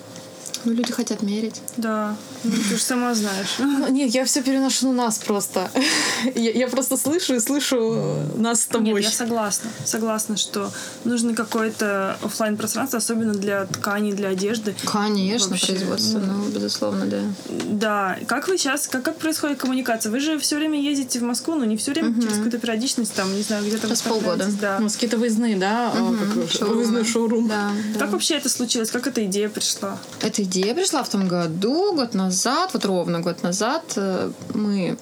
Ну, 0.65 0.73
люди 0.73 0.91
хотят 0.91 1.21
мерить. 1.21 1.61
Да, 1.77 2.15
ну, 2.43 2.51
ты 2.51 2.75
же 2.75 2.81
сама 2.81 3.13
знаешь. 3.13 3.55
Ну, 3.77 3.87
Нет, 3.89 4.13
я 4.13 4.25
все 4.25 4.41
переношу 4.41 4.87
на 4.87 5.05
нас 5.05 5.17
просто. 5.19 5.69
Я, 6.35 6.51
я 6.51 6.67
просто 6.67 6.97
слышу 6.97 7.35
и 7.35 7.39
слышу 7.39 7.77
э, 7.77 8.25
нас 8.37 8.61
с 8.61 8.65
тобой. 8.65 9.01
Нет, 9.01 9.03
я 9.03 9.09
согласна. 9.11 9.69
Согласна, 9.85 10.35
что 10.35 10.71
нужно 11.03 11.35
какое-то 11.35 12.17
оффлайн 12.23 12.57
пространство, 12.57 12.97
особенно 12.97 13.33
для 13.33 13.65
тканей, 13.65 14.13
для 14.13 14.29
одежды. 14.29 14.75
Конечно, 14.83 15.51
Вообще, 15.51 15.73
производство, 15.73 16.19
ну, 16.19 16.33
ну, 16.33 16.49
безусловно, 16.49 17.05
да. 17.05 17.21
Да. 17.65 18.17
Как 18.27 18.47
вы 18.47 18.57
сейчас, 18.57 18.87
как, 18.87 19.03
как 19.03 19.17
происходит 19.17 19.59
коммуникация? 19.59 20.11
Вы 20.11 20.19
же 20.19 20.39
все 20.39 20.55
время 20.55 20.81
ездите 20.81 21.19
в 21.19 21.23
Москву, 21.23 21.55
но 21.55 21.65
не 21.65 21.77
все 21.77 21.91
время, 21.91 22.13
через 22.15 22.33
какую-то 22.33 22.57
периодичность, 22.57 23.13
там, 23.13 23.33
не 23.35 23.43
знаю, 23.43 23.63
где-то 23.65 23.87
Раз 23.87 24.01
в 24.01 24.03
полгода. 24.05 24.47
Да. 24.59 24.77
У 24.79 24.83
нас 24.83 24.93
какие-то 24.93 25.17
выездные, 25.17 25.55
да? 25.55 25.91
а, 25.93 26.15
как, 26.15 26.51
Шоурумы. 26.51 26.75
Выездной 26.75 27.05
шоурум. 27.05 27.47
Да, 27.47 27.71
да. 27.93 27.99
Как 27.99 28.11
вообще 28.11 28.35
это 28.35 28.49
случилось? 28.49 28.89
Как 28.91 29.07
эта 29.07 29.23
идея 29.25 29.49
пришла? 29.49 29.97
Эта 30.21 30.43
идея 30.47 30.73
пришла 30.73 31.03
в 31.03 31.09
том 31.09 31.27
году, 31.27 31.93
год 31.93 32.13
назад, 32.13 32.73
вот 32.73 32.85
ровно 32.85 33.19
год 33.19 33.43
назад. 33.43 33.83
э, 33.95 34.31
Мы 34.53 34.97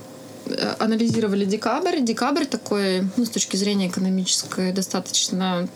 э, 0.46 0.76
анализировали 0.80 1.46
декабрь. 1.46 2.02
Декабрь 2.02 2.46
такой, 2.46 3.08
ну, 3.18 3.26
с 3.26 3.30
точки 3.30 3.58
зрения 3.58 3.88
экономической, 3.88 4.72
достаточно 4.72 5.68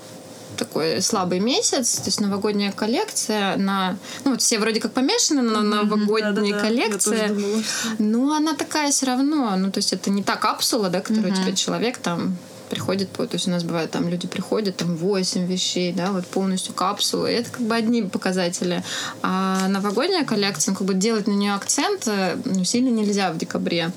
такой 0.57 1.01
слабый 1.01 1.39
месяц, 1.39 1.95
то 1.95 2.07
есть 2.07 2.19
новогодняя 2.19 2.71
коллекция 2.71 3.55
на... 3.57 3.97
Ну, 4.25 4.31
вот 4.31 4.41
все 4.41 4.59
вроде 4.59 4.79
как 4.81 4.91
помешаны 4.91 5.41
на 5.41 5.61
новогодней 5.61 6.21
Да-да-да, 6.21 6.47
я 6.47 6.59
коллекции. 6.59 7.53
Но 7.99 8.35
она 8.35 8.53
такая 8.53 8.91
все 8.91 9.05
равно. 9.05 9.55
Ну, 9.57 9.71
то 9.71 9.77
есть 9.77 9.93
это 9.93 10.09
не 10.09 10.21
та 10.21 10.35
капсула, 10.35 10.89
да, 10.89 10.99
которую 10.99 11.33
тебе 11.33 11.55
человек 11.55 11.97
там 11.97 12.37
приходит. 12.69 13.11
То 13.11 13.27
есть 13.31 13.47
у 13.47 13.51
нас 13.51 13.63
бывает, 13.63 13.91
там 13.91 14.07
люди 14.07 14.27
приходят, 14.27 14.77
там 14.77 14.95
8 14.95 15.45
вещей, 15.45 15.91
да, 15.93 16.11
вот 16.11 16.25
полностью 16.27 16.73
капсулы. 16.73 17.29
Это 17.29 17.49
как 17.49 17.61
бы 17.61 17.75
одни 17.75 18.03
показатели. 18.03 18.83
А 19.21 19.67
новогодняя 19.67 20.23
коллекция, 20.23 20.71
ну, 20.71 20.77
как 20.77 20.87
бы 20.87 20.93
делать 20.93 21.27
на 21.27 21.33
нее 21.33 21.53
акцент 21.53 22.07
э, 22.07 22.37
ну, 22.45 22.63
сильно 22.63 22.89
нельзя 22.89 23.31
в 23.31 23.37
декабре. 23.37 23.91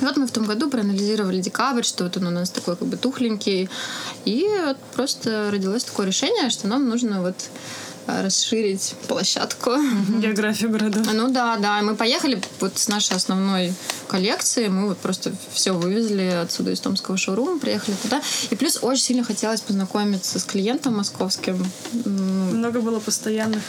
И 0.00 0.04
Вот 0.04 0.16
мы 0.16 0.26
в 0.26 0.32
том 0.32 0.44
году 0.44 0.70
проанализировали 0.70 1.40
декабрь, 1.40 1.82
что 1.82 2.04
вот 2.04 2.16
он 2.16 2.26
у 2.26 2.30
нас 2.30 2.50
такой 2.50 2.76
как 2.76 2.88
бы 2.88 2.96
тухленький. 2.96 3.68
И 4.24 4.46
вот 4.64 4.76
просто 4.94 5.50
родилось 5.50 5.84
такое 5.84 6.06
решение, 6.06 6.50
что 6.50 6.68
нам 6.68 6.88
нужно 6.88 7.22
вот 7.22 7.36
расширить 8.06 8.94
площадку. 9.08 9.72
Географию 10.20 10.70
города. 10.70 11.02
Ну 11.12 11.30
да, 11.30 11.56
да. 11.56 11.80
Мы 11.82 11.94
поехали 11.94 12.40
вот 12.60 12.78
с 12.78 12.88
нашей 12.88 13.16
основной 13.16 13.74
коллекции. 14.08 14.68
Мы 14.68 14.88
вот 14.88 14.98
просто 14.98 15.32
все 15.52 15.72
вывезли 15.72 16.40
отсюда 16.42 16.72
из 16.72 16.80
Томского 16.80 17.16
шоурума, 17.16 17.58
приехали 17.58 17.94
туда. 18.02 18.22
И 18.50 18.56
плюс 18.56 18.78
очень 18.82 19.02
сильно 19.02 19.24
хотелось 19.24 19.60
познакомиться 19.60 20.38
с 20.38 20.44
клиентом 20.44 20.96
московским. 20.96 21.64
Много 22.04 22.80
было 22.80 23.00
постоянных. 23.00 23.62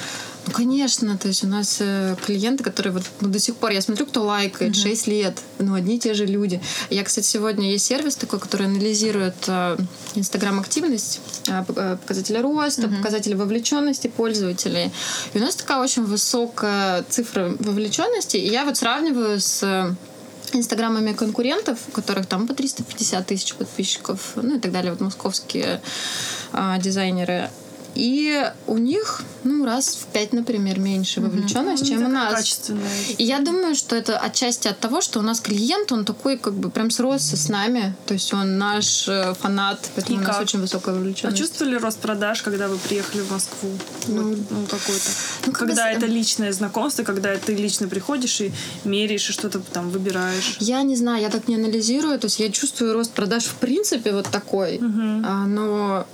Ну, 0.45 0.51
конечно, 0.51 1.17
то 1.17 1.29
есть 1.29 1.43
у 1.43 1.47
нас 1.47 1.77
э, 1.79 2.15
клиенты, 2.25 2.63
которые 2.63 2.93
вот 2.93 3.03
ну, 3.21 3.29
до 3.29 3.39
сих 3.39 3.56
пор, 3.56 3.71
я 3.71 3.82
смотрю, 3.82 4.06
кто 4.06 4.23
лайкает, 4.23 4.75
6 4.75 5.08
лет, 5.08 5.38
ну, 5.60 5.73
одни 5.73 5.95
и 5.95 5.99
те 5.99 6.13
же 6.13 6.25
люди. 6.25 6.62
Я, 6.89 7.03
кстати, 7.03 7.25
сегодня 7.25 7.71
есть 7.71 7.86
сервис 7.86 8.15
такой, 8.15 8.39
который 8.39 8.67
анализирует 8.67 9.36
э, 9.47 9.77
инстаграм-активность, 10.15 11.21
э, 11.47 11.63
показатели 11.63 12.38
роста, 12.39 12.89
показатели 12.89 13.36
вовлеченности 13.36 14.08
пользователей. 14.08 14.91
И 15.34 15.38
у 15.38 15.41
нас 15.41 15.56
такая 15.56 15.82
очень 15.82 16.03
высокая 16.03 17.03
цифра 17.10 17.56
вовлеченности, 17.60 18.38
и 18.38 18.49
я 18.49 18.65
вот 18.65 18.77
сравниваю 18.77 19.39
с 19.39 19.95
инстаграмами 20.51 21.13
конкурентов, 21.13 21.79
у 21.88 21.91
которых 21.91 22.25
там 22.27 22.47
по 22.47 22.53
350 22.53 23.25
тысяч 23.25 23.56
подписчиков, 23.56 24.34
ну 24.36 24.58
и 24.58 24.60
так 24.60 24.71
далее, 24.71 24.91
вот 24.91 25.01
московские 25.01 25.82
а, 26.51 26.77
дизайнеры. 26.77 27.49
И 27.95 28.51
у 28.67 28.77
них, 28.77 29.21
ну, 29.43 29.65
раз 29.65 29.95
в 29.95 30.06
пять, 30.08 30.34
например, 30.34 30.79
меньше 30.79 31.21
вовлеченность, 31.21 31.88
чем 31.88 32.06
у 32.06 32.08
нас. 32.08 32.71
И 33.17 33.23
я 33.23 33.39
думаю, 33.39 33.75
что 33.75 33.95
это 33.95 34.17
отчасти 34.17 34.67
от 34.67 34.79
того, 34.79 35.01
что 35.01 35.19
у 35.19 35.21
нас 35.21 35.39
клиент, 35.39 35.91
он 35.91 36.06
такой 36.06 36.38
как 36.38 36.53
бы 36.53 36.69
прям 36.69 36.89
сросся 36.89 37.38
с 37.38 37.49
нами. 37.49 37.95
То 38.06 38.13
есть 38.15 38.34
он 38.34 38.58
наш 38.58 39.08
э, 39.08 39.34
фанат, 39.39 39.79
поэтому 39.95 40.17
И 40.19 40.21
у 40.23 40.25
нас 40.25 40.36
как? 40.38 40.45
очень 40.45 40.60
высокая 40.60 40.95
вовлеченность. 40.95 41.38
Почувствовали 41.38 41.75
рост 41.75 41.99
продаж, 41.99 42.41
когда 42.41 42.67
вы 42.67 42.77
приехали 42.77 43.21
в 43.21 43.32
Москву? 43.32 43.69
Ну, 44.08 44.29
Вот, 44.29 44.38
ну 44.49 44.65
какой-то. 44.65 45.10
ну, 45.46 45.52
когда 45.54 45.75
когда- 45.75 45.91
это 45.91 46.06
личное 46.08 46.52
знакомство, 46.52 47.04
когда 47.04 47.35
ты 47.37 47.56
лично 47.56 47.87
приходишь 47.87 48.41
и 48.41 48.52
меряешь, 48.85 49.29
и 49.29 49.33
что-то 49.33 49.60
там 49.60 49.89
выбираешь. 49.91 50.58
Я 50.60 50.81
не 50.83 50.96
знаю, 50.96 51.21
я 51.21 51.29
так 51.29 51.48
не 51.48 51.56
анализирую. 51.56 52.19
То 52.19 52.25
есть 52.25 52.39
я 52.39 52.50
чувствую 52.50 52.94
рост 52.94 53.12
продаж 53.12 53.46
в 53.46 53.56
принципе 53.56 54.12
вот 54.13 54.27
такой. 54.29 54.79
А, 55.25 55.46
но 55.46 56.06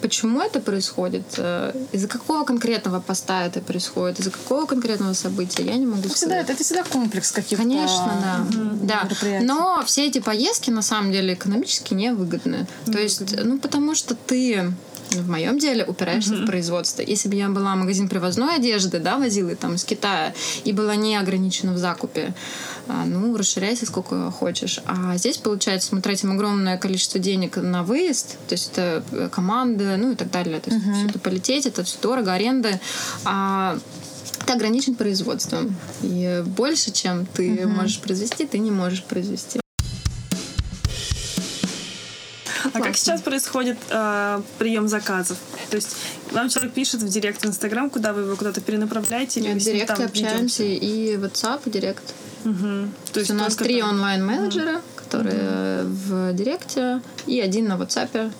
почему 0.00 0.40
это 0.40 0.60
происходит? 0.60 1.23
Э, 1.36 1.72
Из-за 1.92 2.08
какого 2.08 2.44
конкретного 2.44 3.00
поста 3.00 3.46
это 3.46 3.60
происходит? 3.60 4.20
Из-за 4.20 4.30
какого 4.30 4.66
конкретного 4.66 5.12
события? 5.14 5.64
Я 5.64 5.76
не 5.76 5.86
могу 5.86 6.02
Всегда, 6.02 6.16
сказать. 6.16 6.44
это, 6.44 6.52
это 6.52 6.64
всегда 6.64 6.84
комплекс 6.84 7.32
каких-то 7.32 7.62
Конечно, 7.62 8.46
да. 8.82 9.08
да. 9.08 9.40
Но 9.42 9.82
все 9.86 10.06
эти 10.06 10.20
поездки 10.20 10.70
на 10.70 10.82
самом 10.82 11.12
деле 11.12 11.34
экономически 11.34 11.94
невыгодны. 11.94 12.66
То 12.86 12.98
есть, 12.98 13.22
ну, 13.44 13.58
потому 13.58 13.94
что 13.94 14.14
ты 14.14 14.72
в 15.10 15.28
моем 15.28 15.58
деле 15.58 15.84
упираешься 15.84 16.34
в 16.34 16.46
производство. 16.46 17.02
Если 17.02 17.28
бы 17.28 17.36
я 17.36 17.48
была 17.48 17.76
магазин 17.76 18.08
привозной 18.08 18.56
одежды, 18.56 18.98
да, 18.98 19.16
возила 19.16 19.54
там 19.54 19.74
из 19.74 19.84
Китая, 19.84 20.34
и 20.64 20.72
была 20.72 20.96
не 20.96 21.16
ограничена 21.16 21.72
в 21.72 21.78
закупе, 21.78 22.34
ну, 22.86 23.36
расширяйся 23.36 23.86
сколько 23.86 24.30
хочешь. 24.30 24.80
А 24.86 25.16
здесь, 25.16 25.38
получается, 25.38 25.94
мы 25.94 26.00
тратим 26.00 26.32
огромное 26.32 26.78
количество 26.78 27.18
денег 27.20 27.56
на 27.56 27.82
выезд, 27.82 28.36
то 28.48 28.54
есть 28.54 28.72
это 28.72 29.04
э, 29.12 29.28
команды, 29.30 29.96
ну 29.96 30.12
и 30.12 30.14
так 30.14 30.30
далее. 30.30 30.60
То 30.60 30.70
есть 30.70 30.84
все 30.84 31.06
это 31.06 31.18
полететь, 31.18 31.66
это 31.66 31.84
все 31.84 31.98
дорого, 32.00 32.32
аренды. 32.32 32.78
А 33.24 33.78
ты 34.46 34.52
ограничен 34.52 34.94
производством. 34.94 35.74
И 36.02 36.42
больше, 36.46 36.90
чем 36.90 37.26
ты 37.26 37.66
можешь 37.66 38.00
произвести, 38.00 38.46
ты 38.46 38.58
не 38.58 38.70
можешь 38.70 39.04
произвести. 39.04 39.60
А 42.72 42.80
как 42.80 42.96
сейчас 42.96 43.20
происходит 43.22 43.78
э, 43.90 44.42
прием 44.58 44.88
заказов? 44.88 45.38
То 45.70 45.76
есть 45.76 45.96
вам 46.32 46.48
человек 46.48 46.72
пишет 46.72 47.02
в 47.02 47.08
директ 47.08 47.42
в 47.42 47.46
Инстаграм, 47.46 47.88
куда 47.88 48.12
вы 48.12 48.22
его 48.22 48.36
куда-то 48.36 48.60
перенаправляете? 48.60 49.40
или 49.40 49.58
В 49.58 49.62
директе 49.62 49.94
там 49.94 50.04
общаемся 50.04 50.64
и 50.64 51.16
WhatsApp, 51.16 51.60
и 51.66 51.70
директ. 51.70 52.14
То 53.12 53.20
есть 53.20 53.30
у 53.30 53.34
нас 53.34 53.56
три 53.56 53.82
онлайн-менеджера, 53.82 54.80
которые 54.96 55.84
в 55.84 56.32
директе, 56.34 57.00
и 57.26 57.40
один 57.40 57.68
на 57.68 57.74
WhatsApp. 57.74 58.30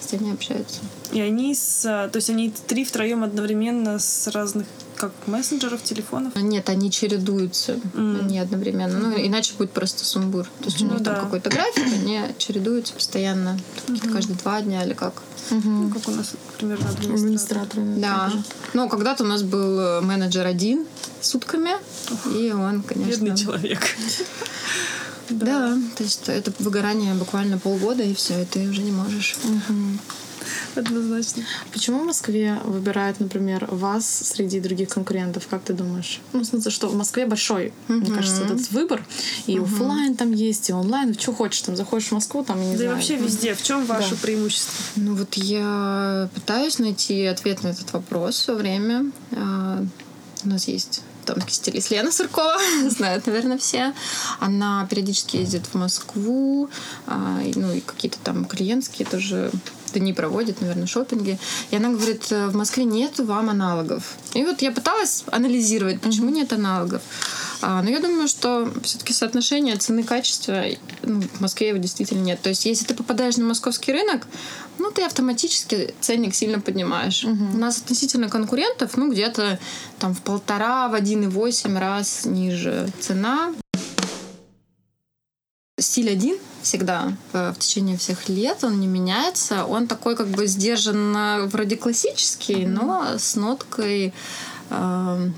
С 0.00 0.12
они 0.12 0.32
общаются. 0.32 0.80
И 1.12 1.20
они 1.20 1.54
с... 1.54 1.84
э, 1.84 2.08
То 2.08 2.16
есть 2.16 2.30
они 2.30 2.52
три 2.66 2.84
втроем 2.84 3.24
одновременно 3.24 3.98
с 3.98 4.28
разных 4.28 4.66
как 4.98 5.12
мессенджеров, 5.26 5.82
телефонов? 5.82 6.34
Нет, 6.36 6.68
они 6.68 6.90
чередуются, 6.90 7.78
Мгм. 7.94 8.26
не 8.26 8.38
одновременно. 8.38 8.98
Ну, 8.98 9.14
иначе 9.16 9.54
будет 9.56 9.70
просто 9.70 10.04
сумбур. 10.04 10.44
То 10.60 10.64
есть 10.66 10.82
у 10.82 10.86
Ну 10.86 10.94
них 10.94 11.04
там 11.04 11.14
да. 11.14 11.20
какой-то 11.20 11.48
график, 11.50 11.84
они 11.92 12.20
чередуются 12.38 12.92
постоянно. 12.94 13.58
Какие-то 13.86 14.08
каждые 14.10 14.36
два 14.36 14.60
дня 14.60 14.84
или 14.84 14.92
как. 14.94 15.22
Ну, 15.50 15.88
как 15.90 16.06
у 16.08 16.10
нас 16.10 16.32
примерно 16.58 16.88
администратор. 16.90 17.14
администраторы. 17.14 17.82
Да. 17.96 18.32
Ну, 18.74 18.88
когда-то 18.88 19.24
у 19.24 19.26
нас 19.26 19.42
был 19.42 19.80
э, 19.80 20.00
менеджер 20.02 20.44
один 20.46 20.84
сутками, 21.22 21.70
и 22.36 22.52
он, 22.52 22.82
конечно... 22.82 23.10
Бедный 23.24 23.36
человек. 23.36 23.80
Да, 25.30 25.76
то 25.96 26.02
есть 26.04 26.28
это 26.28 26.52
выгорание 26.58 27.12
буквально 27.14 27.58
полгода, 27.58 28.02
и 28.02 28.14
все, 28.14 28.42
и 28.42 28.44
ты 28.46 28.66
уже 28.68 28.80
не 28.82 28.92
можешь. 28.92 29.36
Однозначно. 30.74 31.42
Почему 31.72 32.00
в 32.00 32.06
Москве 32.06 32.58
выбирают, 32.64 33.20
например, 33.20 33.66
вас 33.70 34.06
среди 34.08 34.60
других 34.60 34.88
конкурентов? 34.90 35.46
Как 35.48 35.62
ты 35.62 35.72
думаешь? 35.72 36.20
Ну, 36.32 36.40
в 36.40 36.44
смысле, 36.44 36.70
что 36.70 36.88
в 36.88 36.94
Москве 36.94 37.26
большой, 37.26 37.72
мне 37.88 38.10
кажется, 38.14 38.42
этот 38.44 38.70
выбор. 38.70 39.04
И 39.46 39.58
оффлайн 39.58 40.16
там 40.16 40.32
есть, 40.32 40.70
и 40.70 40.72
онлайн. 40.72 41.18
Что 41.18 41.32
хочешь, 41.32 41.62
там 41.62 41.76
заходишь 41.76 42.08
в 42.08 42.12
Москву, 42.12 42.44
там, 42.44 42.58
я 42.60 42.64
не 42.66 42.70
Да 42.70 42.74
и 42.76 42.78
знаю. 42.86 42.94
вообще 42.96 43.16
везде. 43.16 43.54
В 43.54 43.62
чем 43.62 43.84
ваше 43.86 44.10
Да. 44.10 44.16
преимущество? 44.22 44.72
Ну 44.96 45.14
вот 45.14 45.34
я 45.34 46.28
пытаюсь 46.34 46.78
найти 46.78 47.24
ответ 47.24 47.62
на 47.62 47.68
этот 47.68 47.92
вопрос 47.92 48.36
все 48.40 48.54
время. 48.54 49.10
А, 49.32 49.84
У 50.44 50.48
нас 50.48 50.68
есть 50.68 51.02
томский 51.26 51.52
стилист 51.54 51.90
Лена 51.90 52.10
Суркова, 52.12 52.56
знают, 52.90 53.26
наверное, 53.26 53.58
все. 53.58 53.92
Она 54.40 54.86
периодически 54.88 55.36
ездит 55.36 55.66
в 55.66 55.74
Москву, 55.74 56.70
а, 57.06 57.40
ну 57.56 57.72
и 57.72 57.80
какие-то 57.80 58.18
там 58.24 58.44
клиентские 58.44 59.06
тоже 59.06 59.50
дни 59.94 60.12
проводит, 60.12 60.60
наверное, 60.60 60.86
шопинги. 60.86 61.38
И 61.70 61.76
она 61.76 61.90
говорит, 61.90 62.30
«Э, 62.30 62.48
в 62.48 62.56
Москве 62.56 62.84
нет 62.84 63.18
вам 63.18 63.50
аналогов. 63.50 64.16
И 64.34 64.44
вот 64.44 64.62
я 64.62 64.72
пыталась 64.72 65.24
анализировать, 65.30 66.00
почему 66.00 66.30
нет 66.30 66.52
аналогов. 66.52 67.02
А, 67.60 67.82
но 67.82 67.90
я 67.90 68.00
думаю, 68.00 68.28
что 68.28 68.72
все-таки 68.82 69.12
соотношение 69.12 69.76
цены-качества 69.76 70.64
ну, 71.02 71.22
в 71.22 71.40
Москве 71.40 71.68
его 71.68 71.78
действительно 71.78 72.22
нет. 72.22 72.40
То 72.40 72.50
есть, 72.50 72.64
если 72.66 72.84
ты 72.84 72.94
попадаешь 72.94 73.36
на 73.36 73.44
московский 73.44 73.92
рынок, 73.92 74.26
ну, 74.78 74.90
ты 74.92 75.02
автоматически 75.02 75.94
ценник 76.00 76.34
сильно 76.34 76.60
поднимаешь. 76.60 77.24
У 77.24 77.58
нас 77.58 77.78
относительно 77.78 78.28
конкурентов, 78.28 78.96
ну, 78.96 79.10
где-то 79.10 79.58
там 79.98 80.14
в 80.14 80.22
полтора, 80.22 80.88
в 80.88 80.94
1,8 80.94 81.78
раз 81.78 82.24
ниже 82.24 82.88
цена. 83.00 83.52
Стиль 85.78 86.10
один 86.10 86.36
всегда 86.62 87.12
э, 87.32 87.52
в 87.52 87.58
течение 87.58 87.96
всех 87.96 88.28
лет, 88.28 88.64
он 88.64 88.80
не 88.80 88.86
меняется. 88.86 89.64
Он 89.64 89.86
такой 89.86 90.16
как 90.16 90.28
бы 90.28 90.46
сдержанно 90.46 91.48
вроде 91.52 91.76
классический, 91.76 92.66
но 92.66 93.16
с 93.16 93.36
ноткой 93.36 94.12
э, 94.70 95.30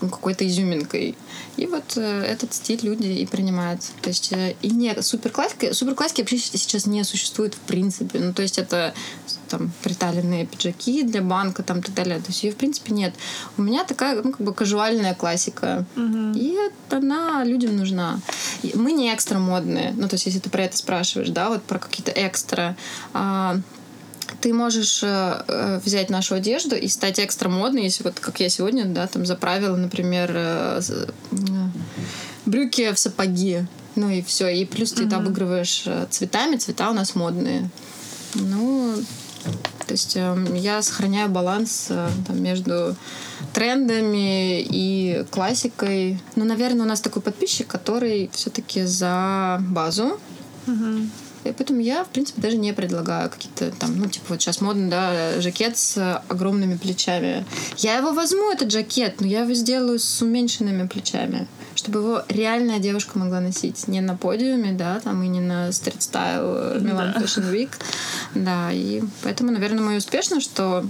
какой-то 0.00 0.46
изюминкой. 0.46 1.16
И 1.56 1.66
вот 1.66 1.96
э, 1.96 2.22
этот 2.22 2.52
стиль 2.52 2.80
люди 2.82 3.06
и 3.06 3.26
принимают. 3.26 3.80
То 4.02 4.10
есть 4.10 4.32
э, 4.32 4.54
и 4.62 4.70
не 4.70 5.00
суперклассика. 5.02 5.72
Суперклассики 5.74 6.20
вообще 6.20 6.38
сейчас 6.38 6.86
не 6.86 7.04
существует 7.04 7.54
в 7.54 7.60
принципе. 7.60 8.18
Ну, 8.18 8.32
то 8.32 8.42
есть 8.42 8.58
это 8.58 8.94
там 9.48 9.70
приталенные 9.82 10.46
пиджаки 10.46 11.02
для 11.02 11.22
банка 11.22 11.62
там 11.62 11.78
и 11.78 11.82
так 11.82 11.94
далее. 11.94 12.18
То 12.18 12.28
есть 12.28 12.42
ее 12.42 12.52
в 12.52 12.56
принципе 12.56 12.92
нет. 12.92 13.14
У 13.56 13.62
меня 13.62 13.84
такая 13.84 14.22
ну, 14.22 14.32
как 14.32 14.40
бы 14.40 14.52
кажуальная 14.52 15.14
классика. 15.14 15.84
И 15.96 16.56
это 16.88 16.96
она 16.96 17.44
людям 17.44 17.76
нужна. 17.76 18.20
И 18.62 18.72
Мы 18.74 18.92
не 18.92 19.14
экстра 19.14 19.38
модные. 19.38 19.92
Ну, 19.96 20.08
то 20.08 20.14
есть, 20.14 20.26
если 20.26 20.38
ты 20.38 20.50
про 20.50 20.64
это 20.64 20.76
спрашиваешь, 20.76 21.28
да, 21.30 21.48
вот 21.48 21.62
про 21.62 21.78
какие-то 21.78 22.12
экстра. 22.14 22.76
А, 23.12 23.60
ты 24.40 24.52
можешь 24.52 25.02
э, 25.02 25.42
э, 25.48 25.80
взять 25.84 26.10
нашу 26.10 26.34
одежду 26.34 26.76
и 26.76 26.88
стать 26.88 27.20
экстра 27.20 27.48
модной, 27.48 27.84
если 27.84 28.04
вот 28.04 28.20
как 28.20 28.40
я 28.40 28.48
сегодня, 28.48 28.84
да, 28.84 29.06
там 29.06 29.26
заправила, 29.26 29.76
например, 29.76 30.30
э, 30.34 30.80
м, 31.32 31.72
брюки 32.44 32.92
в 32.92 32.98
сапоги. 32.98 33.66
Ну 33.96 34.10
и 34.10 34.22
все. 34.22 34.48
И 34.48 34.64
плюс 34.64 34.92
ты 34.92 35.04
это 35.04 35.16
обыгрываешь 35.16 35.84
э, 35.86 36.06
цветами. 36.10 36.56
Цвета 36.56 36.90
у 36.90 36.92
нас 36.92 37.14
модные. 37.14 37.70
Ну, 38.34 38.94
то 39.86 39.92
есть 39.92 40.16
э, 40.16 40.46
я 40.54 40.82
сохраняю 40.82 41.30
баланс 41.30 41.86
э, 41.88 42.08
там, 42.26 42.42
между 42.42 42.94
трендами 43.54 44.60
и 44.60 45.24
классикой. 45.30 46.20
Но, 46.34 46.44
наверное, 46.44 46.84
у 46.84 46.88
нас 46.88 47.00
такой 47.00 47.22
подписчик, 47.22 47.66
который 47.66 48.30
все-таки 48.32 48.84
за 48.84 49.58
базу. 49.60 50.20
И 51.50 51.52
поэтому 51.52 51.80
я, 51.80 52.04
в 52.04 52.08
принципе, 52.08 52.40
даже 52.40 52.56
не 52.56 52.72
предлагаю 52.72 53.30
какие-то 53.30 53.70
там, 53.70 53.96
ну, 53.98 54.06
типа, 54.06 54.26
вот 54.30 54.42
сейчас 54.42 54.60
модно, 54.60 54.90
да, 54.90 55.40
жакет 55.40 55.76
с 55.76 56.22
огромными 56.28 56.76
плечами. 56.76 57.44
Я 57.78 57.98
его 57.98 58.12
возьму, 58.12 58.50
этот 58.50 58.70
жакет, 58.70 59.20
но 59.20 59.26
я 59.26 59.42
его 59.42 59.54
сделаю 59.54 59.98
с 59.98 60.22
уменьшенными 60.22 60.86
плечами, 60.86 61.46
чтобы 61.74 62.00
его 62.00 62.22
реальная 62.28 62.78
девушка 62.78 63.18
могла 63.18 63.40
носить. 63.40 63.88
Не 63.88 64.00
на 64.00 64.16
подиуме, 64.16 64.72
да, 64.72 65.00
там, 65.00 65.22
и 65.22 65.28
не 65.28 65.40
на 65.40 65.72
стрит-стайл 65.72 66.80
Милан 66.80 67.12
Да. 67.14 67.20
Fashion 67.20 67.52
Week. 67.52 67.70
Да, 68.34 68.70
и 68.72 69.02
поэтому, 69.22 69.52
наверное, 69.52 69.94
и 69.94 69.98
успешно, 69.98 70.40
что 70.40 70.84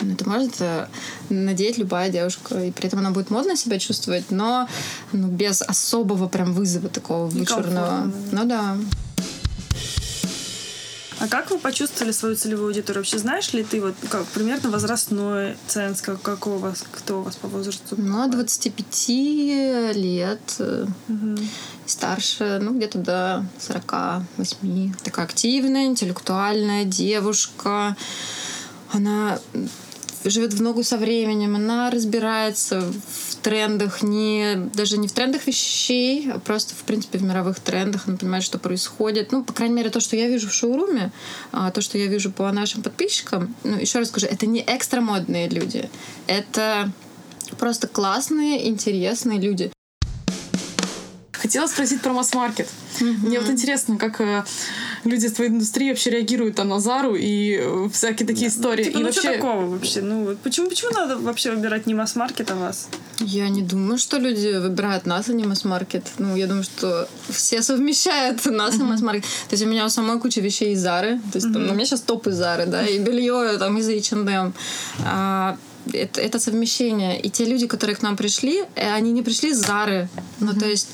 ну, 0.00 0.12
это 0.12 0.28
может 0.28 0.60
э, 0.60 0.86
надеть 1.28 1.78
любая 1.78 2.10
девушка, 2.10 2.58
и 2.58 2.70
при 2.70 2.86
этом 2.86 3.00
она 3.00 3.10
будет 3.10 3.30
модно 3.30 3.56
себя 3.56 3.78
чувствовать, 3.78 4.30
но 4.30 4.68
ну, 5.12 5.28
без 5.28 5.62
особого 5.62 6.28
прям 6.28 6.52
вызова 6.54 6.88
такого 6.88 7.26
вычурного. 7.26 8.10
Ну 8.32 8.44
да. 8.44 8.76
А 11.20 11.28
как 11.28 11.50
вы 11.50 11.58
почувствовали 11.58 12.12
свою 12.12 12.34
целевую 12.34 12.68
аудиторию? 12.68 13.02
Вообще 13.02 13.18
знаешь 13.18 13.52
ли 13.52 13.62
ты 13.62 13.82
вот 13.82 13.94
как, 14.08 14.24
примерно 14.28 14.70
возрастной 14.70 15.54
ценз, 15.66 16.00
как, 16.00 16.22
какой 16.22 16.54
у 16.54 16.58
вас, 16.58 16.82
кто 16.90 17.20
у 17.20 17.22
вас 17.22 17.36
по 17.36 17.46
возрасту? 17.46 17.94
Ну, 17.98 18.22
от 18.22 18.30
25 18.30 19.08
лет 19.96 20.40
и 20.58 21.48
старше, 21.84 22.58
ну, 22.62 22.74
где-то 22.74 22.98
до 22.98 23.44
48. 23.58 24.94
Такая 25.04 25.26
активная, 25.26 25.84
интеллектуальная 25.84 26.86
девушка. 26.86 27.94
Она 28.90 29.38
живет 30.24 30.54
в 30.54 30.62
ногу 30.62 30.82
со 30.84 30.96
временем, 30.96 31.54
она 31.56 31.90
разбирается 31.90 32.80
в 32.80 33.29
трендах, 33.40 34.02
не, 34.02 34.56
даже 34.74 34.98
не 34.98 35.08
в 35.08 35.12
трендах 35.12 35.46
вещей, 35.46 36.30
а 36.32 36.38
просто, 36.38 36.74
в 36.74 36.82
принципе, 36.82 37.18
в 37.18 37.22
мировых 37.22 37.60
трендах. 37.60 38.06
Она 38.06 38.16
понимает, 38.16 38.44
что 38.44 38.58
происходит. 38.58 39.32
Ну, 39.32 39.44
по 39.44 39.52
крайней 39.52 39.74
мере, 39.74 39.90
то, 39.90 40.00
что 40.00 40.16
я 40.16 40.28
вижу 40.28 40.48
в 40.48 40.52
шоуруме, 40.52 41.12
а, 41.52 41.70
то, 41.70 41.80
что 41.80 41.98
я 41.98 42.06
вижу 42.06 42.30
по 42.30 42.50
нашим 42.52 42.82
подписчикам, 42.82 43.54
ну, 43.64 43.76
еще 43.76 43.98
раз 43.98 44.08
скажу, 44.08 44.26
это 44.26 44.46
не 44.46 44.60
экстра 44.66 45.00
модные 45.00 45.48
люди. 45.48 45.88
Это 46.26 46.90
просто 47.58 47.88
классные, 47.88 48.68
интересные 48.68 49.40
люди. 49.40 49.72
Хотела 51.40 51.66
спросить 51.66 52.02
про 52.02 52.12
масс-маркет. 52.12 52.68
Mm-hmm. 52.98 53.26
Мне 53.26 53.40
вот 53.40 53.48
интересно, 53.48 53.96
как 53.96 54.20
э, 54.20 54.44
люди 55.04 55.24
из 55.24 55.32
твоей 55.32 55.50
индустрии 55.50 55.88
вообще 55.88 56.10
реагируют 56.10 56.56
там 56.56 56.68
на 56.68 56.80
Зару 56.80 57.14
и 57.14 57.58
э, 57.58 57.88
всякие 57.90 58.26
такие 58.26 58.50
да. 58.50 58.56
истории. 58.56 58.84
Типа, 58.84 58.96
и 58.96 58.98
ну 58.98 59.06
вообще... 59.06 59.20
что 59.20 59.32
такого 59.32 59.66
вообще? 59.66 60.02
Ну, 60.02 60.36
почему, 60.42 60.68
почему 60.68 60.90
надо 60.90 61.16
вообще 61.16 61.52
выбирать 61.52 61.86
не 61.86 61.94
масс-маркет, 61.94 62.50
а 62.50 62.56
вас? 62.56 62.88
Я 63.20 63.48
не 63.48 63.62
думаю, 63.62 63.96
что 63.96 64.18
люди 64.18 64.58
выбирают 64.58 65.06
нас, 65.06 65.30
а 65.30 65.32
не 65.32 65.44
масс-маркет. 65.44 66.04
Ну, 66.18 66.36
я 66.36 66.46
думаю, 66.46 66.64
что 66.64 67.08
все 67.30 67.62
совмещают 67.62 68.44
нас 68.44 68.74
mm-hmm. 68.74 68.80
и 68.80 68.84
масс-маркет. 68.84 69.22
То 69.22 69.54
есть 69.54 69.64
у 69.64 69.66
меня 69.66 69.86
у 69.86 69.88
самой 69.88 70.20
куча 70.20 70.42
вещей 70.42 70.74
из 70.74 70.80
Зары. 70.80 71.20
То 71.32 71.36
есть 71.36 71.46
mm-hmm. 71.46 71.52
там, 71.54 71.66
ну, 71.66 71.72
у 71.72 71.74
меня 71.74 71.86
сейчас 71.86 72.02
топ 72.02 72.26
из 72.26 72.34
Зары, 72.34 72.66
да, 72.66 72.86
и 72.86 72.98
белье 72.98 73.56
там 73.58 73.78
из 73.78 73.88
H&M. 73.88 74.52
А, 75.06 75.56
это, 75.90 76.20
это 76.20 76.38
совмещение. 76.38 77.18
И 77.18 77.30
те 77.30 77.46
люди, 77.46 77.66
которые 77.66 77.96
к 77.96 78.02
нам 78.02 78.18
пришли, 78.18 78.64
э, 78.74 78.92
они 78.92 79.12
не 79.12 79.22
пришли 79.22 79.54
с 79.54 79.58
Зары. 79.58 80.10
Ну, 80.40 80.52
mm-hmm. 80.52 80.60
то 80.60 80.66
есть 80.66 80.88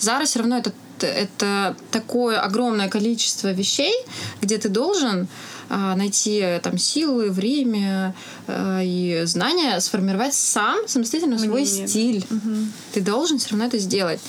Зара 0.00 0.24
все 0.24 0.40
равно 0.40 0.58
это, 0.58 0.72
это 1.00 1.76
такое 1.90 2.40
огромное 2.40 2.88
количество 2.88 3.52
вещей, 3.52 3.94
где 4.40 4.58
ты 4.58 4.68
должен 4.68 5.28
а, 5.68 5.96
найти 5.96 6.60
там 6.62 6.78
силы, 6.78 7.30
время 7.30 8.14
а, 8.46 8.80
и 8.82 9.22
знания, 9.24 9.80
сформировать 9.80 10.34
сам 10.34 10.86
самостоятельно 10.86 11.38
свой 11.38 11.62
Мнение. 11.62 11.88
стиль. 11.88 12.26
Угу. 12.30 12.56
Ты 12.92 13.00
должен 13.00 13.38
все 13.38 13.50
равно 13.50 13.66
это 13.66 13.78
сделать. 13.78 14.20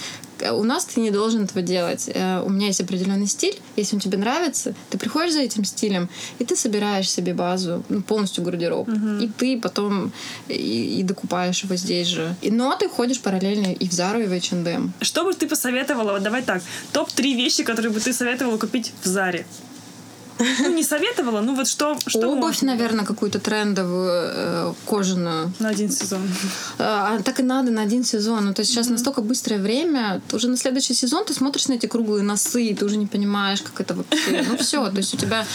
У 0.52 0.64
нас 0.64 0.86
ты 0.86 1.00
не 1.00 1.12
должен 1.12 1.44
этого 1.44 1.62
делать. 1.62 2.10
Э, 2.14 2.42
у 2.42 2.50
меня 2.50 2.68
есть 2.68 2.82
определенный 2.82 3.28
стиль. 3.28 3.58
Если 3.76 3.96
он 3.96 4.00
тебе 4.00 4.18
нравится, 4.18 4.74
ты 4.90 4.98
приходишь 4.98 5.34
за 5.34 5.42
этим 5.42 5.64
стилем, 5.66 6.10
и 6.40 6.46
ты 6.46 6.56
собираешь 6.56 7.10
себе 7.10 7.34
базу, 7.34 7.84
ну, 7.90 8.02
полностью 8.02 8.44
гардероб. 8.44 8.88
Угу. 8.88 9.24
И 9.24 9.28
ты 9.28 9.60
потом 9.60 10.12
и, 10.48 11.00
и 11.00 11.04
докупаешь 11.04 11.64
его 11.64 11.76
здесь 11.76 12.08
же. 12.08 12.36
И, 12.42 12.52
но 12.52 12.76
ты 12.76 12.90
ходишь 12.90 13.20
параллельно 13.20 13.74
и 13.74 13.88
в 13.88 13.92
Зару, 13.92 14.20
и 14.20 14.28
в 14.28 14.32
H&M. 14.32 14.94
Что 15.02 15.24
бы 15.24 15.34
ты 15.34 15.48
посоветовала? 15.48 16.12
Вот 16.12 16.24
давай 16.24 16.42
так. 16.42 16.62
Топ-3 16.94 17.36
вещи, 17.36 17.64
которые 17.64 17.92
бы 17.92 18.00
ты 18.00 18.14
советовала 18.14 18.58
купить 18.58 18.94
в 19.04 19.08
Заре. 19.08 19.46
Ну, 20.40 20.76
не 20.76 20.84
советовала, 20.84 21.42
ну 21.42 21.56
вот 21.56 21.68
что... 21.68 21.98
что 22.08 22.28
Обувь, 22.28 22.62
можно? 22.62 22.68
наверное, 22.68 23.06
какую-то 23.06 23.40
трендовую, 23.40 24.12
э, 24.12 24.74
кожаную. 24.86 25.52
На 25.60 25.70
один 25.70 25.92
сезон. 25.92 26.22
А, 26.78 27.20
так 27.24 27.40
и 27.40 27.44
надо 27.44 27.72
на 27.72 27.82
один 27.82 28.04
сезон. 28.04 28.46
Ну, 28.46 28.54
то 28.54 28.62
есть 28.62 28.72
сейчас 28.72 28.88
mm-hmm. 28.88 28.92
настолько 28.92 29.22
быстрое 29.22 29.60
время, 29.60 30.22
уже 30.34 30.50
на 30.50 30.58
следующий 30.58 30.94
сезон 30.94 31.26
ты 31.26 31.34
смотришь 31.34 31.68
на 31.68 31.74
эти 31.74 31.86
круглые 31.86 32.24
носы, 32.24 32.66
и 32.66 32.74
ты 32.74 32.86
уже 32.86 32.98
не 32.98 33.08
понимаешь, 33.08 33.62
как 33.62 33.80
это 33.80 33.94
вообще. 33.94 34.46
Ну, 34.50 34.58
все, 34.58 34.90
то 34.90 34.98
есть 34.98 35.14
у 35.14 35.18
тебя 35.18 35.46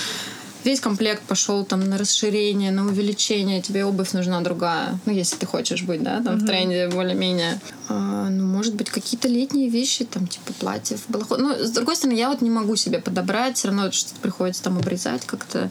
весь 0.64 0.80
комплект 0.80 1.22
пошел 1.22 1.64
там 1.64 1.88
на 1.88 1.98
расширение, 1.98 2.70
на 2.70 2.86
увеличение, 2.86 3.62
тебе 3.62 3.84
обувь 3.84 4.12
нужна 4.12 4.40
другая. 4.40 4.98
Ну, 5.06 5.12
если 5.12 5.36
ты 5.36 5.46
хочешь 5.46 5.82
быть, 5.82 6.02
да, 6.02 6.22
там 6.22 6.36
mm-hmm. 6.36 6.38
в 6.38 6.46
тренде 6.46 6.88
более-менее. 6.88 7.61
А, 7.88 8.28
ну, 8.28 8.46
может 8.46 8.74
быть, 8.74 8.90
какие-то 8.90 9.28
летние 9.28 9.68
вещи, 9.68 10.04
там, 10.04 10.26
типа 10.26 10.52
платьев, 10.54 11.02
балахон. 11.08 11.42
Ну, 11.42 11.54
с 11.54 11.70
другой 11.70 11.96
стороны, 11.96 12.16
я 12.16 12.28
вот 12.30 12.40
не 12.40 12.50
могу 12.50 12.76
себе 12.76 13.00
подобрать, 13.00 13.56
все 13.56 13.68
равно 13.68 13.90
что-то 13.90 14.20
приходится 14.20 14.62
там 14.62 14.78
обрезать 14.78 15.24
как-то. 15.26 15.70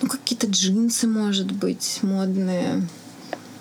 Ну, 0.00 0.08
какие-то 0.08 0.46
джинсы, 0.46 1.06
может 1.06 1.50
быть, 1.50 1.98
модные. 2.02 2.86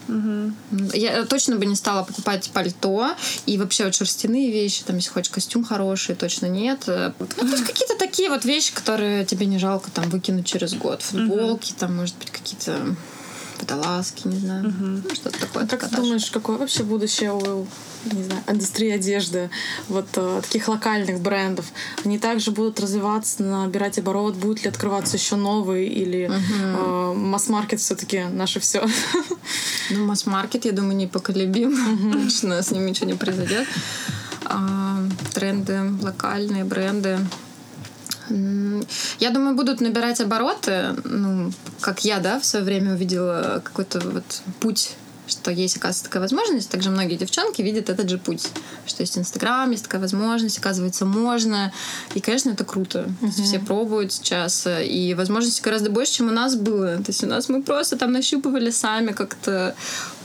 Угу. 0.08 0.91
Я 0.93 1.26
точно 1.26 1.58
бы 1.58 1.66
не 1.66 1.76
стала 1.76 2.03
покупать 2.03 2.49
пальто 2.53 3.16
и 3.45 3.58
вообще 3.58 3.86
вот 3.86 3.95
шерстяные 3.95 4.51
вещи, 4.51 4.84
там, 4.84 4.95
если 4.97 5.10
хочешь 5.10 5.32
костюм 5.32 5.64
хороший, 5.64 6.16
точно 6.16 6.47
нет. 6.47 6.84
Ну, 6.88 7.12
то 7.28 7.45
есть 7.45 7.66
какие-то 7.66 7.97
такие 7.97 8.30
вот 8.30 8.45
вещи, 8.45 8.74
которые 8.74 9.26
тебе 9.26 9.45
не 9.45 9.60
жалко 9.60 9.91
там 9.91 10.10
выкинуть 10.10 10.45
через 10.45 10.74
год. 10.74 11.01
Футболки, 11.01 11.72
угу. 11.72 11.80
там, 11.80 11.95
может 11.95 12.16
быть, 12.18 12.32
какие-то 12.32 12.95
водолазки, 13.60 14.28
не 14.28 14.39
знаю. 14.39 14.68
Угу. 14.68 14.86
Ну, 15.10 15.16
что-то 15.16 15.39
такое. 15.39 15.64
А 15.64 15.68
как 15.68 15.89
ты 15.89 15.95
думаешь, 15.95 16.30
какое 16.32 16.58
вообще 16.58 16.84
будущее 16.84 17.34
у 17.34 17.68
не 18.14 18.24
знаю, 18.24 18.41
индустрии 18.47 18.91
одежды, 18.91 19.49
вот 19.89 20.08
э, 20.16 20.41
таких 20.43 20.68
локальных 20.68 21.20
брендов, 21.20 21.66
они 22.05 22.20
также 22.20 22.51
будут 22.51 22.80
развиваться, 22.80 23.43
набирать 23.43 23.99
оборот, 23.99 24.36
будут 24.36 24.64
ли 24.64 24.70
открываться 24.70 25.18
еще 25.18 25.36
новые 25.36 25.88
или 25.88 26.30
uh-huh. 26.30 27.12
э, 27.12 27.14
масс-маркет 27.16 27.80
все-таки 27.80 28.24
наше 28.32 28.60
все? 28.60 28.86
Ну, 29.89 30.05
масс-маркет, 30.05 30.66
я 30.66 30.74
думаю, 30.74 30.97
непоколебим. 30.97 31.72
Uh-huh. 31.72 32.24
Точно 32.24 32.62
с 32.62 32.72
ним 32.72 32.86
ничего 32.86 33.08
не 33.08 33.14
произойдет. 33.14 33.66
А, 34.43 34.99
тренды, 35.34 35.80
локальные 36.01 36.66
бренды. 36.66 37.20
Я 38.30 39.30
думаю, 39.32 39.56
будут 39.56 39.82
набирать 39.82 40.22
обороты, 40.22 40.96
ну, 41.04 41.52
как 41.82 42.06
я, 42.06 42.20
да, 42.20 42.40
в 42.40 42.46
свое 42.46 42.66
время 42.66 42.94
увидела 42.94 43.62
какой-то 43.64 44.00
вот 44.00 44.42
путь 44.60 44.96
что 45.28 45.52
есть, 45.52 45.78
оказывается, 45.78 46.06
такая 46.06 46.22
возможность. 46.22 46.70
Также 46.70 46.90
многие 46.90 47.16
девчонки 47.16 47.62
видят 47.62 47.90
этот 47.90 48.10
же 48.10 48.18
путь, 48.18 48.48
что 48.86 49.04
есть 49.04 49.18
Инстаграм, 49.18 49.70
есть 49.72 49.84
такая 49.84 50.02
возможность, 50.02 50.58
оказывается, 50.58 51.06
можно. 51.06 51.72
И, 52.16 52.22
конечно, 52.22 52.52
это 52.52 52.64
круто. 52.64 53.10
Uh-huh. 53.22 53.44
Все 53.44 53.60
пробуют 53.60 54.14
сейчас. 54.14 54.68
И 54.68 55.14
возможностей 55.16 55.62
гораздо 55.62 55.90
больше, 55.90 56.14
чем 56.14 56.30
у 56.30 56.32
нас 56.32 56.56
было. 56.56 56.98
То 56.98 57.08
есть 57.08 57.24
у 57.24 57.28
нас 57.28 57.50
мы 57.50 57.62
просто 57.62 57.98
там 57.98 58.12
нащупывали 58.12 58.70
сами 58.70 59.12
как-то 59.12 59.76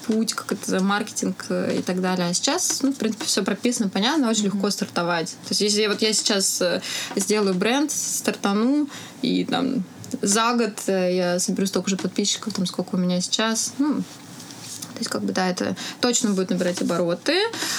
путь, 0.06 0.34
как 0.34 0.52
это 0.52 0.82
маркетинг 0.82 1.46
э, 1.48 1.78
и 1.78 1.82
так 1.82 2.00
далее. 2.00 2.28
А 2.28 2.34
сейчас, 2.34 2.82
ну, 2.82 2.92
в 2.92 2.96
принципе, 2.96 3.24
все 3.24 3.42
прописано, 3.42 3.88
понятно, 3.88 4.28
очень 4.28 4.46
mm-hmm. 4.46 4.54
легко 4.54 4.70
стартовать. 4.70 5.30
То 5.30 5.48
есть, 5.50 5.60
если 5.60 5.86
вот 5.86 6.02
я 6.02 6.12
сейчас 6.12 6.60
э, 6.60 6.80
сделаю 7.16 7.54
бренд, 7.54 7.90
стартану, 7.90 8.88
и 9.22 9.44
там 9.44 9.84
за 10.20 10.54
год 10.54 10.78
э, 10.86 11.16
я 11.16 11.38
соберу 11.38 11.66
столько 11.66 11.90
же 11.90 11.96
подписчиков, 11.96 12.52
там, 12.52 12.66
сколько 12.66 12.96
у 12.96 12.98
меня 12.98 13.20
сейчас, 13.20 13.72
ну, 13.78 13.96
то 13.96 14.98
есть, 14.98 15.10
как 15.10 15.22
бы, 15.22 15.32
да, 15.32 15.48
это 15.48 15.74
точно 16.00 16.30
будет 16.30 16.50
набирать 16.50 16.80
обороты. 16.82 17.34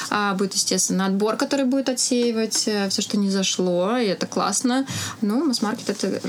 А 0.09 0.33
будет, 0.33 0.55
естественно, 0.55 1.05
отбор, 1.05 1.37
который 1.37 1.65
будет 1.65 1.87
отсеивать 1.87 2.55
все, 2.55 3.01
что 3.01 3.17
не 3.17 3.29
зашло, 3.29 3.97
и 3.97 4.07
это 4.07 4.25
классно. 4.25 4.85
Но 5.21 5.35
масс-маркет 5.45 5.89
это 5.89 6.19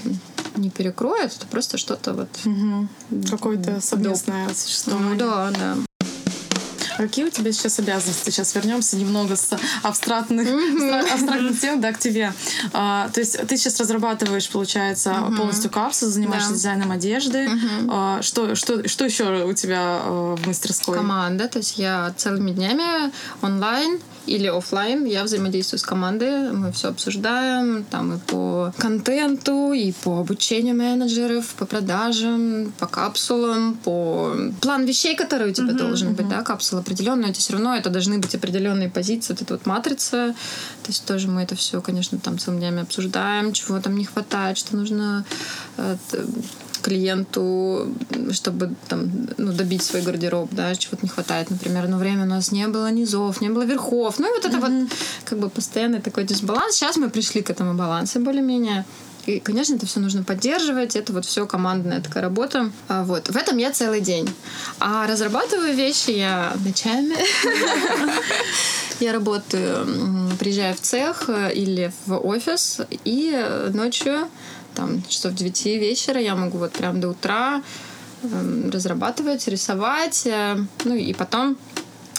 не 0.56 0.70
перекроет, 0.70 1.34
это 1.36 1.46
просто 1.46 1.78
что-то 1.78 2.12
вот... 2.12 2.28
Угу. 2.44 2.88
Какое-то 3.30 3.80
совместное 3.80 4.48
существование. 4.54 5.12
Ну, 5.12 5.18
да, 5.18 5.50
да. 5.50 5.76
Какие 6.96 7.24
у 7.26 7.30
тебя 7.30 7.52
сейчас 7.52 7.78
обязанности? 7.78 8.30
Сейчас 8.30 8.54
вернемся 8.54 8.96
немного 8.96 9.36
с 9.36 9.50
абстрактных, 9.82 10.48
абстрактных 11.12 11.60
тем 11.60 11.80
да, 11.80 11.92
к 11.92 11.98
тебе. 11.98 12.32
А, 12.72 13.08
то 13.10 13.20
есть 13.20 13.46
ты 13.46 13.56
сейчас 13.56 13.80
разрабатываешь, 13.80 14.48
получается, 14.48 15.14
полностью 15.36 15.70
капсулу, 15.70 16.10
занимаешься 16.10 16.50
да. 16.50 16.54
дизайном 16.54 16.90
одежды. 16.90 17.48
А, 17.88 18.22
что, 18.22 18.54
что, 18.54 18.86
что 18.88 19.04
еще 19.04 19.44
у 19.44 19.52
тебя 19.52 20.00
а, 20.02 20.36
в 20.36 20.46
мастерской? 20.46 20.96
Команда. 20.96 21.48
То 21.48 21.58
есть 21.58 21.78
я 21.78 22.14
целыми 22.16 22.50
днями 22.50 23.12
онлайн 23.42 24.00
или 24.26 24.46
офлайн. 24.46 25.04
Я 25.04 25.24
взаимодействую 25.24 25.78
с 25.78 25.82
командой, 25.82 26.52
мы 26.52 26.72
все 26.72 26.88
обсуждаем, 26.88 27.84
там 27.84 28.14
и 28.14 28.18
по 28.18 28.72
контенту, 28.78 29.72
и 29.72 29.92
по 29.92 30.20
обучению 30.20 30.76
менеджеров, 30.76 31.46
по 31.58 31.66
продажам, 31.66 32.72
по 32.78 32.86
капсулам, 32.86 33.74
по 33.84 34.34
план 34.60 34.84
вещей, 34.84 35.14
которые 35.14 35.50
у 35.50 35.54
тебя 35.54 35.72
uh-huh, 35.72 35.78
должен 35.78 36.08
uh-huh. 36.10 36.16
быть, 36.16 36.28
да, 36.28 36.42
капсула 36.42 36.82
определенная, 36.84 37.30
это 37.30 37.40
все 37.40 37.54
равно 37.54 37.74
это 37.74 37.90
должны 37.90 38.18
быть 38.18 38.34
определенные 38.34 38.88
позиции, 38.88 39.32
вот 39.32 39.42
эта 39.42 39.54
вот 39.54 39.66
матрица, 39.66 40.34
то 40.82 40.88
есть 40.88 41.04
тоже 41.04 41.28
мы 41.28 41.42
это 41.42 41.56
все, 41.56 41.80
конечно, 41.80 42.18
там 42.18 42.38
целыми 42.38 42.60
днями 42.60 42.82
обсуждаем, 42.82 43.52
чего 43.52 43.80
там 43.80 43.96
не 43.96 44.04
хватает, 44.04 44.58
что 44.58 44.76
нужно 44.76 45.24
э, 45.76 45.96
клиенту, 46.84 47.94
чтобы 48.32 48.74
там, 48.88 49.10
ну, 49.38 49.52
добить 49.52 49.82
свой 49.82 50.02
гардероб, 50.02 50.50
да, 50.52 50.74
чего-то 50.74 51.02
не 51.02 51.08
хватает, 51.08 51.50
например. 51.50 51.88
Но 51.88 51.96
время 51.96 52.24
у 52.24 52.28
нас 52.28 52.52
не 52.52 52.68
было 52.68 52.90
низов, 52.90 53.40
не 53.40 53.48
было 53.48 53.64
верхов. 53.64 54.18
Ну 54.18 54.26
и 54.26 54.34
вот 54.36 54.44
это 54.44 54.58
mm-hmm. 54.58 54.80
вот 54.82 54.90
как 55.24 55.38
бы 55.38 55.48
постоянный 55.48 56.00
такой 56.00 56.24
дисбаланс. 56.24 56.74
Сейчас 56.74 56.96
мы 56.96 57.08
пришли 57.08 57.42
к 57.42 57.50
этому 57.50 57.74
балансу 57.74 58.20
более-менее. 58.20 58.84
И, 59.26 59.40
конечно, 59.40 59.74
это 59.74 59.86
все 59.86 60.00
нужно 60.00 60.22
поддерживать. 60.22 60.96
Это 60.96 61.12
вот 61.12 61.24
все 61.24 61.46
командная 61.46 62.00
такая 62.00 62.22
работа. 62.22 62.70
А 62.88 63.04
вот. 63.04 63.28
В 63.28 63.36
этом 63.36 63.58
я 63.58 63.72
целый 63.72 64.00
день. 64.00 64.28
А 64.80 65.06
разрабатываю 65.06 65.74
вещи 65.74 66.10
я 66.10 66.54
ночами. 66.64 67.16
Я 69.00 69.12
работаю, 69.12 69.84
приезжаю 70.38 70.76
в 70.76 70.80
цех 70.80 71.24
э, 71.26 71.52
или 71.52 71.92
в 72.06 72.16
офис, 72.16 72.80
и 73.04 73.44
ночью 73.72 74.28
там 74.74 75.02
часов 75.08 75.34
9 75.34 75.66
вечера 75.66 76.20
я 76.20 76.34
могу 76.34 76.58
вот 76.58 76.72
прям 76.72 77.00
до 77.00 77.08
утра 77.08 77.62
э, 78.22 78.70
разрабатывать, 78.72 79.46
рисовать, 79.48 80.26
э, 80.26 80.56
ну 80.84 80.94
и 80.94 81.12
потом 81.12 81.56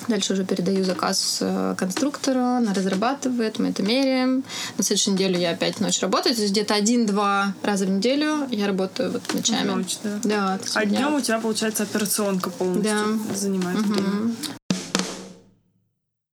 Дальше 0.07 0.33
уже 0.33 0.45
передаю 0.45 0.83
заказ 0.83 1.39
э, 1.41 1.75
конструктору, 1.77 2.39
она 2.39 2.73
разрабатывает, 2.73 3.59
мы 3.59 3.69
это 3.69 3.83
меряем. 3.83 4.43
На 4.77 4.83
следующей 4.83 5.11
неделе 5.11 5.41
я 5.41 5.51
опять 5.51 5.79
ночь 5.79 5.99
работаю. 5.99 6.35
То 6.35 6.41
есть 6.41 6.53
где-то 6.53 6.75
один-два 6.75 7.53
раза 7.63 7.85
в 7.85 7.89
неделю 7.89 8.47
я 8.51 8.67
работаю 8.67 9.11
вот 9.11 9.33
ночами. 9.33 9.69
Ночь, 9.69 9.97
да. 10.03 10.19
да 10.23 10.59
а 10.73 10.85
днем 10.85 11.15
у 11.15 11.21
тебя, 11.21 11.39
получается, 11.39 11.83
операционка 11.83 12.49
полностью 12.49 13.19
да. 13.29 13.35
занимает. 13.35 13.79
Угу. 13.79 14.59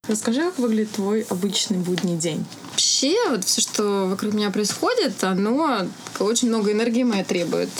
Расскажи, 0.08 0.40
как 0.40 0.58
выглядит 0.58 0.90
твой 0.90 1.22
обычный 1.30 1.78
будний 1.78 2.16
день. 2.16 2.44
Вообще, 2.72 3.14
вот 3.30 3.44
все, 3.44 3.60
что 3.60 4.08
вокруг 4.08 4.34
меня 4.34 4.50
происходит, 4.50 5.22
оно 5.22 5.86
очень 6.18 6.48
много 6.48 6.72
энергии 6.72 7.04
моей 7.04 7.22
требует. 7.22 7.70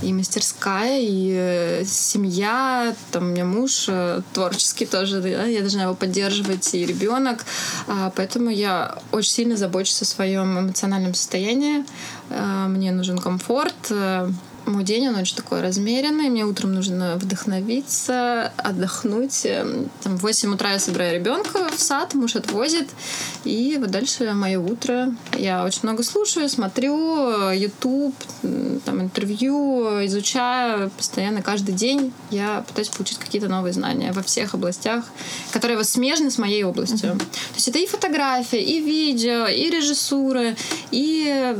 И 0.00 0.12
мастерская, 0.12 1.00
и 1.00 1.32
э, 1.36 1.84
семья, 1.84 2.94
там 3.10 3.24
у 3.24 3.26
меня 3.30 3.44
муж 3.44 3.86
э, 3.88 4.22
творческий 4.32 4.86
тоже, 4.86 5.20
да, 5.20 5.46
я 5.46 5.58
должна 5.58 5.82
его 5.82 5.94
поддерживать, 5.94 6.72
и 6.72 6.86
ребенок. 6.86 7.44
А, 7.88 8.12
поэтому 8.14 8.48
я 8.48 8.96
очень 9.10 9.32
сильно 9.32 9.56
забочусь 9.56 10.02
о 10.02 10.04
своем 10.04 10.60
эмоциональном 10.60 11.14
состоянии. 11.14 11.84
А, 12.30 12.68
мне 12.68 12.92
нужен 12.92 13.18
комфорт, 13.18 13.90
э, 13.90 14.30
мой 14.66 14.84
день, 14.84 15.08
он 15.08 15.16
очень 15.16 15.36
такой 15.36 15.60
размеренный. 15.60 16.28
Мне 16.28 16.44
утром 16.44 16.74
нужно 16.74 17.16
вдохновиться, 17.16 18.52
отдохнуть. 18.56 19.44
Эм, 19.44 19.90
там, 20.02 20.16
в 20.18 20.22
8 20.22 20.54
утра 20.54 20.72
я 20.72 20.78
собираю 20.78 21.14
ребенка 21.14 21.68
в 21.74 21.80
сад, 21.80 22.14
муж 22.14 22.36
отвозит. 22.36 22.88
И 23.44 23.76
вот 23.78 23.90
дальше 23.90 24.32
мое 24.32 24.58
утро. 24.58 25.14
Я 25.36 25.64
очень 25.64 25.80
много 25.82 26.02
слушаю, 26.02 26.48
смотрю 26.48 27.50
YouTube, 27.50 28.14
там, 28.84 29.02
интервью, 29.02 30.04
изучаю 30.06 30.90
постоянно, 30.90 31.42
каждый 31.42 31.74
день. 31.74 32.12
Я 32.30 32.64
пытаюсь 32.66 32.88
получить 32.88 33.18
какие-то 33.18 33.48
новые 33.48 33.72
знания 33.72 34.12
во 34.12 34.22
всех 34.22 34.54
областях, 34.54 35.04
которые 35.52 35.76
вот 35.76 35.86
смежны 35.86 36.30
с 36.30 36.38
моей 36.38 36.64
областью. 36.64 37.10
Uh-huh. 37.10 37.18
То 37.18 37.54
есть 37.54 37.68
это 37.68 37.78
и 37.78 37.86
фотография, 37.86 38.62
и 38.62 38.80
видео, 38.80 39.46
и 39.46 39.70
режиссура, 39.70 40.56
и 40.90 41.56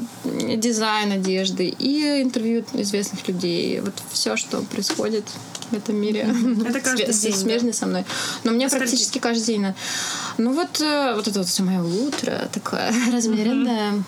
дизайн 0.57 1.13
одежды, 1.13 1.67
и 1.67 2.23
интервью 2.23 2.65
из 2.73 2.93
известных 2.97 3.27
людей. 3.29 3.81
Вот 3.81 3.95
все, 4.11 4.37
что 4.37 4.63
происходит 4.63 5.25
в 5.71 5.75
этом 5.75 5.97
мире. 5.97 6.29
Это 6.65 6.81
каждый 6.85 7.13
день, 7.13 7.35
смежный 7.35 7.73
да? 7.73 7.77
со 7.77 7.87
мной. 7.87 8.05
Но 8.45 8.53
мне 8.53 8.69
Скажите. 8.69 8.91
практически 8.91 9.19
каждый 9.19 9.45
день. 9.45 9.67
Ну 10.39 10.53
вот, 10.53 10.81
э, 10.81 11.15
вот 11.15 11.29
это 11.29 11.41
вот 11.41 11.49
все 11.49 11.63
мое 11.63 11.83
утро 11.83 12.49
такое 12.53 12.93
размеренное 13.13 14.03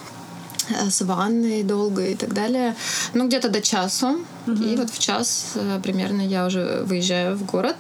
э, 0.71 0.91
с 0.91 1.03
ванной 1.03 1.63
долго 1.63 2.07
и 2.07 2.15
так 2.15 2.33
далее. 2.33 2.75
Ну, 3.15 3.27
где-то 3.27 3.49
до 3.49 3.61
часу. 3.61 4.21
И 4.47 4.77
вот 4.77 4.91
в 4.91 4.99
час 4.99 5.53
э, 5.55 5.81
примерно 5.83 6.23
я 6.23 6.47
уже 6.47 6.83
выезжаю 6.85 7.37
в 7.37 7.45
город, 7.45 7.77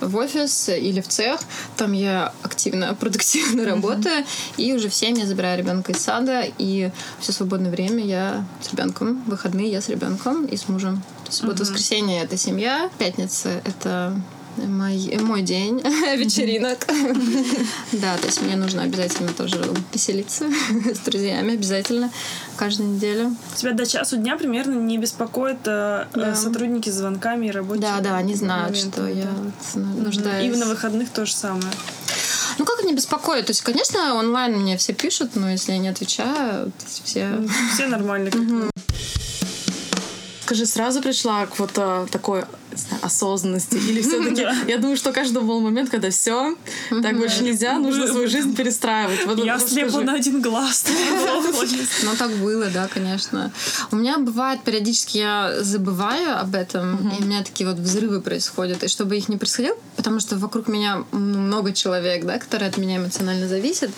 в 0.00 0.16
офис 0.16 0.68
или 0.68 1.00
в 1.00 1.08
цех. 1.08 1.40
Там 1.76 1.92
я 1.92 2.32
активно, 2.42 2.94
продуктивно 3.00 3.64
работаю. 3.64 4.24
И 4.56 4.72
уже 4.72 4.88
в 4.88 4.94
7 4.94 5.18
я 5.18 5.26
забираю 5.26 5.58
ребенка 5.58 5.92
из 5.92 5.98
сада. 5.98 6.44
И 6.58 6.90
все 7.20 7.32
свободное 7.32 7.70
время 7.70 8.04
я 8.04 8.44
с 8.60 8.70
ребенком. 8.70 9.22
Выходные 9.26 9.70
я 9.70 9.80
с 9.80 9.88
ребенком 9.88 10.46
и 10.46 10.56
с 10.56 10.68
мужем. 10.68 11.02
То 11.24 11.30
есть 11.30 11.44
вот 11.44 11.60
воскресенье 11.60 12.22
это 12.22 12.36
семья, 12.36 12.90
пятница 12.98 13.60
это 13.64 14.14
мой, 14.56 15.18
мой 15.20 15.42
день 15.42 15.78
вечеринок. 16.16 16.86
Да, 17.92 18.16
то 18.16 18.26
есть 18.26 18.42
мне 18.42 18.56
нужно 18.56 18.82
обязательно 18.82 19.32
тоже 19.32 19.56
веселиться 19.92 20.46
с 20.94 20.98
друзьями, 20.98 21.54
обязательно, 21.54 22.10
каждую 22.56 22.90
неделю. 22.90 23.34
Тебя 23.56 23.72
до 23.72 23.86
часу 23.86 24.16
дня 24.16 24.36
примерно 24.36 24.74
не 24.74 24.98
беспокоят 24.98 25.66
э, 25.66 26.06
э, 26.14 26.34
сотрудники 26.34 26.90
с 26.90 26.94
звонками 26.94 27.46
и 27.46 27.50
рабочие 27.50 27.82
Да, 27.82 28.00
да, 28.00 28.16
они 28.16 28.34
знают, 28.34 28.76
что 28.76 29.06
я 29.06 29.28
нуждаюсь. 29.74 30.54
И 30.54 30.58
на 30.58 30.66
выходных 30.66 31.10
то 31.10 31.26
же 31.26 31.34
самое. 31.34 31.72
Ну, 32.58 32.64
как 32.64 32.84
не 32.84 32.94
беспокоит? 32.94 33.46
То 33.46 33.50
есть, 33.50 33.62
конечно, 33.62 34.14
онлайн 34.14 34.58
мне 34.58 34.76
все 34.76 34.92
пишут, 34.92 35.34
но 35.34 35.50
если 35.50 35.72
я 35.72 35.78
не 35.78 35.88
отвечаю, 35.88 36.66
то 36.66 36.84
есть 36.84 37.02
все... 37.04 37.30
Все 37.72 37.86
нормально. 37.86 38.30
Скажи, 40.42 40.66
сразу 40.66 41.00
пришла 41.00 41.46
к 41.46 41.58
вот 41.58 41.70
а, 41.76 42.06
такой 42.10 42.44
знаю, 42.78 43.02
осознанности? 43.02 43.76
Или 43.76 44.02
все-таки 44.02 44.46
я 44.68 44.78
думаю, 44.78 44.96
что 44.96 45.12
каждый 45.12 45.42
был 45.42 45.60
момент, 45.60 45.90
когда 45.90 46.10
все, 46.10 46.56
так 46.90 47.16
больше 47.16 47.42
нельзя, 47.42 47.78
нужно 47.78 48.06
свою 48.06 48.28
жизнь 48.28 48.54
перестраивать. 48.54 49.20
Я 49.44 49.58
слепла 49.58 50.00
на 50.00 50.14
один 50.14 50.40
глаз. 50.42 50.86
Ну, 52.02 52.16
так 52.18 52.30
было, 52.32 52.66
да, 52.66 52.88
конечно. 52.88 53.52
У 53.90 53.96
меня 53.96 54.18
бывает 54.18 54.62
периодически 54.62 55.18
я 55.18 55.54
забываю 55.60 56.38
об 56.38 56.54
этом, 56.54 57.08
и 57.10 57.22
у 57.22 57.26
меня 57.26 57.42
такие 57.42 57.68
вот 57.68 57.78
взрывы 57.78 58.20
происходят. 58.20 58.82
И 58.82 58.88
чтобы 58.88 59.16
их 59.16 59.28
не 59.28 59.36
происходило, 59.36 59.76
потому 59.96 60.20
что 60.20 60.36
вокруг 60.36 60.68
меня 60.68 61.04
много 61.12 61.72
человек, 61.72 62.24
да, 62.24 62.38
которые 62.38 62.68
от 62.68 62.76
меня 62.76 62.96
эмоционально 62.96 63.48
зависят, 63.48 63.90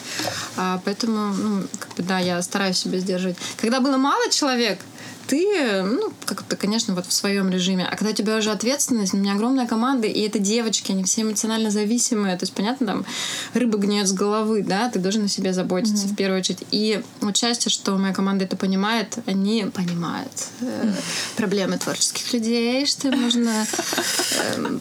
а, 0.57 0.81
поэтому, 0.85 1.35
ну, 1.35 1.62
как 1.79 1.95
бы, 1.97 2.03
да, 2.03 2.18
я 2.18 2.41
стараюсь 2.43 2.79
себя 2.79 2.99
сдерживать. 2.99 3.37
Когда 3.61 3.81
было 3.81 3.97
мало 3.97 4.31
человек, 4.31 4.79
ты, 5.27 5.83
ну, 5.83 6.12
как-то, 6.27 6.57
конечно, 6.57 6.95
вот 6.95 7.07
в 7.07 7.12
своем 7.12 7.51
режиме. 7.51 7.89
А 7.91 7.97
когда 7.97 8.12
тебя 8.12 8.37
уже 8.37 8.51
ответственность, 8.65 9.12
у 9.12 9.19
меня 9.19 9.35
огромная 9.35 9.67
команда, 9.67 10.07
и 10.07 10.21
это 10.21 10.39
девочки, 10.39 10.91
они 10.91 11.05
все 11.05 11.23
эмоционально 11.23 11.71
зависимые. 11.71 12.37
То 12.37 12.45
есть, 12.45 12.55
понятно, 12.55 12.87
там 12.87 13.07
рыба 13.53 13.77
гниет 13.77 14.09
с 14.09 14.12
головы, 14.12 14.62
да, 14.62 14.89
ты 14.89 14.99
должен 14.99 15.25
о 15.25 15.29
себе 15.29 15.53
заботиться 15.53 16.07
mm-hmm. 16.07 16.12
в 16.12 16.17
первую 16.17 16.41
очередь. 16.41 16.65
И 16.71 17.03
вот 17.21 17.37
счастье, 17.37 17.71
что 17.71 17.97
моя 17.99 18.15
команда 18.15 18.45
это 18.45 18.57
понимает, 18.57 19.19
они 19.27 19.67
понимают 19.73 20.33
э, 20.61 20.93
проблемы 21.37 21.77
творческих 21.77 22.33
людей, 22.33 22.87
что 22.87 23.12
можно 23.12 23.67
э, 24.57 24.79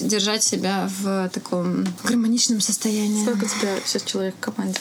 держать 0.00 0.42
себя 0.42 0.88
в 1.00 1.28
таком 1.28 1.86
гармоничном 2.04 2.60
состоянии. 2.60 3.22
Сколько 3.22 3.44
у 3.44 3.48
тебя 3.48 3.76
сейчас 3.84 4.02
человек 4.02 4.34
в 4.36 4.40
команде? 4.40 4.80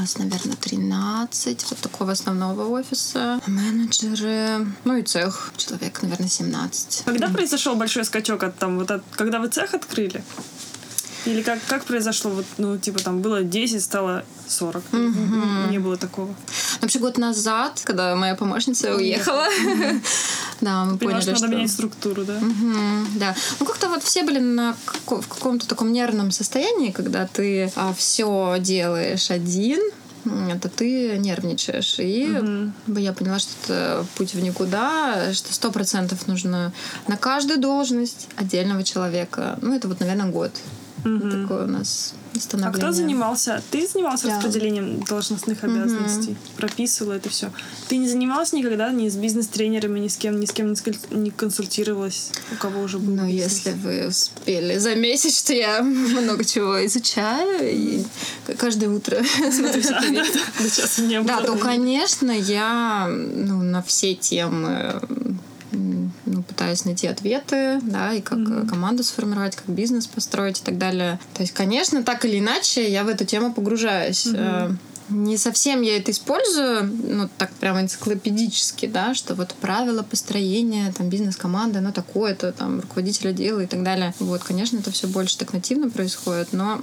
Нас, 0.00 0.18
наверное, 0.18 0.56
13 0.56 1.66
вот 1.70 1.78
такого 1.80 2.12
основного 2.12 2.68
офиса. 2.68 3.40
Менеджеры, 3.46 4.66
ну 4.84 4.96
и 4.96 5.02
цех, 5.02 5.52
человек, 5.56 6.02
наверное, 6.02 6.28
17. 6.28 7.02
Когда 7.04 7.28
произошел 7.28 7.74
большой 7.74 8.04
скачок 8.04 8.42
от 8.42 8.58
там, 8.58 8.78
вот 8.78 8.90
от, 8.90 9.02
когда 9.16 9.40
вы 9.40 9.48
цех 9.48 9.74
открыли? 9.74 10.22
Или 11.28 11.42
как, 11.42 11.58
как 11.68 11.84
произошло? 11.84 12.30
Вот, 12.30 12.46
ну, 12.56 12.78
типа, 12.78 13.00
там 13.00 13.20
было 13.20 13.42
10, 13.42 13.82
стало 13.82 14.24
40. 14.46 14.82
Mm-hmm. 14.92 15.70
Не 15.70 15.78
было 15.78 15.96
такого. 15.96 16.34
Вообще 16.80 16.98
год 16.98 17.18
назад, 17.18 17.82
когда 17.84 18.16
моя 18.16 18.34
помощница 18.34 18.94
уехала, 18.94 19.46
да, 20.60 20.84
мы 20.84 20.96
поняли, 20.96 21.20
что... 21.20 21.32
надо 21.32 21.48
менять 21.48 21.70
структуру, 21.70 22.24
да? 22.24 22.40
Да. 23.16 23.34
Ну, 23.60 23.66
как-то 23.66 23.88
вот 23.88 24.02
все 24.02 24.22
были 24.22 24.38
на 24.38 24.74
в 25.06 25.28
каком-то 25.28 25.68
таком 25.68 25.92
нервном 25.92 26.30
состоянии, 26.30 26.92
когда 26.92 27.26
ты 27.26 27.70
а, 27.76 27.92
все 27.92 28.56
делаешь 28.58 29.30
один, 29.30 29.80
это 30.50 30.68
ты 30.68 31.18
нервничаешь. 31.18 31.96
И 31.98 32.72
угу. 32.86 32.98
я 32.98 33.12
поняла, 33.12 33.38
что 33.38 33.52
это 33.64 34.06
путь 34.16 34.34
в 34.34 34.40
никуда, 34.40 35.32
что 35.32 35.52
сто 35.52 35.70
процентов 35.70 36.26
нужно 36.26 36.72
на 37.06 37.16
каждую 37.16 37.58
должность 37.58 38.28
отдельного 38.36 38.82
человека. 38.84 39.58
Ну, 39.62 39.74
это 39.74 39.88
вот, 39.88 40.00
наверное, 40.00 40.30
год. 40.30 40.52
Угу. 41.04 41.30
Такое 41.30 41.64
у 41.64 41.68
нас 41.68 42.14
а 42.62 42.70
кто 42.70 42.92
занимался? 42.92 43.62
Ты 43.70 43.86
занимался 43.86 44.28
да. 44.28 44.36
распределением 44.36 45.02
должностных 45.02 45.64
обязанностей, 45.64 46.32
угу. 46.32 46.38
прописывала 46.56 47.14
это 47.14 47.28
все. 47.28 47.50
Ты 47.88 47.96
не 47.96 48.08
занималась 48.08 48.52
никогда 48.52 48.90
ни 48.92 49.08
с 49.08 49.16
бизнес-тренерами, 49.16 49.98
ни 49.98 50.08
с 50.08 50.16
кем, 50.16 50.38
ни 50.38 50.44
с 50.44 50.52
кем 50.52 50.74
не 51.10 51.30
консультировалась, 51.30 52.30
у 52.52 52.56
кого 52.56 52.82
уже 52.82 52.98
был. 52.98 53.14
Ну, 53.14 53.26
если 53.26 53.72
вы 53.72 54.08
успели 54.08 54.78
заметить, 54.78 55.36
что 55.36 55.52
я 55.52 55.82
много 55.82 56.44
чего 56.44 56.84
изучаю 56.86 57.70
и 57.70 58.04
каждое 58.56 58.90
утро 58.90 59.22
смотрю 59.52 61.24
Да, 61.24 61.40
то, 61.42 61.56
конечно, 61.56 62.30
я 62.30 63.08
ну, 63.08 63.62
на 63.62 63.82
все 63.82 64.14
темы 64.14 65.00
ну, 65.70 66.42
пытаюсь 66.42 66.84
найти 66.84 67.06
ответы, 67.06 67.80
да, 67.82 68.12
и 68.12 68.20
как 68.20 68.38
mm-hmm. 68.38 68.68
команду 68.68 69.02
сформировать, 69.02 69.56
как 69.56 69.68
бизнес 69.68 70.06
построить 70.06 70.60
и 70.60 70.62
так 70.62 70.78
далее. 70.78 71.18
То 71.34 71.42
есть, 71.42 71.52
конечно, 71.52 72.02
так 72.02 72.24
или 72.24 72.38
иначе 72.38 72.90
я 72.90 73.04
в 73.04 73.08
эту 73.08 73.24
тему 73.24 73.52
погружаюсь. 73.52 74.26
Mm-hmm. 74.26 74.76
Не 75.10 75.38
совсем 75.38 75.80
я 75.80 75.96
это 75.96 76.10
использую, 76.10 76.84
ну, 76.84 77.30
так 77.38 77.50
прямо 77.52 77.80
энциклопедически, 77.80 78.86
да, 78.86 79.14
что 79.14 79.34
вот 79.34 79.54
правила 79.54 80.02
построения, 80.02 80.92
там, 80.96 81.08
бизнес-команды, 81.08 81.78
оно 81.78 81.92
такое-то, 81.92 82.52
там, 82.52 82.80
руководителя 82.80 83.32
дела 83.32 83.60
и 83.60 83.66
так 83.66 83.82
далее. 83.82 84.14
Вот, 84.18 84.44
конечно, 84.44 84.76
это 84.76 84.90
все 84.90 85.06
больше 85.06 85.38
так 85.38 85.54
нативно 85.54 85.88
происходит, 85.88 86.52
но 86.52 86.82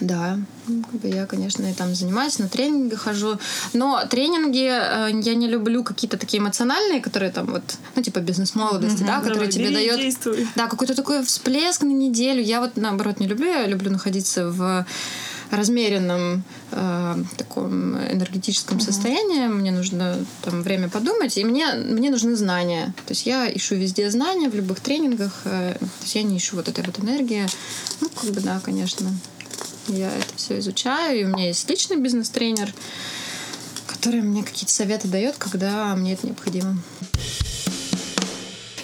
да, 0.00 0.38
ну, 0.66 0.84
я, 1.02 1.26
конечно, 1.26 1.64
и 1.68 1.74
там 1.74 1.94
занимаюсь, 1.94 2.38
на 2.38 2.48
тренинги 2.48 2.94
хожу. 2.94 3.38
Но 3.72 4.04
тренинги 4.08 4.68
э, 4.68 5.10
я 5.12 5.34
не 5.34 5.48
люблю 5.48 5.82
какие-то 5.84 6.16
такие 6.16 6.40
эмоциональные, 6.40 7.00
которые 7.00 7.32
там 7.32 7.46
вот, 7.46 7.62
ну, 7.94 8.02
типа 8.02 8.20
бизнес-молодости, 8.20 9.02
mm-hmm, 9.02 9.06
да, 9.06 9.20
которые 9.20 9.50
тебе 9.50 9.70
дает... 9.70 9.98
Действуй. 9.98 10.46
Да, 10.54 10.66
какой-то 10.66 10.94
такой 10.94 11.24
всплеск 11.24 11.82
на 11.82 11.92
неделю. 11.92 12.42
Я 12.42 12.60
вот, 12.60 12.76
наоборот, 12.76 13.20
не 13.20 13.26
люблю. 13.26 13.48
Я 13.48 13.66
люблю 13.66 13.90
находиться 13.90 14.50
в 14.50 14.86
размеренном 15.50 16.44
э, 16.70 17.16
таком 17.36 17.96
энергетическом 17.98 18.78
mm-hmm. 18.78 18.84
состоянии. 18.84 19.46
Мне 19.48 19.70
нужно 19.70 20.16
там 20.42 20.62
время 20.62 20.88
подумать, 20.88 21.36
и 21.36 21.44
мне, 21.44 21.72
мне 21.74 22.10
нужны 22.10 22.36
знания. 22.36 22.94
То 23.06 23.12
есть 23.12 23.26
я 23.26 23.52
ищу 23.54 23.74
везде 23.74 24.10
знания 24.10 24.48
в 24.48 24.54
любых 24.54 24.80
тренингах. 24.80 25.32
Э, 25.44 25.76
то 25.78 25.86
есть 26.02 26.14
я 26.14 26.22
не 26.22 26.38
ищу 26.38 26.56
вот 26.56 26.68
этой 26.68 26.84
вот 26.84 26.98
энергии. 27.00 27.46
Ну, 28.00 28.08
как 28.08 28.30
бы 28.30 28.40
да, 28.40 28.60
конечно. 28.64 29.10
Я 29.88 30.08
это 30.14 30.34
все 30.36 30.58
изучаю, 30.58 31.20
и 31.20 31.24
у 31.24 31.28
меня 31.28 31.46
есть 31.48 31.68
личный 31.68 31.96
бизнес-тренер, 31.96 32.72
который 33.86 34.20
мне 34.22 34.42
какие-то 34.42 34.72
советы 34.72 35.08
дает, 35.08 35.36
когда 35.38 35.94
мне 35.96 36.14
это 36.14 36.26
необходимо. 36.26 36.76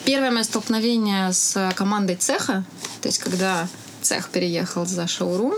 Первое 0.05 0.31
мое 0.31 0.43
столкновение 0.43 1.33
с 1.33 1.73
командой 1.77 2.17
цеха, 2.17 2.65
то 3.03 3.09
есть 3.09 3.19
когда 3.19 3.69
цех 4.03 4.31
переехал 4.31 4.87
за 4.87 5.07
шоурум. 5.07 5.53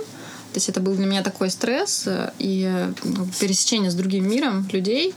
То 0.53 0.57
есть 0.57 0.69
это 0.69 0.81
был 0.81 0.95
для 0.95 1.07
меня 1.07 1.23
такой 1.23 1.49
стресс 1.49 2.03
э, 2.07 2.33
и 2.41 2.69
ну, 3.05 3.29
пересечение 3.39 3.89
с 3.89 3.95
другим 3.95 4.29
миром 4.29 4.69
людей, 4.73 5.15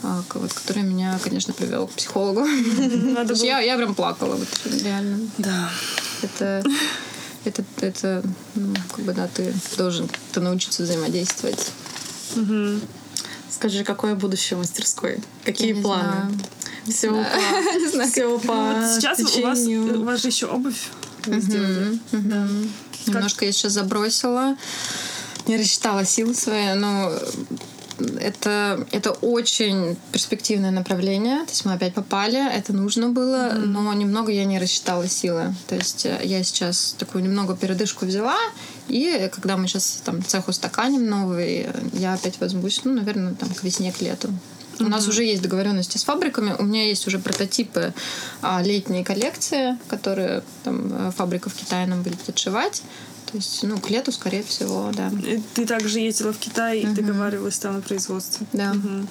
к- 0.00 0.36
вот, 0.36 0.50
который 0.54 0.82
меня, 0.82 1.18
конечно, 1.22 1.52
привел 1.52 1.86
к 1.88 1.92
психологу. 1.92 2.40
Надо 2.46 3.34
было- 3.34 3.44
Я, 3.44 3.60
я 3.60 3.76
прям 3.76 3.94
плакала, 3.94 4.34
вот, 4.36 4.48
реально. 4.82 5.28
Да. 5.36 5.68
Это, 6.22 6.64
это, 7.44 7.64
это, 7.80 8.22
ну, 8.54 8.74
как 8.90 9.04
бы, 9.04 9.12
да, 9.12 9.28
ты 9.28 9.52
должен 9.76 10.08
как-то 10.08 10.40
научиться 10.40 10.82
взаимодействовать. 10.82 11.72
Мгм. 12.34 12.80
Скажи, 13.50 13.84
какое 13.84 14.14
будущее 14.14 14.58
мастерской? 14.58 15.18
Какие 15.44 15.68
Я 15.68 15.74
не 15.74 15.82
планы? 15.82 16.12
знаю. 16.12 16.38
Все 16.88 17.10
по, 17.10 18.06
все 18.06 18.38
по 18.38 18.54
Вот 18.54 18.94
сейчас 18.96 19.20
у 19.20 19.42
вас, 19.42 19.58
у 19.60 20.04
вас 20.04 20.20
же 20.22 20.28
еще 20.28 20.46
обувь 20.46 20.88
вы 21.26 21.40
сделали. 21.40 22.00
Мгм. 22.12 22.72
Немножко 23.06 23.44
я 23.44 23.52
сейчас 23.52 23.72
забросила, 23.72 24.56
не 25.46 25.56
рассчитала 25.56 26.04
силы 26.04 26.34
свои, 26.34 26.74
но 26.74 27.12
это, 28.20 28.86
это 28.90 29.12
очень 29.12 29.96
перспективное 30.12 30.70
направление. 30.70 31.44
То 31.44 31.50
есть 31.50 31.64
мы 31.64 31.72
опять 31.72 31.94
попали, 31.94 32.54
это 32.54 32.72
нужно 32.72 33.10
было, 33.10 33.52
но 33.56 33.92
немного 33.92 34.32
я 34.32 34.44
не 34.44 34.58
рассчитала 34.58 35.06
силы. 35.08 35.54
То 35.68 35.74
есть 35.74 36.06
э, 36.06 36.20
я 36.24 36.42
сейчас 36.42 36.94
такую 36.98 37.24
немного 37.24 37.56
передышку 37.56 38.06
взяла, 38.06 38.36
и 38.88 39.30
когда 39.32 39.56
мы 39.56 39.68
сейчас 39.68 40.02
там 40.04 40.24
цех 40.24 40.48
устаканим 40.48 41.06
новый, 41.06 41.68
я 41.92 42.14
опять 42.14 42.40
возьмусь, 42.40 42.80
ну, 42.84 42.92
наверное, 42.94 43.34
там 43.34 43.50
к 43.50 43.62
весне, 43.62 43.92
к 43.92 44.00
лету. 44.00 44.28
У 44.80 44.88
нас 44.88 45.06
уже 45.06 45.24
есть 45.24 45.42
договоренности 45.42 45.98
с 45.98 46.04
фабриками, 46.04 46.54
у 46.58 46.64
меня 46.64 46.86
есть 46.86 47.06
уже 47.06 47.18
прототипы 47.18 47.92
а, 48.40 48.62
летней 48.62 49.04
коллекции, 49.04 49.78
которые 49.88 50.42
там 50.64 51.08
э, 51.08 51.10
фабрика 51.12 51.50
в 51.50 51.54
Китае 51.54 51.86
нам 51.86 52.02
будет 52.02 52.28
отшивать. 52.28 52.82
То 53.32 53.38
есть, 53.38 53.62
ну, 53.62 53.78
к 53.78 53.88
лету, 53.88 54.12
скорее 54.12 54.42
всего, 54.42 54.90
да. 54.94 55.10
Ты 55.54 55.64
также 55.66 56.00
ездила 56.00 56.32
в 56.34 56.38
Китай 56.38 56.80
и 56.80 56.86
договаривалась 56.86 57.58
там 57.58 57.76
на 57.76 57.80
производстве. 57.80 58.46
Да. 58.52 58.74
Мгм. 58.74 59.08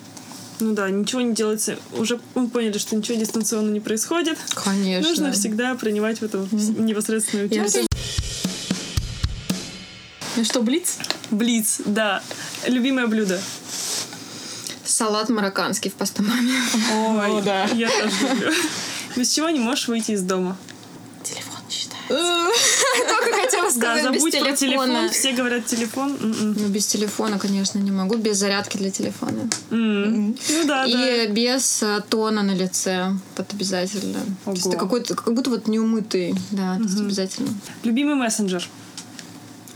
Ну 0.59 0.74
да, 0.76 0.91
ничего 0.91 1.22
не 1.22 1.34
делается. 1.34 1.80
Уже 1.93 2.19
мы 2.36 2.47
поняли, 2.47 2.78
что 2.78 2.95
ничего 2.95 3.17
дистанционно 3.17 3.72
не 3.72 3.80
происходит. 3.80 4.38
Конечно. 4.63 5.09
Нужно 5.09 5.32
всегда 5.32 5.74
принимать 5.74 6.19
в 6.19 6.24
этом 6.24 6.47
непосредственное 6.51 7.47
Я 7.47 7.61
участие. 7.63 7.88
Ну 10.36 10.43
что, 10.43 10.61
Блиц? 10.61 10.99
Блиц, 11.32 11.82
да. 11.86 12.22
Любимое 12.67 13.07
блюдо. 13.07 13.41
Салат 14.86 15.30
марокканский 15.30 15.89
в 15.89 15.95
пастомаме. 15.95 16.53
Ой, 16.93 17.28
О, 17.38 17.41
да. 17.41 17.65
я 17.74 17.89
тоже 17.89 18.28
люблю. 18.30 18.51
Без 19.15 19.32
чего 19.34 19.49
не 19.49 19.59
можешь 19.59 19.88
выйти 19.88 20.11
из 20.11 20.22
дома. 20.22 20.55
Телефон. 21.24 21.61
Только 22.09 23.41
хотела 23.41 23.63
Да, 23.65 23.71
сказать, 23.71 24.11
без 24.13 24.21
про 24.23 24.31
телефон. 24.31 24.55
телефона. 24.55 25.09
Все 25.09 25.31
говорят 25.33 25.65
телефон. 25.65 26.17
М-м. 26.21 26.53
Ну, 26.53 26.67
без 26.69 26.85
телефона, 26.87 27.39
конечно, 27.39 27.79
не 27.79 27.91
могу. 27.91 28.15
Без 28.17 28.37
зарядки 28.37 28.77
для 28.77 28.91
телефона. 28.91 29.49
Ну 29.69 30.35
да, 30.65 30.85
да. 30.85 31.25
И 31.25 31.27
без 31.27 31.83
э, 31.83 32.01
тона 32.09 32.43
на 32.43 32.51
лице. 32.51 33.13
Вот 33.37 33.53
обязательно. 33.53 34.19
То 34.45 34.51
есть 34.51 34.65
Ого. 34.65 34.73
ты 34.73 34.79
какой-то, 34.79 35.15
как 35.15 35.33
будто 35.33 35.49
вот 35.49 35.67
неумытый. 35.67 36.35
Да, 36.51 36.75
обязательно. 36.75 37.49
Любимый 37.83 38.15
мессенджер. 38.15 38.67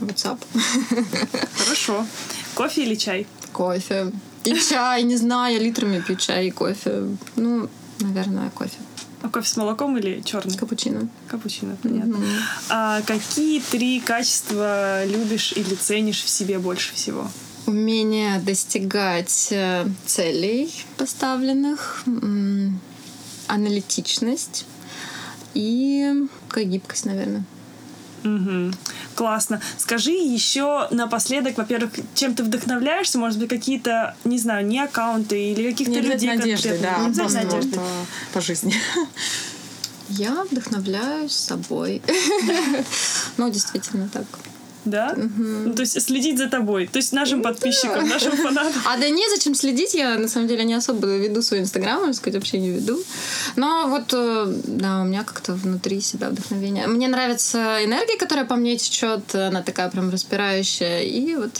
WhatsApp. 0.00 0.38
Хорошо. 1.64 2.06
Кофе 2.54 2.82
или 2.82 2.94
чай? 2.96 3.26
Кофе. 3.52 4.12
И 4.44 4.54
чай, 4.54 5.02
не 5.04 5.16
знаю, 5.16 5.54
я 5.54 5.60
литрами 5.60 6.00
пью 6.00 6.16
чай 6.16 6.48
и 6.48 6.50
кофе. 6.50 7.08
Ну, 7.36 7.68
наверное, 8.00 8.50
кофе. 8.50 8.76
А 9.26 9.28
кофе 9.28 9.48
с 9.48 9.56
молоком 9.56 9.98
или 9.98 10.20
черный? 10.20 10.56
Капучино. 10.56 11.08
Капучино, 11.26 11.76
понятно. 11.82 12.16
А 12.68 13.02
какие 13.02 13.60
три 13.60 13.98
качества 13.98 15.04
любишь 15.04 15.52
или 15.56 15.74
ценишь 15.74 16.22
в 16.22 16.28
себе 16.28 16.60
больше 16.60 16.94
всего? 16.94 17.28
Умение 17.66 18.38
достигать 18.38 19.48
э, 19.50 19.84
целей 20.06 20.72
поставленных, 20.96 22.04
аналитичность 23.48 24.64
и 25.54 26.28
гибкость, 26.54 27.06
наверное. 27.06 27.44
Мгм. 28.26 28.74
Классно. 29.14 29.60
Скажи 29.78 30.10
еще 30.10 30.88
напоследок, 30.90 31.56
во-первых, 31.56 31.92
чем 32.14 32.34
ты 32.34 32.42
вдохновляешься? 32.42 33.18
Может 33.18 33.38
быть, 33.38 33.48
какие-то, 33.48 34.16
не 34.24 34.38
знаю, 34.38 34.66
не 34.66 34.80
аккаунты 34.80 35.52
или 35.52 35.70
каких-то 35.70 36.00
людей 36.00 36.28
конкретно? 36.36 36.78
да, 36.82 36.98
Не 36.98 37.12
просто 37.14 37.22
обязательно 37.22 37.50
вот, 37.50 37.54
одежды. 37.64 37.80
э, 37.80 38.04
по 38.34 38.40
жизни. 38.40 38.74
Я 40.08 40.44
вдохновляюсь 40.50 41.32
собой. 41.32 42.02
Ну, 43.36 43.50
действительно 43.50 44.08
так. 44.08 44.24
Да? 44.86 45.14
Ну, 45.16 45.74
то 45.74 45.82
есть 45.82 46.00
следить 46.00 46.38
за 46.38 46.48
тобой. 46.48 46.86
То 46.86 46.98
есть 46.98 47.12
нашим 47.12 47.42
подписчикам, 47.42 48.08
нашим 48.08 48.32
фанатам. 48.32 48.80
А 48.86 48.96
да 48.96 49.08
незачем 49.08 49.54
следить, 49.54 49.94
я 49.94 50.16
на 50.18 50.28
самом 50.28 50.48
деле 50.48 50.64
не 50.64 50.74
особо 50.74 51.06
веду 51.06 51.42
свой 51.42 51.60
инстаграм, 51.60 51.98
можно 51.98 52.14
сказать, 52.14 52.36
вообще 52.36 52.58
не 52.58 52.70
веду. 52.70 52.98
Но 53.56 53.88
вот, 53.88 54.12
э, 54.12 54.44
да, 54.64 55.02
у 55.02 55.04
меня 55.04 55.24
как-то 55.24 55.54
внутри 55.54 56.00
себя 56.00 56.30
вдохновение. 56.30 56.86
Мне 56.86 57.08
нравится 57.08 57.84
энергия, 57.84 58.16
которая 58.16 58.44
по 58.44 58.56
мне 58.56 58.76
течет, 58.76 59.34
она 59.34 59.62
такая 59.62 59.90
прям 59.90 60.10
распирающая, 60.10 61.02
и 61.02 61.34
вот 61.34 61.52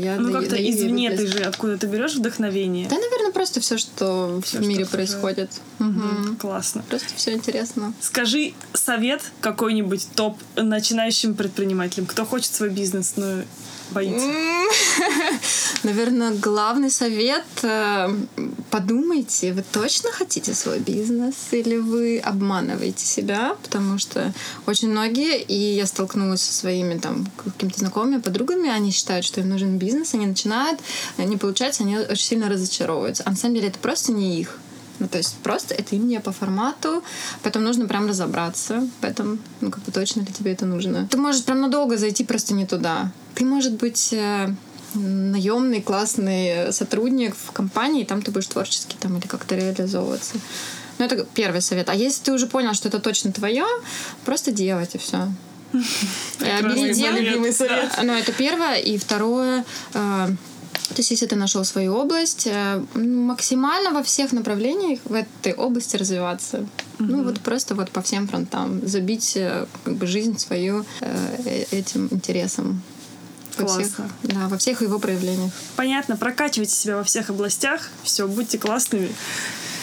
как-то 0.00 0.06
я 0.06 0.16
Ну, 0.18 0.32
как-то 0.32 0.56
извне 0.70 1.10
ты 1.10 1.26
же 1.26 1.38
откуда 1.40 1.78
ты 1.78 1.86
берешь 1.86 2.14
вдохновение. 2.14 2.88
Да, 2.88 2.96
наверное, 2.96 3.32
просто 3.32 3.60
все, 3.60 3.78
что 3.78 4.40
Всё, 4.44 4.58
в 4.58 4.60
что 4.62 4.68
мире 4.68 4.84
окружает. 4.84 4.90
происходит. 4.90 5.50
Мгм. 5.78 6.36
Классно. 6.36 6.84
Просто 6.88 7.08
все 7.16 7.32
интересно. 7.32 7.92
Скажи 8.00 8.54
совет 8.72 9.22
какой-нибудь 9.40 10.08
топ 10.14 10.38
начинающим 10.56 11.34
предпринимателям, 11.34 12.06
кто 12.06 12.24
хочет 12.24 12.52
свой 12.52 12.70
бизнес, 12.70 13.14
но 13.16 13.42
боится. 13.94 14.26
Наверное, 15.84 16.32
главный 16.32 16.90
совет 16.90 17.44
э, 17.62 18.08
подумайте, 18.70 19.52
вы 19.52 19.62
точно 19.62 20.10
хотите 20.10 20.54
свой 20.54 20.80
бизнес 20.80 21.34
или 21.52 21.76
вы 21.76 22.18
обманываете 22.18 23.06
себя, 23.06 23.56
потому 23.62 23.98
что 23.98 24.32
очень 24.66 24.90
многие, 24.90 25.40
и 25.40 25.54
я 25.54 25.86
столкнулась 25.86 26.42
со 26.42 26.52
своими 26.52 26.98
там 26.98 27.26
какими-то 27.44 27.78
знакомыми, 27.78 28.20
подругами, 28.20 28.68
они 28.68 28.90
считают, 28.90 29.24
что 29.24 29.40
им 29.40 29.48
нужен 29.48 29.78
бизнес, 29.78 30.14
они 30.14 30.26
начинают, 30.26 30.80
не 31.18 31.36
получается, 31.36 31.84
они 31.84 31.98
очень 31.98 32.24
сильно 32.24 32.48
разочаровываются. 32.48 33.22
А 33.26 33.30
на 33.30 33.36
самом 33.36 33.54
деле 33.54 33.68
это 33.68 33.78
просто 33.78 34.12
не 34.12 34.40
их. 34.40 34.58
Ну, 35.00 35.08
то 35.08 35.18
есть 35.18 35.36
просто 35.42 35.74
это 35.74 35.96
им 35.96 36.06
не 36.06 36.20
по 36.20 36.32
формату, 36.32 37.02
поэтому 37.42 37.64
нужно 37.64 37.86
прям 37.86 38.06
разобраться 38.06 38.88
в 39.00 39.04
этом, 39.04 39.40
ну, 39.60 39.70
как 39.70 39.82
бы 39.82 39.92
точно 39.92 40.20
ли 40.20 40.32
тебе 40.32 40.52
это 40.52 40.66
нужно. 40.66 41.08
Ты 41.10 41.16
можешь 41.16 41.44
прям 41.44 41.60
надолго 41.60 41.96
зайти 41.96 42.24
просто 42.24 42.54
не 42.54 42.66
туда. 42.66 43.10
Ты, 43.34 43.44
может 43.44 43.72
быть, 43.72 44.12
э, 44.12 44.54
наемный 44.94 45.82
классный 45.82 46.72
сотрудник 46.72 47.34
в 47.34 47.50
компании, 47.52 48.02
и 48.02 48.04
там 48.04 48.22
ты 48.22 48.30
будешь 48.30 48.46
творчески 48.46 48.96
там 49.00 49.16
или 49.18 49.26
как-то 49.26 49.56
реализовываться. 49.56 50.36
Ну, 50.98 51.04
это 51.04 51.26
первый 51.34 51.60
совет. 51.60 51.88
А 51.88 51.94
если 51.94 52.22
ты 52.22 52.32
уже 52.32 52.46
понял, 52.46 52.74
что 52.74 52.88
это 52.88 53.00
точно 53.00 53.32
твое, 53.32 53.64
просто 54.24 54.52
делать 54.52 54.94
и 54.94 54.98
все. 54.98 55.28
Прекрасный 56.38 56.82
Бери, 56.84 56.94
делай. 56.94 57.20
любимый 57.20 57.52
совет. 57.52 57.90
Ну, 58.02 58.12
это 58.12 58.32
первое. 58.32 58.76
И 58.76 58.96
второе, 58.96 59.64
э, 59.94 60.28
то 60.88 60.98
есть, 60.98 61.10
если 61.10 61.26
ты 61.26 61.36
нашел 61.36 61.64
свою 61.64 61.94
область, 61.94 62.46
э, 62.46 62.82
максимально 62.94 63.90
во 63.90 64.02
всех 64.02 64.32
направлениях 64.32 65.00
в 65.04 65.14
этой 65.14 65.52
области 65.52 65.96
развиваться. 65.96 66.66
Ну, 66.98 67.24
вот 67.24 67.40
просто 67.40 67.74
вот 67.74 67.90
по 67.90 68.02
всем 68.02 68.28
фронтам. 68.28 68.86
Забить 68.86 69.36
э, 69.36 69.66
как 69.84 69.94
бы 69.94 70.06
жизнь 70.06 70.38
свою 70.38 70.84
э, 71.00 71.64
этим 71.70 72.08
интересом. 72.10 72.82
Во 73.58 73.66
всех, 73.66 73.94
Классно. 73.94 74.10
да, 74.24 74.48
во 74.48 74.58
всех 74.58 74.82
его 74.82 74.98
проявлениях. 74.98 75.52
Понятно, 75.76 76.16
прокачивайте 76.16 76.74
себя 76.74 76.96
во 76.96 77.04
всех 77.04 77.30
областях. 77.30 77.88
Все, 78.02 78.26
будьте 78.26 78.58
классными. 78.58 79.10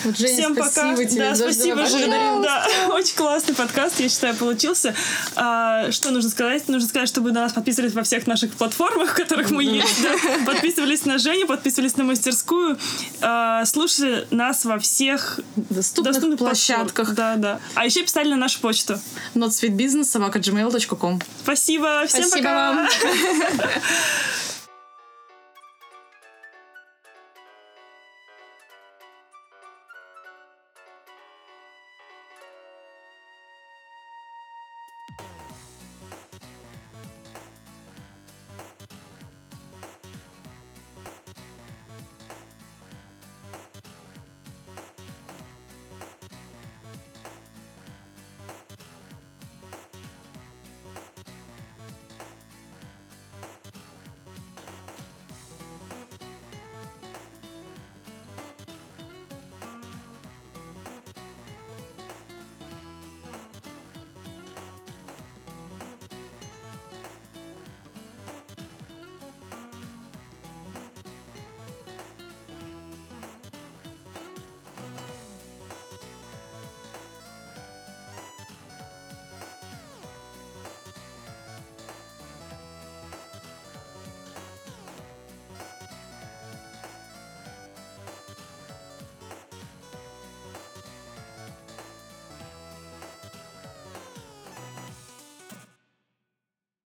Вот, 0.03 0.17
Женя, 0.17 0.33
Всем 0.33 0.55
пока. 0.55 0.69
спасибо 0.71 1.05
тебе. 1.05 1.29
Да, 1.29 1.35
спасибо. 1.35 1.85
Женя. 1.85 2.41
Да, 2.41 2.67
очень 2.93 3.15
классный 3.15 3.55
подкаст, 3.55 3.99
я 3.99 4.09
считаю, 4.09 4.35
получился. 4.35 4.95
А, 5.35 5.91
что 5.91 6.11
нужно 6.11 6.29
сказать? 6.29 6.67
Нужно 6.67 6.87
сказать, 6.87 7.07
чтобы 7.09 7.31
на 7.31 7.41
нас 7.41 7.53
подписывались 7.53 7.93
во 7.93 8.03
всех 8.03 8.27
наших 8.27 8.53
платформах, 8.53 9.11
в 9.11 9.13
которых 9.15 9.51
мы 9.51 9.63
есть. 9.63 10.01
да. 10.01 10.11
Подписывались 10.45 11.05
на 11.05 11.17
Женю, 11.17 11.47
подписывались 11.47 11.97
на 11.97 12.03
мастерскую. 12.03 12.77
А, 13.21 13.65
слушали 13.65 14.27
нас 14.31 14.65
во 14.65 14.79
всех 14.79 15.39
Доступных 15.69 16.13
доступных 16.13 16.39
площадках. 16.39 17.13
Да, 17.13 17.35
да. 17.35 17.59
А 17.75 17.85
еще 17.85 18.01
писали 18.03 18.29
на 18.29 18.37
нашу 18.37 18.59
почту. 18.59 18.99
notsweetbusiness 19.35 20.05
собака 20.05 20.39
gmail.com 20.39 21.21
Спасибо. 21.43 22.05
Всем 22.07 22.23
Спасибо 22.23 22.47
пока. 22.49 22.71
вам. 22.73 22.87